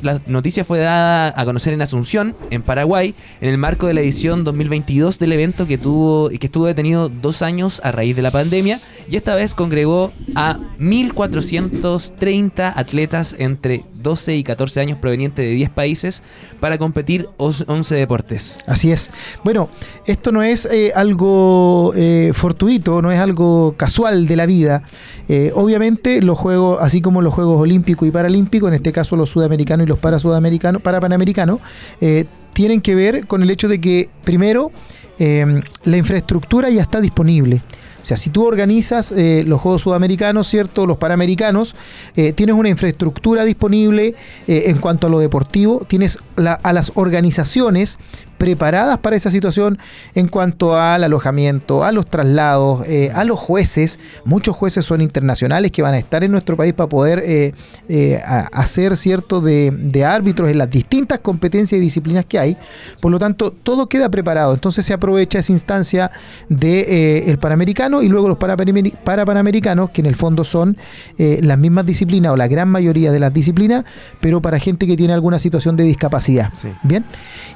La 0.00 0.20
noticia 0.26 0.64
fue 0.64 0.78
dada 0.78 1.34
a 1.38 1.44
conocer 1.44 1.74
en 1.74 1.82
Asunción, 1.82 2.34
en 2.50 2.62
Paraguay, 2.62 3.14
en 3.42 3.50
el 3.50 3.58
marco 3.58 3.86
de 3.86 3.92
la 3.92 4.00
edición 4.00 4.42
2022 4.42 5.18
del 5.18 5.32
evento 5.32 5.66
que 5.66 5.76
tuvo 5.76 6.30
que 6.30 6.46
estuvo 6.46 6.64
detenido 6.64 7.10
dos 7.10 7.42
años 7.42 7.82
a 7.84 7.92
raíz 7.92 8.16
de 8.16 8.22
la 8.22 8.30
pandemia 8.30 8.80
y 9.10 9.16
esta 9.16 9.34
vez 9.34 9.52
congregó 9.52 10.12
a 10.34 10.56
1.430 10.78 12.72
atletas 12.74 13.36
entre 13.38 13.84
12 14.02 14.36
y 14.36 14.42
14 14.42 14.80
años 14.80 14.98
provenientes 14.98 15.44
de 15.44 15.52
10 15.52 15.70
países 15.70 16.22
para 16.60 16.78
competir 16.78 17.28
os- 17.36 17.64
11 17.66 17.94
deportes. 17.94 18.56
Así 18.66 18.90
es. 18.92 19.10
Bueno, 19.44 19.68
esto 20.06 20.32
no 20.32 20.42
es 20.42 20.66
eh, 20.66 20.92
algo 20.94 21.92
eh, 21.96 22.32
fortuito, 22.34 23.02
no 23.02 23.10
es 23.12 23.18
algo 23.20 23.74
casual 23.76 24.26
de 24.26 24.36
la 24.36 24.46
vida. 24.46 24.82
Eh, 25.28 25.52
obviamente 25.54 26.22
los 26.22 26.38
juegos, 26.38 26.78
así 26.80 27.00
como 27.00 27.22
los 27.22 27.32
Juegos 27.34 27.60
Olímpicos 27.60 28.08
y 28.08 28.10
Paralímpicos, 28.10 28.68
en 28.68 28.74
este 28.74 28.92
caso 28.92 29.14
los 29.16 29.30
sudamericanos 29.30 29.86
y 29.86 29.88
los 29.88 29.98
para 29.98 30.18
sudamericanos, 30.18 30.82
para 30.82 30.98
panamericanos, 31.00 31.60
eh, 32.00 32.24
tienen 32.52 32.80
que 32.80 32.94
ver 32.96 33.26
con 33.26 33.42
el 33.42 33.50
hecho 33.50 33.68
de 33.68 33.80
que 33.80 34.10
primero 34.24 34.72
eh, 35.18 35.62
la 35.84 35.96
infraestructura 35.96 36.68
ya 36.70 36.82
está 36.82 37.00
disponible. 37.00 37.62
O 38.02 38.04
sea, 38.06 38.16
si 38.16 38.30
tú 38.30 38.44
organizas 38.44 39.12
eh, 39.12 39.44
los 39.46 39.60
Juegos 39.60 39.82
Sudamericanos, 39.82 40.48
¿cierto? 40.48 40.86
Los 40.86 40.96
Panamericanos, 40.98 41.74
eh, 42.16 42.32
tienes 42.32 42.54
una 42.56 42.68
infraestructura 42.68 43.44
disponible 43.44 44.14
eh, 44.48 44.64
en 44.66 44.78
cuanto 44.78 45.06
a 45.06 45.10
lo 45.10 45.18
deportivo, 45.18 45.84
tienes 45.86 46.18
la- 46.36 46.54
a 46.54 46.72
las 46.72 46.92
organizaciones 46.94 47.98
preparadas 48.40 48.96
para 48.96 49.16
esa 49.16 49.30
situación 49.30 49.76
en 50.14 50.26
cuanto 50.26 50.74
al 50.74 51.04
alojamiento, 51.04 51.84
a 51.84 51.92
los 51.92 52.06
traslados, 52.06 52.86
eh, 52.86 53.12
a 53.14 53.24
los 53.24 53.38
jueces. 53.38 53.98
Muchos 54.24 54.56
jueces 54.56 54.86
son 54.86 55.02
internacionales 55.02 55.70
que 55.70 55.82
van 55.82 55.92
a 55.92 55.98
estar 55.98 56.24
en 56.24 56.32
nuestro 56.32 56.56
país 56.56 56.72
para 56.72 56.88
poder 56.88 57.22
eh, 57.22 57.52
eh, 57.90 58.18
hacer 58.24 58.96
cierto 58.96 59.42
de, 59.42 59.70
de 59.78 60.06
árbitros 60.06 60.48
en 60.48 60.56
las 60.56 60.70
distintas 60.70 61.18
competencias 61.18 61.78
y 61.78 61.82
disciplinas 61.82 62.24
que 62.24 62.38
hay. 62.38 62.56
Por 63.02 63.12
lo 63.12 63.18
tanto, 63.18 63.50
todo 63.50 63.88
queda 63.88 64.08
preparado. 64.08 64.54
Entonces 64.54 64.86
se 64.86 64.94
aprovecha 64.94 65.40
esa 65.40 65.52
instancia 65.52 66.10
de 66.48 66.80
eh, 66.80 67.30
el 67.30 67.36
Panamericano 67.36 68.00
y 68.00 68.08
luego 68.08 68.26
los 68.26 68.38
Parapanameri- 68.38 68.96
Parapanamericanos, 69.04 69.90
que 69.90 70.00
en 70.00 70.06
el 70.06 70.16
fondo 70.16 70.44
son 70.44 70.78
eh, 71.18 71.40
las 71.42 71.58
mismas 71.58 71.84
disciplinas 71.84 72.32
o 72.32 72.36
la 72.36 72.48
gran 72.48 72.70
mayoría 72.70 73.12
de 73.12 73.20
las 73.20 73.34
disciplinas, 73.34 73.84
pero 74.22 74.40
para 74.40 74.58
gente 74.58 74.86
que 74.86 74.96
tiene 74.96 75.12
alguna 75.12 75.38
situación 75.38 75.76
de 75.76 75.84
discapacidad. 75.84 76.54
Sí. 76.54 76.68
Bien. 76.84 77.04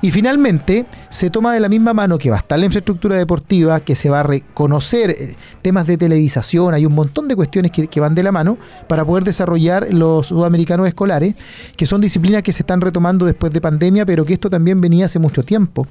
Y 0.02 0.10
finalmente 0.10 0.73
se 1.08 1.30
toma 1.30 1.52
de 1.52 1.60
la 1.60 1.68
misma 1.68 1.92
mano 1.92 2.18
que 2.18 2.30
va 2.30 2.36
a 2.36 2.38
estar 2.40 2.58
la 2.58 2.66
infraestructura 2.66 3.16
deportiva, 3.16 3.80
que 3.80 3.94
se 3.94 4.10
va 4.10 4.20
a 4.20 4.22
reconocer 4.22 5.10
eh, 5.10 5.36
temas 5.62 5.86
de 5.86 5.96
televisación, 5.96 6.74
hay 6.74 6.86
un 6.86 6.94
montón 6.94 7.28
de 7.28 7.36
cuestiones 7.36 7.70
que, 7.70 8.00
van 8.00 8.14
de 8.14 8.22
la 8.22 8.32
mano 8.32 8.58
para 8.88 9.04
poder 9.04 9.24
desarrollar 9.24 9.86
los 9.90 10.26
sudamericanos 10.26 10.86
escolares, 10.88 11.34
que 11.76 11.86
son 11.86 12.00
disciplinas 12.00 12.42
que 12.42 12.52
se 12.52 12.62
están 12.62 12.80
retomando 12.80 13.26
después 13.26 13.52
de 13.52 13.60
pandemia, 13.60 14.04
pero 14.04 14.24
que 14.24 14.34
esto 14.34 14.50
también 14.50 14.80
venía 14.80 15.06
hace 15.06 15.18
mucho 15.18 15.42
tiempo. 15.42 15.86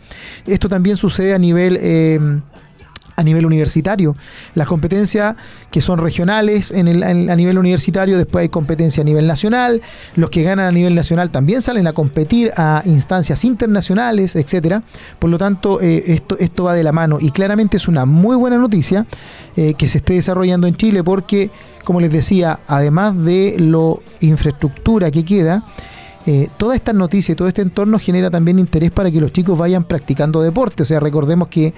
Esto 0.45 0.69
también 0.69 0.97
sucede 0.97 1.33
a 1.33 1.39
nivel... 1.39 1.77
eh, 1.81 2.41
a 3.15 3.23
nivel 3.23 3.45
universitario. 3.45 4.15
Las 4.55 4.67
competencias 4.67 5.35
que 5.71 5.81
son 5.81 5.99
regionales 5.99 6.71
en 6.71 6.87
el, 6.87 7.03
a 7.03 7.35
nivel 7.35 7.57
universitario, 7.57 8.17
después 8.17 8.43
hay 8.43 8.49
competencia 8.49 9.01
a 9.01 9.03
nivel 9.03 9.27
nacional. 9.27 9.81
Los 10.15 10.29
que 10.29 10.43
ganan 10.43 10.67
a 10.67 10.71
nivel 10.71 10.95
nacional 10.95 11.29
también 11.29 11.61
salen 11.61 11.87
a 11.87 11.93
competir 11.93 12.51
a 12.55 12.81
instancias 12.85 13.43
internacionales, 13.45 14.35
etcétera. 14.35 14.83
Por 15.19 15.29
lo 15.29 15.37
tanto, 15.37 15.81
eh, 15.81 16.03
esto, 16.07 16.37
esto 16.39 16.65
va 16.65 16.73
de 16.73 16.83
la 16.83 16.91
mano 16.91 17.17
y 17.19 17.31
claramente 17.31 17.77
es 17.77 17.87
una 17.87 18.05
muy 18.05 18.35
buena 18.35 18.57
noticia 18.57 19.05
eh, 19.55 19.73
que 19.75 19.87
se 19.87 19.99
esté 19.99 20.13
desarrollando 20.13 20.67
en 20.67 20.75
Chile 20.75 21.03
porque, 21.03 21.49
como 21.83 21.99
les 21.99 22.11
decía, 22.11 22.59
además 22.67 23.17
de 23.23 23.55
lo 23.59 24.01
infraestructura 24.21 25.11
que 25.11 25.23
queda, 25.23 25.63
eh, 26.25 26.47
toda 26.57 26.75
esta 26.75 26.93
noticia 26.93 27.33
y 27.33 27.35
todo 27.35 27.49
este 27.49 27.61
entorno 27.61 27.99
genera 27.99 28.31
también 28.31 28.57
interés 28.57 28.91
para 28.91 29.11
que 29.11 29.19
los 29.19 29.33
chicos 29.33 29.57
vayan 29.57 29.83
practicando 29.83 30.41
deporte. 30.41 30.83
O 30.83 30.85
sea, 30.85 30.99
recordemos 30.99 31.49
que 31.49 31.73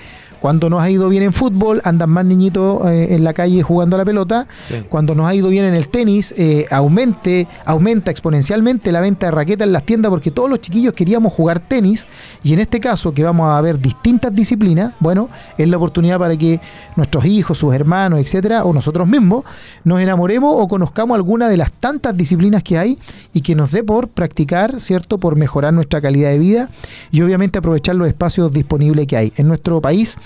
cuando 0.45 0.69
nos 0.69 0.83
ha 0.83 0.91
ido 0.91 1.09
bien 1.09 1.23
en 1.23 1.33
fútbol, 1.33 1.81
andan 1.85 2.11
más 2.11 2.23
niñitos 2.23 2.85
eh, 2.87 3.15
en 3.15 3.23
la 3.23 3.33
calle 3.33 3.63
jugando 3.63 3.95
a 3.95 3.97
la 3.97 4.05
pelota. 4.05 4.45
Sí. 4.65 4.75
Cuando 4.87 5.15
nos 5.15 5.25
ha 5.25 5.33
ido 5.33 5.49
bien 5.49 5.65
en 5.65 5.73
el 5.73 5.87
tenis, 5.87 6.35
eh, 6.37 6.67
aumente, 6.69 7.47
aumenta 7.65 8.11
exponencialmente 8.11 8.91
la 8.91 9.01
venta 9.01 9.25
de 9.25 9.31
raquetas 9.31 9.65
en 9.65 9.73
las 9.73 9.87
tiendas 9.87 10.11
porque 10.11 10.29
todos 10.29 10.47
los 10.47 10.61
chiquillos 10.61 10.93
queríamos 10.93 11.33
jugar 11.33 11.61
tenis. 11.61 12.05
Y 12.43 12.53
en 12.53 12.59
este 12.59 12.79
caso, 12.79 13.11
que 13.11 13.23
vamos 13.23 13.49
a 13.49 13.59
ver 13.61 13.79
distintas 13.79 14.35
disciplinas, 14.35 14.93
bueno, 14.99 15.29
es 15.57 15.67
la 15.67 15.77
oportunidad 15.77 16.19
para 16.19 16.37
que 16.37 16.59
nuestros 16.95 17.25
hijos, 17.25 17.57
sus 17.57 17.73
hermanos, 17.73 18.19
etcétera, 18.19 18.65
o 18.65 18.73
nosotros 18.73 19.07
mismos, 19.07 19.45
nos 19.83 19.99
enamoremos 19.99 20.53
o 20.55 20.67
conozcamos 20.67 21.15
alguna 21.15 21.49
de 21.49 21.57
las 21.57 21.71
tantas 21.71 22.15
disciplinas 22.15 22.61
que 22.61 22.77
hay 22.77 22.99
y 23.33 23.41
que 23.41 23.55
nos 23.55 23.71
dé 23.71 23.83
por 23.83 24.09
practicar 24.09 24.25
practicar, 24.25 24.81
¿cierto? 24.81 25.17
Por 25.17 25.35
mejorar 25.37 25.73
nuestra 25.73 26.01
calidad 26.01 26.29
de 26.29 26.39
vida 26.39 26.69
y 27.11 27.21
obviamente 27.21 27.59
aprovechar 27.59 27.95
los 27.95 28.07
espacios 28.07 28.51
disponibles 28.51 29.07
que 29.07 29.15
hay. 29.15 29.33
En 29.37 29.47
nuestro 29.47 29.79
país 29.79 30.17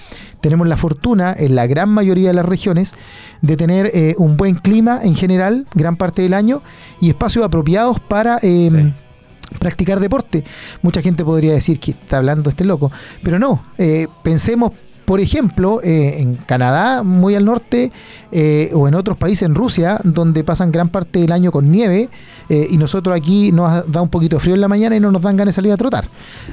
tenemos 0.41 0.67
la 0.67 0.77
fortuna, 0.77 1.35
en 1.37 1.55
la 1.55 1.67
gran 1.67 1.89
mayoría 1.89 2.29
de 2.29 2.33
las 2.33 2.45
regiones, 2.45 2.93
de 3.41 3.57
tener 3.57 3.91
eh, 3.93 4.15
un 4.17 4.37
buen 4.37 4.55
clima 4.55 4.99
en 5.03 5.15
general, 5.15 5.65
gran 5.73 5.95
parte 5.97 6.21
del 6.21 6.33
año, 6.33 6.61
y 7.01 7.09
espacios 7.09 7.45
apropiados 7.45 7.99
para... 7.99 8.37
eh, 8.41 8.69
Sí. 8.71 8.93
Practicar 9.57 9.99
deporte. 9.99 10.43
Mucha 10.83 11.01
gente 11.01 11.25
podría 11.25 11.53
decir 11.53 11.79
que 11.79 11.89
está 11.89 12.17
hablando 12.17 12.51
este 12.51 12.63
loco, 12.65 12.91
pero 13.23 13.39
no. 13.39 13.63
eh, 13.79 14.07
pensemos, 14.21 14.73
por 15.09 15.19
ejemplo, 15.19 15.81
eh, 15.81 16.17
en 16.19 16.35
Canadá, 16.35 17.01
muy 17.01 17.33
al 17.33 17.43
norte, 17.43 17.91
eh, 18.31 18.69
o 18.75 18.87
en 18.87 18.93
otros 18.93 19.17
países, 19.17 19.41
en 19.41 19.55
Rusia, 19.55 19.99
donde 20.03 20.43
pasan 20.43 20.71
gran 20.71 20.89
parte 20.89 21.17
del 21.17 21.31
año 21.31 21.51
con 21.51 21.71
nieve, 21.71 22.09
eh, 22.47 22.67
y 22.69 22.77
nosotros 22.77 23.17
aquí 23.17 23.51
nos 23.51 23.91
da 23.91 24.03
un 24.03 24.09
poquito 24.09 24.35
de 24.35 24.39
frío 24.39 24.53
en 24.53 24.61
la 24.61 24.67
mañana 24.67 24.95
y 24.95 24.99
no 24.99 25.11
nos 25.11 25.23
dan 25.23 25.35
ganas 25.35 25.55
de 25.55 25.55
salir 25.55 25.73
a 25.73 25.77
trotar. 25.77 26.07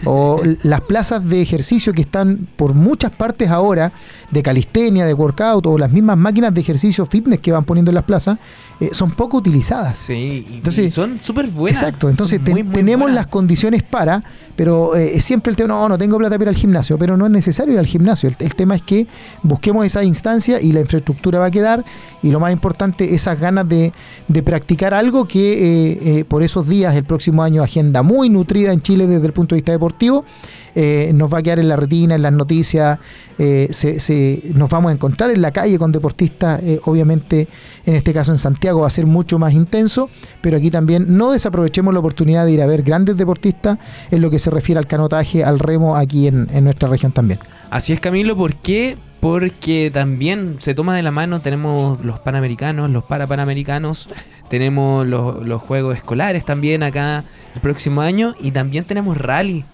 O 0.06 0.40
las 0.62 0.80
plazas 0.80 1.28
de 1.28 1.42
ejercicio 1.42 1.92
que 1.92 2.00
están 2.00 2.48
por 2.56 2.72
muchas 2.72 3.10
partes 3.10 3.50
ahora, 3.50 3.92
de 4.30 4.42
calistenia, 4.42 5.04
de 5.04 5.12
workout, 5.12 5.66
o 5.66 5.76
las 5.76 5.92
mismas 5.92 6.16
máquinas 6.16 6.54
de 6.54 6.62
ejercicio 6.62 7.04
fitness 7.04 7.40
que 7.40 7.52
van 7.52 7.64
poniendo 7.64 7.90
en 7.90 7.96
las 7.96 8.04
plazas, 8.04 8.38
eh, 8.80 8.90
son 8.92 9.10
poco 9.12 9.38
utilizadas. 9.38 9.98
Sí, 9.98 10.46
y, 10.50 10.54
Entonces- 10.56 10.86
y 10.86 10.90
son 10.90 11.18
súper 11.22 11.46
buenas. 11.48 11.80
Exacto, 11.82 12.08
entonces 12.10 12.40
muy, 12.40 12.62
tenemos 12.64 13.04
buenas. 13.06 13.14
las 13.14 13.26
condiciones 13.28 13.82
para, 13.82 14.22
pero 14.54 14.94
eh, 14.96 15.20
siempre 15.20 15.50
el 15.50 15.56
tema, 15.56 15.68
no, 15.68 15.88
no 15.88 15.96
tengo 15.98 16.18
plata 16.18 16.36
para 16.36 16.50
ir 16.50 16.56
al 16.56 16.60
gimnasio, 16.60 16.98
pero 16.98 17.16
no 17.16 17.26
es 17.26 17.32
necesario 17.32 17.74
ir 17.74 17.78
al 17.78 17.86
gimnasio. 17.86 18.28
El, 18.28 18.36
el 18.38 18.54
tema 18.54 18.74
es 18.76 18.82
que 18.82 19.06
busquemos 19.42 19.84
esa 19.86 20.04
instancia 20.04 20.60
y 20.60 20.72
la 20.72 20.80
infraestructura 20.80 21.38
va 21.38 21.46
a 21.46 21.50
quedar 21.50 21.84
y 22.22 22.30
lo 22.30 22.40
más 22.40 22.52
importante, 22.52 23.14
esas 23.14 23.38
ganas 23.40 23.68
de, 23.68 23.92
de 24.28 24.42
practicar 24.42 24.92
algo 24.94 25.26
que 25.26 25.52
eh, 25.92 25.98
eh, 26.20 26.24
por 26.24 26.42
esos 26.42 26.68
días, 26.68 26.94
el 26.94 27.04
próximo 27.04 27.42
año, 27.42 27.62
agenda 27.62 28.02
muy 28.02 28.28
nutrida 28.28 28.72
en 28.72 28.82
Chile 28.82 29.06
desde 29.06 29.26
el 29.26 29.32
punto 29.32 29.54
de 29.54 29.60
vista 29.60 29.72
deportivo. 29.72 30.24
Eh, 30.76 31.10
nos 31.14 31.32
va 31.32 31.38
a 31.38 31.42
quedar 31.42 31.58
en 31.58 31.68
la 31.68 31.74
retina, 31.76 32.14
en 32.14 32.22
las 32.22 32.32
noticias, 32.32 32.98
eh, 33.38 33.66
se- 33.70 33.98
se- 33.98 34.42
nos 34.54 34.68
vamos 34.70 34.90
a 34.90 34.92
encontrar 34.94 35.30
en 35.32 35.40
la 35.42 35.50
calle 35.50 35.78
con 35.78 35.90
deportistas, 35.90 36.62
eh, 36.62 36.78
obviamente 36.84 37.48
en 37.86 37.94
este 37.96 38.12
caso 38.12 38.30
en 38.30 38.38
Santiago 38.38 38.80
va 38.82 38.86
a 38.86 38.90
ser 38.90 39.06
mucho 39.06 39.38
más 39.38 39.52
intenso, 39.54 40.08
pero 40.42 40.58
aquí 40.58 40.70
también 40.70 41.16
no 41.16 41.32
desaprovechemos 41.32 41.92
la 41.94 42.00
oportunidad 42.00 42.44
de 42.44 42.52
ir 42.52 42.62
a 42.62 42.66
ver 42.66 42.82
grandes 42.82 43.16
deportistas 43.16 43.78
en 44.10 44.20
lo 44.20 44.30
que 44.30 44.38
se 44.38 44.50
refiere 44.50 44.78
al 44.78 44.86
canotaje, 44.86 45.42
al 45.42 45.58
remo 45.58 45.96
aquí 45.96 46.26
en, 46.28 46.46
nuestra 46.62 46.88
región 46.88 47.10
también. 47.12 47.38
Así 47.70 47.92
es, 47.92 48.00
Camilo, 48.00 48.36
¿por 48.36 48.54
qué? 48.56 48.96
Porque 49.20 49.90
también 49.92 50.56
se 50.58 50.74
toma 50.74 50.94
de 50.94 51.02
la 51.02 51.10
mano, 51.10 51.40
tenemos 51.40 51.98
los 52.04 52.20
panamericanos, 52.20 52.90
los 52.90 53.02
parapanamericanos, 53.04 54.08
tenemos 54.50 55.06
los, 55.06 55.44
los 55.44 55.62
juegos 55.62 55.96
escolares 55.96 56.44
también 56.44 56.82
acá 56.82 57.24
el 57.54 57.60
próximo 57.60 58.02
año 58.02 58.34
y 58.40 58.50
también 58.50 58.84
tenemos 58.84 59.16
rally. 59.16 59.64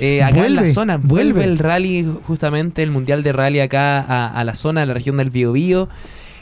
Eh, 0.00 0.22
acá 0.22 0.46
en 0.46 0.54
la 0.56 0.66
zona, 0.66 0.96
vuelve 0.98 1.32
vuelve. 1.32 1.44
el 1.44 1.58
rally, 1.58 2.06
justamente 2.26 2.82
el 2.82 2.90
mundial 2.90 3.22
de 3.22 3.32
rally 3.32 3.60
acá 3.60 4.00
a, 4.00 4.28
a 4.38 4.44
la 4.44 4.54
zona, 4.54 4.82
a 4.82 4.86
la 4.86 4.94
región 4.94 5.16
del 5.16 5.30
Biobío. 5.30 5.88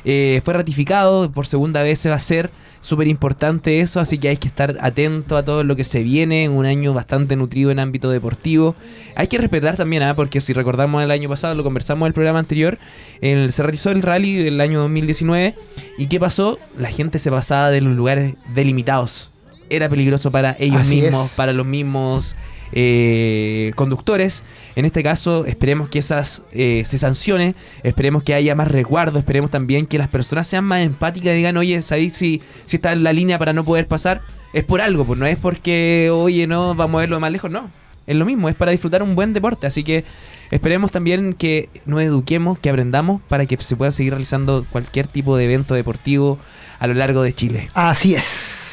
Eh, 0.04 0.42
fue 0.44 0.54
ratificado, 0.54 1.30
por 1.32 1.46
segunda 1.46 1.82
vez 1.82 1.98
se 1.98 2.08
va 2.10 2.14
a 2.14 2.18
hacer, 2.18 2.50
súper 2.82 3.06
importante 3.08 3.80
eso, 3.80 4.00
así 4.00 4.18
que 4.18 4.28
hay 4.28 4.36
que 4.36 4.48
estar 4.48 4.76
atento 4.82 5.38
a 5.38 5.42
todo 5.42 5.64
lo 5.64 5.74
que 5.76 5.84
se 5.84 6.02
viene, 6.02 6.50
un 6.50 6.66
año 6.66 6.92
bastante 6.92 7.36
nutrido 7.36 7.70
en 7.70 7.78
ámbito 7.78 8.10
deportivo. 8.10 8.74
Hay 9.16 9.28
que 9.28 9.38
respetar 9.38 9.76
también, 9.78 10.02
¿ah? 10.02 10.14
porque 10.14 10.42
si 10.42 10.52
recordamos 10.52 11.02
el 11.02 11.10
año 11.10 11.30
pasado, 11.30 11.54
lo 11.54 11.64
conversamos 11.64 12.04
en 12.04 12.08
el 12.08 12.12
programa 12.12 12.40
anterior, 12.40 12.76
el- 13.22 13.50
se 13.52 13.62
realizó 13.62 13.90
el 13.90 14.02
rally 14.02 14.46
el 14.48 14.60
año 14.60 14.80
2019 14.80 15.54
y 15.96 16.06
¿qué 16.08 16.20
pasó? 16.20 16.58
La 16.78 16.90
gente 16.90 17.18
se 17.18 17.30
pasaba 17.30 17.70
de 17.70 17.80
los 17.80 17.96
lugares 17.96 18.34
delimitados. 18.54 19.30
Era 19.70 19.88
peligroso 19.88 20.30
para 20.30 20.54
ellos 20.60 20.82
Así 20.82 21.00
mismos, 21.00 21.30
es. 21.30 21.32
para 21.32 21.54
los 21.54 21.64
mismos 21.64 22.36
eh, 22.76 23.72
conductores. 23.76 24.42
En 24.74 24.84
este 24.84 25.02
caso, 25.02 25.46
esperemos 25.46 25.88
que 25.88 26.00
esas 26.00 26.42
eh, 26.52 26.82
se 26.84 26.98
sancione, 26.98 27.54
esperemos 27.84 28.24
que 28.24 28.34
haya 28.34 28.54
más 28.56 28.68
resguardo, 28.68 29.20
esperemos 29.20 29.50
también 29.50 29.86
que 29.86 29.96
las 29.96 30.08
personas 30.08 30.48
sean 30.48 30.64
más 30.64 30.82
empáticas 30.82 31.32
y 31.32 31.36
digan, 31.36 31.56
oye, 31.56 31.80
¿sabéis 31.82 32.14
si, 32.14 32.42
si 32.64 32.76
está 32.76 32.92
en 32.92 33.04
la 33.04 33.12
línea 33.12 33.38
para 33.38 33.52
no 33.52 33.64
poder 33.64 33.86
pasar? 33.86 34.22
Es 34.52 34.64
por 34.64 34.80
algo, 34.80 35.04
pues 35.04 35.18
no 35.18 35.26
es 35.26 35.38
porque, 35.38 36.10
oye, 36.12 36.46
no, 36.48 36.74
vamos 36.74 36.98
a 36.98 37.00
verlo 37.02 37.20
más 37.20 37.30
lejos, 37.30 37.50
no. 37.50 37.70
Es 38.06 38.16
lo 38.16 38.26
mismo, 38.26 38.48
es 38.48 38.56
para 38.56 38.72
disfrutar 38.72 39.02
un 39.02 39.14
buen 39.14 39.32
deporte, 39.32 39.66
así 39.66 39.82
que 39.82 40.04
esperemos 40.50 40.90
también 40.90 41.32
que 41.32 41.70
nos 41.86 42.02
eduquemos, 42.02 42.58
que 42.58 42.68
aprendamos 42.68 43.22
para 43.28 43.46
que 43.46 43.56
se 43.56 43.76
pueda 43.76 43.92
seguir 43.92 44.12
realizando 44.12 44.66
cualquier 44.70 45.06
tipo 45.06 45.36
de 45.36 45.44
evento 45.44 45.74
deportivo 45.74 46.38
a 46.80 46.86
lo 46.86 46.94
largo 46.94 47.22
de 47.22 47.32
Chile. 47.32 47.70
Así 47.72 48.14
es. 48.14 48.63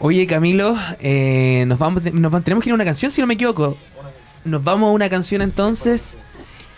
Oye, 0.00 0.26
Camilo, 0.26 0.76
eh, 1.00 1.64
nos 1.66 1.78
vamos, 1.78 2.02
nos 2.12 2.44
tenemos 2.44 2.62
que 2.62 2.70
ir 2.70 2.72
a 2.72 2.74
una 2.74 2.84
canción, 2.84 3.10
si 3.10 3.20
no 3.20 3.26
me 3.26 3.34
equivoco. 3.34 3.76
Nos 4.44 4.62
vamos 4.62 4.88
a 4.88 4.92
una 4.92 5.08
canción 5.08 5.42
entonces 5.42 6.16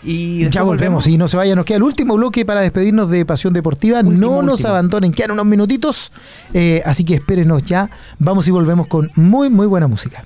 y 0.03 0.49
Ya 0.49 0.63
volvemos 0.63 1.05
y 1.07 1.17
no 1.17 1.27
se 1.27 1.37
vaya, 1.37 1.55
nos 1.55 1.65
queda 1.65 1.77
el 1.77 1.83
último 1.83 2.15
bloque 2.15 2.45
para 2.45 2.61
despedirnos 2.61 3.09
de 3.09 3.25
Pasión 3.25 3.53
Deportiva. 3.53 3.99
Último, 3.99 4.17
no 4.17 4.41
nos 4.41 4.53
último. 4.53 4.69
abandonen, 4.69 5.11
quedan 5.11 5.31
unos 5.31 5.45
minutitos, 5.45 6.11
eh, 6.53 6.81
así 6.85 7.05
que 7.05 7.15
espérenos 7.15 7.63
ya. 7.63 7.89
Vamos 8.17 8.47
y 8.47 8.51
volvemos 8.51 8.87
con 8.87 9.11
muy, 9.15 9.49
muy 9.49 9.67
buena 9.67 9.87
música. 9.87 10.25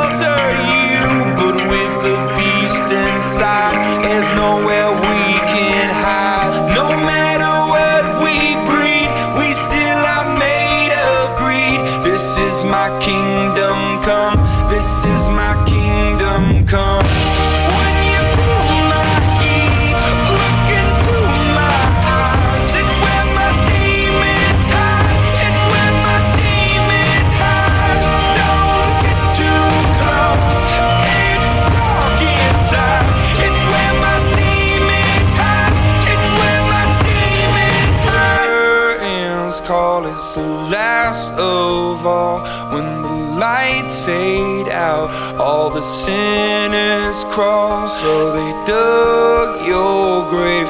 all. 41.41 42.39
When 42.73 43.01
the 43.01 43.39
lights 43.39 43.99
fade 44.01 44.69
out, 44.69 45.09
all 45.39 45.69
the 45.69 45.81
sinners 45.81 47.23
crawl. 47.33 47.87
So 47.87 48.31
they 48.33 48.51
dug 48.65 49.65
your 49.67 50.29
grave 50.29 50.67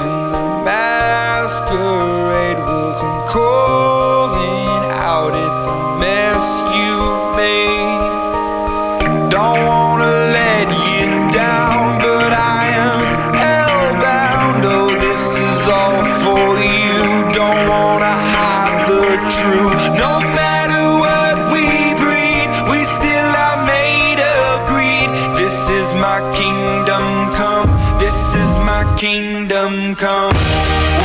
kingdom 29.02 29.95
come. 29.95 31.01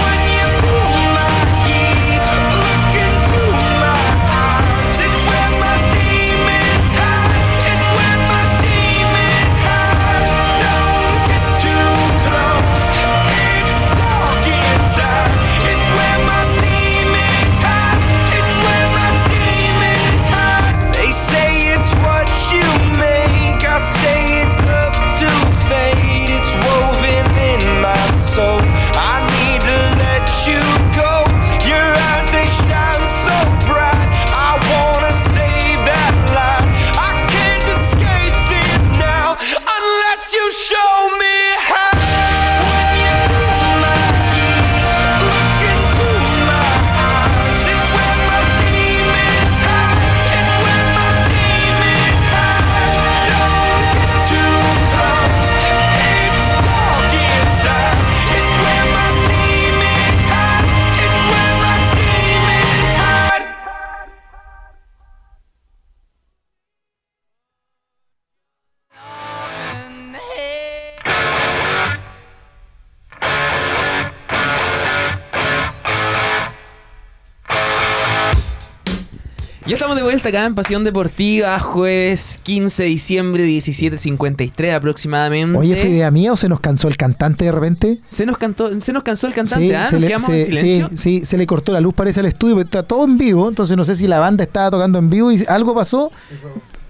Vuelta 80.26 80.38
acá 80.40 80.46
en 80.46 80.54
Pasión 80.54 80.82
Deportiva, 80.84 81.58
jueves 81.60 82.40
15 82.42 82.82
de 82.82 82.88
diciembre, 82.88 83.44
17.53 83.46 84.74
aproximadamente. 84.74 85.56
Oye, 85.56 85.76
¿fue 85.76 85.90
idea 85.90 86.10
mía 86.10 86.32
o 86.32 86.36
se 86.36 86.48
nos 86.48 86.60
cansó 86.60 86.88
el 86.88 86.96
cantante 86.96 87.44
de 87.44 87.52
repente? 87.52 88.00
Se 88.08 88.26
nos, 88.26 88.36
cantó, 88.38 88.80
se 88.80 88.92
nos 88.92 89.02
cansó 89.02 89.26
el 89.28 89.34
cantante, 89.34 89.76
¿ah? 89.76 89.86
se 89.86 90.00
Nos 90.00 90.10
le, 90.10 90.18
se- 90.18 90.40
en 90.40 90.46
silencio. 90.46 90.88
sí, 90.90 90.96
sí, 91.20 91.24
se 91.24 91.36
le 91.38 91.46
cortó 91.46 91.72
la 91.72 91.80
luz, 91.80 91.94
parece 91.94 92.20
al 92.20 92.26
estudio, 92.26 92.56
pero 92.56 92.64
está 92.64 92.82
todo 92.82 93.04
en 93.04 93.16
vivo, 93.16 93.48
entonces 93.48 93.76
no 93.76 93.84
sé 93.84 93.94
si 93.94 94.06
la 94.08 94.18
banda 94.18 94.42
estaba 94.42 94.70
tocando 94.70 94.98
en 94.98 95.10
vivo 95.10 95.30
y 95.30 95.44
algo 95.48 95.74
pasó. 95.74 96.10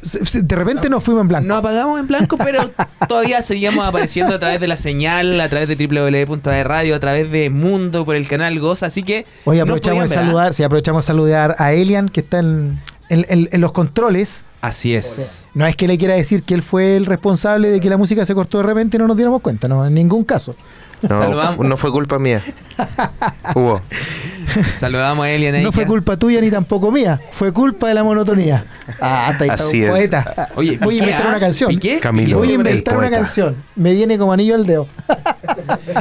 De 0.02 0.54
repente 0.54 0.88
nos 0.88 1.02
fuimos 1.02 1.22
en 1.22 1.28
blanco. 1.28 1.48
Nos 1.48 1.58
apagamos 1.58 1.98
en 1.98 2.06
blanco, 2.06 2.36
pero 2.38 2.70
todavía 3.08 3.42
seguíamos 3.42 3.84
apareciendo 3.84 4.34
a 4.34 4.38
través 4.38 4.60
de 4.60 4.68
la 4.68 4.76
señal, 4.76 5.40
a 5.40 5.48
través 5.48 5.68
de 5.68 5.86
www.radio, 5.86 6.94
a 6.94 7.00
través 7.00 7.30
de 7.30 7.50
Mundo, 7.50 8.04
por 8.04 8.14
el 8.14 8.28
canal 8.28 8.58
Goza, 8.60 8.86
así 8.86 9.02
que... 9.02 9.26
Hoy 9.44 9.56
no 9.56 9.64
aprovechamos 9.64 10.08
de 10.08 10.16
¿ah? 10.16 10.18
saludar, 10.20 10.54
sí, 10.54 10.62
aprovechamos 10.62 11.04
de 11.04 11.06
saludar 11.06 11.56
a 11.58 11.72
Elian, 11.72 12.08
que 12.08 12.20
está 12.20 12.38
en, 12.38 12.78
en- 13.08 13.26
en- 13.28 13.48
en 13.52 13.60
los 13.60 13.72
controles. 13.72 14.44
Así 14.62 14.94
es. 14.96 15.44
No 15.54 15.66
es 15.66 15.76
que 15.76 15.86
le 15.86 15.96
quiera 15.98 16.14
decir 16.14 16.42
que 16.42 16.54
él 16.54 16.62
fue 16.62 16.96
el 16.96 17.06
responsable 17.06 17.68
de 17.70 17.78
que 17.78 17.88
la 17.90 17.96
música 17.96 18.24
se 18.24 18.34
cortó 18.34 18.58
de 18.58 18.64
repente 18.64 18.96
y 18.96 19.00
no 19.00 19.06
nos 19.06 19.16
diéramos 19.16 19.40
cuenta, 19.42 19.68
no, 19.68 19.86
en 19.86 19.94
ningún 19.94 20.24
caso. 20.24 20.56
No, 21.02 21.08
Saludamos. 21.10 21.64
no 21.66 21.76
fue 21.76 21.92
culpa 21.92 22.18
mía. 22.18 22.42
Hugo. 23.54 23.82
Saludamos 24.76 25.26
a 25.26 25.30
Elian 25.30 25.54
ahí. 25.56 25.62
No 25.62 25.70
fue 25.72 25.84
culpa 25.86 26.16
tuya 26.16 26.40
ni 26.40 26.50
tampoco 26.50 26.90
mía, 26.90 27.20
fue 27.32 27.52
culpa 27.52 27.88
de 27.88 27.94
la 27.94 28.02
monotonía. 28.02 28.64
Ah, 29.00 29.28
hasta 29.28 29.44
ahí 29.44 29.50
está 29.50 29.62
Así 29.62 29.78
un 29.80 29.84
es. 29.84 29.90
poeta. 29.90 30.48
Oye, 30.56 30.78
voy 30.82 30.96
a 30.96 30.98
inventar 31.00 31.26
¿ah? 31.26 31.30
una 31.30 31.40
canción. 31.40 31.68
Piqué, 31.68 32.00
Camilo. 32.00 32.38
Voy 32.38 32.50
a 32.50 32.54
inventar 32.54 32.96
una 32.96 33.10
canción. 33.10 33.56
Me 33.76 33.92
viene 33.92 34.16
como 34.18 34.32
anillo 34.32 34.54
al 34.54 34.64
dedo. 34.66 34.88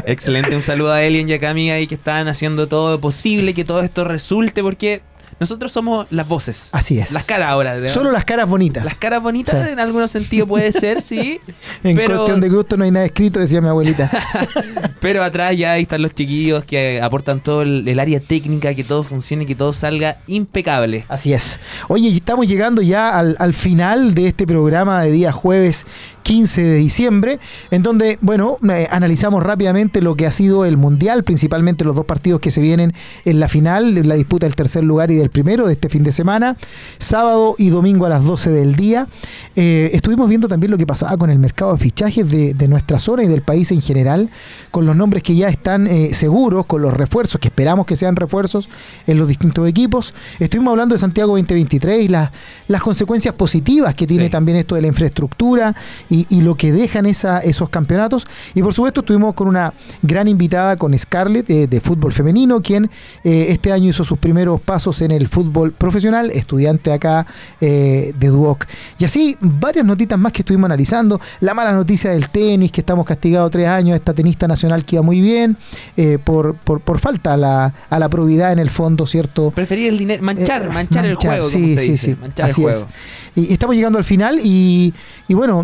Excelente, 0.05 0.55
un 0.55 0.61
saludo 0.61 0.93
a 0.93 1.03
Elian 1.03 1.27
y 1.29 1.33
a 1.33 1.39
Cami 1.39 1.71
ahí 1.71 1.87
que 1.87 1.95
están 1.95 2.27
haciendo 2.29 2.67
todo 2.67 2.91
lo 2.91 3.01
posible, 3.01 3.53
que 3.53 3.65
todo 3.65 3.81
esto 3.81 4.05
resulte, 4.05 4.61
porque 4.63 5.01
nosotros 5.39 5.71
somos 5.71 6.07
las 6.11 6.27
voces. 6.27 6.69
Así 6.71 6.97
es. 6.99 7.11
Las 7.11 7.25
caras 7.25 7.49
ahora. 7.49 7.77
¿no? 7.77 7.87
Solo 7.89 8.11
las 8.11 8.23
caras 8.25 8.47
bonitas. 8.49 8.85
Las 8.85 8.95
caras 8.95 9.21
bonitas 9.21 9.67
en 9.67 9.79
algunos 9.79 10.11
sentidos 10.11 10.47
puede 10.47 10.71
ser, 10.71 11.01
sí. 11.01 11.39
en 11.83 11.95
pero- 11.95 12.15
cuestión 12.15 12.39
de 12.41 12.49
gusto 12.49 12.77
no 12.77 12.83
hay 12.85 12.91
nada 12.91 13.05
escrito, 13.05 13.39
decía 13.39 13.61
mi 13.61 13.67
abuelita. 13.67 14.09
Pero 15.01 15.23
atrás 15.23 15.55
ya 15.55 15.73
ahí 15.73 15.83
están 15.83 16.01
los 16.01 16.13
chiquillos 16.15 16.65
que 16.65 16.99
aportan 17.01 17.39
todo 17.39 17.61
el, 17.61 17.87
el 17.87 17.99
área 17.99 18.19
técnica, 18.19 18.73
que 18.73 18.83
todo 18.83 19.03
funcione, 19.03 19.45
que 19.45 19.53
todo 19.53 19.71
salga 19.73 20.17
impecable. 20.27 21.05
Así 21.09 21.31
es. 21.33 21.59
Oye, 21.89 22.09
estamos 22.09 22.47
llegando 22.47 22.81
ya 22.81 23.17
al, 23.17 23.35
al 23.39 23.53
final 23.53 24.15
de 24.15 24.27
este 24.27 24.47
programa 24.47 25.03
de 25.03 25.11
día 25.11 25.31
jueves 25.31 25.85
15 26.25 26.63
de 26.63 26.75
diciembre, 26.77 27.39
en 27.69 27.83
donde, 27.83 28.17
bueno, 28.19 28.57
eh, 28.67 28.87
analizamos 28.89 29.43
rápidamente 29.43 30.01
lo 30.01 30.15
que 30.15 30.25
ha 30.25 30.31
sido 30.31 30.65
el 30.65 30.75
Mundial, 30.75 31.23
principalmente 31.23 31.85
los 31.85 31.95
dos 31.95 32.05
partidos 32.05 32.41
que 32.41 32.49
se 32.49 32.61
vienen 32.61 32.93
en 33.25 33.39
la 33.39 33.47
final, 33.47 33.93
la 34.07 34.15
disputa 34.15 34.47
del 34.47 34.55
tercer 34.55 34.83
lugar 34.83 35.11
y 35.11 35.15
del 35.15 35.29
primero 35.29 35.67
de 35.67 35.73
este 35.73 35.87
fin 35.87 36.01
de 36.01 36.11
semana, 36.11 36.57
sábado 36.97 37.53
y 37.59 37.69
domingo 37.69 38.07
a 38.07 38.09
las 38.09 38.23
12 38.23 38.49
del 38.49 38.75
día. 38.75 39.07
Eh, 39.55 39.91
estuvimos 39.93 40.27
viendo 40.27 40.47
también 40.47 40.71
lo 40.71 40.79
que 40.79 40.87
pasaba 40.87 41.15
con 41.15 41.29
el 41.29 41.37
mercado 41.37 41.73
de 41.73 41.77
fichajes 41.77 42.27
de, 42.27 42.55
de 42.55 42.67
nuestra 42.67 42.97
zona 42.97 43.23
y 43.23 43.27
del 43.27 43.43
país 43.43 43.71
en 43.71 43.81
general, 43.83 44.31
con 44.71 44.87
los 44.87 44.95
nombres 44.95 45.21
que 45.21 45.35
ya 45.35 45.47
están 45.49 45.85
eh, 45.85 46.15
seguros, 46.15 46.65
con 46.65 46.81
los 46.81 46.91
refuerzos, 46.91 47.39
que 47.39 47.49
esperamos 47.49 47.85
que 47.85 47.95
sean 47.95 48.15
refuerzos 48.15 48.67
en 49.05 49.19
los 49.19 49.27
distintos 49.27 49.69
equipos. 49.69 50.15
Estuvimos 50.39 50.71
hablando 50.71 50.95
de 50.95 50.99
Santiago 50.99 51.33
2023 51.33 52.03
y 52.03 52.07
las, 52.07 52.31
las 52.67 52.81
consecuencias 52.81 53.35
positivas 53.35 53.93
que 53.93 54.07
tiene 54.07 54.25
Sí. 54.25 54.29
también 54.31 54.57
esto 54.57 54.73
de 54.73 54.81
la 54.81 54.87
infraestructura 54.87 55.75
y, 56.09 56.14
y 56.29 56.41
lo 56.41 56.55
que 56.55 56.71
dejan 56.71 57.05
esa, 57.05 57.39
esos 57.39 57.69
campeonatos. 57.69 58.25
Y 58.53 58.61
por 58.61 58.73
supuesto 58.73 59.01
estuvimos 59.01 59.33
con 59.33 59.47
una 59.47 59.73
gran 60.01 60.27
invitada, 60.27 60.77
con 60.77 60.97
Scarlett, 60.97 61.49
eh, 61.49 61.67
de 61.67 61.81
fútbol 61.81 62.13
femenino, 62.13 62.61
quien 62.61 62.89
eh, 63.23 63.47
este 63.49 63.71
año 63.71 63.89
hizo 63.89 64.03
sus 64.03 64.17
primeros 64.17 64.61
pasos 64.61 65.01
en 65.01 65.11
el 65.11 65.27
fútbol 65.27 65.71
profesional, 65.71 66.31
estudiante 66.31 66.91
acá 66.91 67.25
eh, 67.59 68.13
de 68.17 68.27
Duoc. 68.27 68.65
Y 68.99 69.05
así 69.05 69.35
varias 69.39 69.85
notitas 69.85 70.17
más 70.19 70.31
que 70.31 70.41
estuvimos 70.41 70.65
analizando. 70.65 71.19
La 71.39 71.53
mala 71.53 71.73
noticia 71.73 72.11
del 72.11 72.29
tenis, 72.29 72.71
que 72.71 72.81
estamos 72.81 73.05
castigados 73.05 73.51
tres 73.51 73.67
años, 73.67 73.95
esta 73.95 74.13
tenista 74.13 74.47
nacional 74.47 74.85
que 74.85 74.95
iba 74.95 75.03
muy 75.03 75.21
bien, 75.21 75.57
eh, 75.97 76.17
por, 76.23 76.55
por, 76.55 76.81
por 76.81 76.99
falta 76.99 77.33
a 77.33 77.37
la, 77.37 77.73
a 77.89 77.99
la 77.99 78.09
probidad 78.09 78.51
en 78.51 78.59
el 78.59 78.69
fondo, 78.69 79.05
¿cierto? 79.05 79.51
Preferir 79.51 79.89
el 79.89 79.97
dinero, 79.97 80.23
manchar, 80.23 80.71
manchar, 80.71 81.05
el 81.05 81.15
juego, 81.15 81.49
como 81.49 81.49
se 81.49 81.81
dice. 81.81 82.15
Manchar 82.15 82.49
así 82.49 82.63
el 82.63 82.69
es. 82.69 82.77
juego. 82.77 82.91
Y 83.35 83.51
estamos 83.51 83.75
llegando 83.75 83.97
al 83.97 84.05
final 84.05 84.39
y, 84.41 84.93
y 85.27 85.33
bueno, 85.33 85.63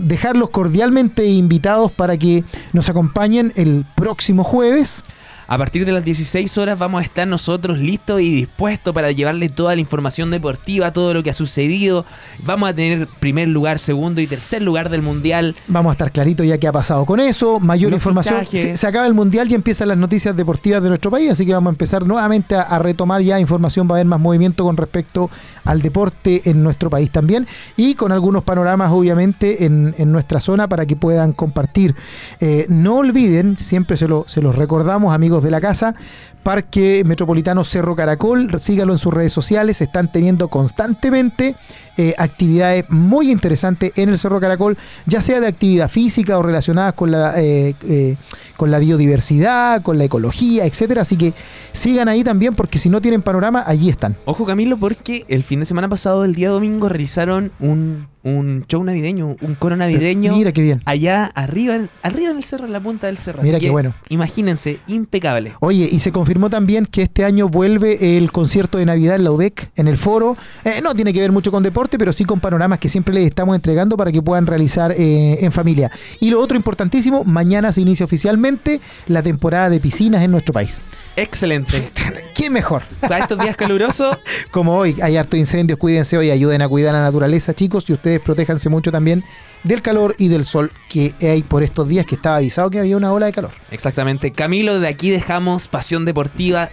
cordialmente 0.50 1.26
invitados 1.26 1.92
para 1.92 2.18
que 2.18 2.44
nos 2.74 2.90
acompañen 2.90 3.54
el 3.56 3.86
próximo 3.96 4.44
jueves. 4.44 5.04
A 5.48 5.58
partir 5.58 5.86
de 5.86 5.92
las 5.92 6.04
16 6.04 6.58
horas 6.58 6.80
vamos 6.80 7.02
a 7.02 7.04
estar 7.04 7.28
nosotros 7.28 7.78
listos 7.78 8.22
y 8.22 8.32
dispuestos 8.32 8.94
para 8.94 9.12
llevarle 9.12 9.50
toda 9.50 9.76
la 9.76 9.82
información 9.82 10.32
deportiva, 10.32 10.94
todo 10.94 11.14
lo 11.14 11.24
que 11.24 11.30
ha 11.30 11.34
sucedido. 11.34 12.06
Vamos 12.44 12.70
a 12.70 12.74
tener 12.74 13.08
primer 13.20 13.48
lugar, 13.48 13.80
segundo 13.80 14.22
y 14.22 14.28
tercer 14.28 14.62
lugar 14.62 14.90
del 14.90 15.02
mundial. 15.02 15.56
Vamos 15.68 15.92
a 15.92 15.94
estar 15.94 16.12
clarito 16.12 16.44
ya 16.44 16.58
qué 16.58 16.68
ha 16.68 16.72
pasado 16.72 17.06
con 17.06 17.20
eso, 17.20 17.60
mayor 17.60 17.92
Los 17.92 18.00
información. 18.00 18.46
Se, 18.46 18.78
se 18.78 18.88
acaba 18.88 19.08
el 19.08 19.14
mundial 19.14 19.52
y 19.52 19.56
empiezan 19.56 19.90
las 19.90 19.98
noticias 19.98 20.36
deportivas 20.36 20.82
de 20.82 20.90
nuestro 20.90 21.12
país, 21.12 21.32
así 21.32 21.46
que 21.46 21.54
vamos 21.54 21.72
a 21.72 21.74
empezar 21.74 22.06
nuevamente 22.06 22.56
a, 22.56 22.62
a 22.62 22.80
retomar 22.80 23.22
ya 23.22 23.40
información, 23.40 23.88
va 23.88 23.96
a 23.96 23.98
haber 23.98 24.08
más 24.08 24.20
movimiento 24.20 24.64
con 24.64 24.78
respecto 24.78 25.30
al 25.64 25.82
deporte 25.82 26.42
en 26.46 26.64
nuestro 26.64 26.90
país 26.90 27.12
también 27.12 27.48
y 27.78 27.96
con 27.96 28.12
algunos 28.12 28.44
panoramas 28.44 28.92
obviamente 28.92 29.66
en, 29.66 29.96
en 29.98 30.12
nuestra 30.12 30.40
zona 30.40 30.68
para 30.68 30.86
que 30.86 30.96
puedan 30.96 31.34
compartir. 31.34 31.96
Eh, 32.40 32.66
no 32.70 32.98
olviden, 32.98 33.58
siempre 33.60 33.98
se, 33.98 34.08
lo, 34.08 34.26
se 34.28 34.42
los 34.42 34.56
recordamos 34.56 35.14
amigos 35.14 35.31
de 35.40 35.52
la 35.52 35.62
casa, 35.62 35.96
Parque 36.44 37.04
Metropolitano 37.06 37.64
Cerro 37.64 37.96
Caracol, 37.96 38.50
síganlo 38.60 38.94
en 38.94 39.00
sus 39.00 39.14
redes 39.14 39.32
sociales, 39.32 39.80
están 39.82 40.12
teniendo 40.12 40.48
constantemente 40.48 41.56
eh, 41.98 42.16
actividades 42.18 42.86
muy 42.90 43.30
interesantes 43.30 43.92
en 43.96 44.10
el 44.10 44.18
Cerro 44.18 44.40
Caracol, 44.40 44.78
ya 45.06 45.22
sea 45.22 45.40
de 45.40 45.48
actividad 45.48 45.90
física 45.90 46.38
o 46.40 46.42
relacionadas 46.44 46.94
con 46.94 47.12
la, 47.12 47.40
eh, 47.40 47.76
eh, 47.88 48.16
con 48.58 48.72
la 48.72 48.80
biodiversidad, 48.80 49.82
con 49.84 49.98
la 49.98 50.06
ecología, 50.06 50.66
etcétera. 50.66 51.04
Así 51.04 51.16
que 51.18 51.34
sigan 51.74 52.08
ahí 52.08 52.24
también, 52.24 52.56
porque 52.56 52.80
si 52.80 52.90
no 52.90 53.02
tienen 53.02 53.22
panorama, 53.22 53.64
allí 53.68 53.90
están. 53.90 54.16
Ojo 54.26 54.46
Camilo, 54.46 54.78
porque 54.78 55.26
el 55.28 55.44
fin 55.44 55.60
de 55.60 55.66
semana 55.66 55.90
pasado, 55.90 56.24
el 56.26 56.34
día 56.34 56.50
domingo, 56.50 56.90
realizaron 56.90 57.52
un, 57.60 58.08
un 58.24 58.66
show 58.68 58.84
navideño, 58.84 59.36
un 59.42 59.56
coro 59.56 59.76
navideño. 59.76 60.36
Mira 60.36 60.52
qué 60.54 60.62
bien. 60.62 60.82
Allá 60.86 61.26
arriba, 61.36 61.76
en- 61.76 61.90
arriba 62.02 62.32
en 62.32 62.38
el 62.38 62.44
cerro, 62.44 62.66
en 62.66 62.72
la 62.72 62.80
punta 62.80 63.08
del 63.08 63.18
cerro. 63.18 63.42
Mira 63.44 63.58
Así 63.58 63.62
qué 63.66 63.68
que 63.68 63.72
bueno. 63.72 63.94
Imagínense, 64.10 64.80
impecable. 64.88 65.54
Oye, 65.60 65.88
y 65.92 66.00
se 66.00 66.12
confirmó 66.12 66.31
también 66.50 66.86
que 66.86 67.02
este 67.02 67.26
año 67.26 67.50
vuelve 67.50 68.18
el 68.18 68.32
concierto 68.32 68.78
de 68.78 68.86
Navidad 68.86 69.16
en 69.16 69.24
la 69.24 69.32
UDEC, 69.32 69.72
en 69.76 69.88
el 69.88 69.98
foro. 69.98 70.38
Eh, 70.64 70.82
no 70.82 70.94
tiene 70.94 71.14
que 71.14 71.20
ver 71.20 71.32
mucho 71.32 71.52
con 71.52 71.64
deporte, 71.64 71.98
pero 71.98 72.14
sí 72.14 72.26
con 72.26 72.40
panoramas 72.40 72.80
que 72.80 72.90
siempre 72.90 73.14
les 73.14 73.28
estamos 73.28 73.56
entregando 73.56 73.98
para 73.98 74.12
que 74.12 74.22
puedan 74.22 74.48
realizar 74.48 74.92
eh, 74.92 75.44
en 75.44 75.52
familia. 75.52 75.92
Y 76.20 76.30
lo 76.30 76.40
otro 76.40 76.58
importantísimo, 76.58 77.24
mañana 77.24 77.72
se 77.72 77.82
inicia 77.82 78.06
oficialmente 78.06 78.80
la 79.08 79.22
temporada 79.22 79.70
de 79.70 79.80
piscinas 79.80 80.24
en 80.24 80.32
nuestro 80.32 80.54
país. 80.54 80.80
Excelente. 81.16 81.90
¿Qué 82.34 82.50
mejor? 82.50 82.84
Para 83.02 83.20
estos 83.20 83.38
días 83.40 83.58
calurosos, 83.58 84.18
Como 84.52 84.76
hoy 84.76 84.96
hay 85.02 85.18
harto 85.18 85.38
incendios, 85.38 85.78
cuídense 85.80 86.18
hoy, 86.18 86.30
ayuden 86.30 86.62
a 86.62 86.68
cuidar 86.68 86.94
la 86.94 87.02
naturaleza, 87.02 87.54
chicos, 87.54 87.90
y 87.90 87.94
ustedes 87.94 88.20
protéjanse 88.20 88.70
mucho 88.70 88.92
también 88.92 89.24
del 89.64 89.82
calor 89.82 90.16
y 90.18 90.28
del 90.28 90.46
sol 90.46 90.72
que 90.90 91.14
hay 91.22 91.44
por 91.44 91.64
estos 91.64 91.88
días, 91.88 92.06
que 92.06 92.16
estaba 92.16 92.38
avisado 92.38 92.70
que 92.70 92.80
había 92.80 92.98
una 92.98 93.12
ola 93.12 93.28
de 93.28 93.34
calor. 93.34 93.52
Exactamente. 93.72 94.32
Camilo, 94.32 94.80
de 94.80 94.88
aquí 94.88 95.10
dejamos 95.10 95.68
Pasión 95.68 96.06
Deportiva 96.06 96.70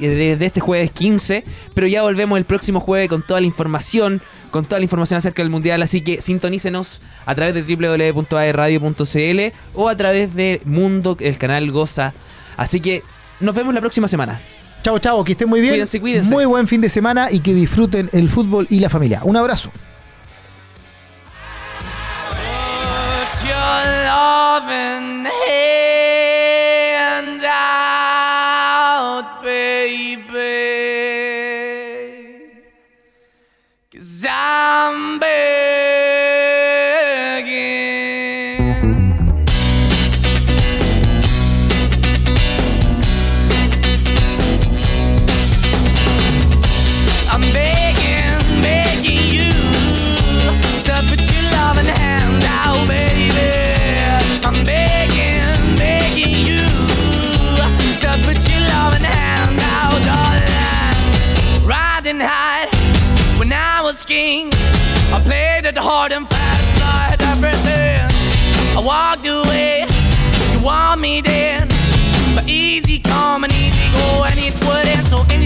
desde 0.00 0.46
este 0.46 0.60
jueves 0.60 0.90
15, 0.92 1.44
pero 1.74 1.86
ya 1.86 2.02
volvemos 2.02 2.38
el 2.38 2.44
próximo 2.44 2.80
jueves 2.80 3.08
con 3.08 3.26
toda 3.26 3.40
la 3.40 3.46
información, 3.46 4.22
con 4.50 4.64
toda 4.64 4.78
la 4.78 4.84
información 4.84 5.18
acerca 5.18 5.42
del 5.42 5.50
Mundial, 5.50 5.82
así 5.82 6.02
que 6.02 6.20
sintonícenos 6.20 7.00
a 7.26 7.34
través 7.34 7.54
de 7.54 7.62
www.aerradio.cl 7.62 9.56
o 9.74 9.88
a 9.88 9.96
través 9.96 10.34
de 10.34 10.60
Mundo, 10.64 11.16
el 11.18 11.38
canal 11.38 11.70
Goza. 11.72 12.14
Así 12.56 12.80
que 12.80 13.02
nos 13.40 13.54
vemos 13.54 13.74
la 13.74 13.80
próxima 13.80 14.06
semana. 14.08 14.40
Chao, 14.82 14.98
chao, 14.98 15.22
que 15.24 15.32
estén 15.32 15.48
muy 15.48 15.60
bien. 15.60 15.74
Cuídense, 15.74 16.00
cuídense. 16.00 16.32
Muy 16.32 16.44
buen 16.44 16.66
fin 16.68 16.80
de 16.80 16.88
semana 16.88 17.30
y 17.30 17.40
que 17.40 17.54
disfruten 17.54 18.10
el 18.12 18.28
fútbol 18.28 18.66
y 18.68 18.80
la 18.80 18.90
familia. 18.90 19.20
Un 19.24 19.36
abrazo. 19.36 19.70
your 23.72 24.04
love 24.04 24.68
and 24.68 25.41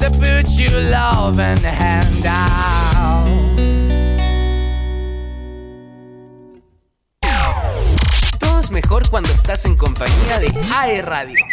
To 0.00 0.10
put 0.12 0.48
your 0.58 0.80
loving 0.80 1.62
hand 1.62 2.24
out. 2.24 3.26
Todo 8.38 8.60
es 8.60 8.70
mejor 8.70 9.10
cuando 9.10 9.28
estás 9.28 9.66
en 9.66 9.76
compañía 9.76 10.38
de 10.38 10.54
AE 10.74 11.02
Radio. 11.02 11.44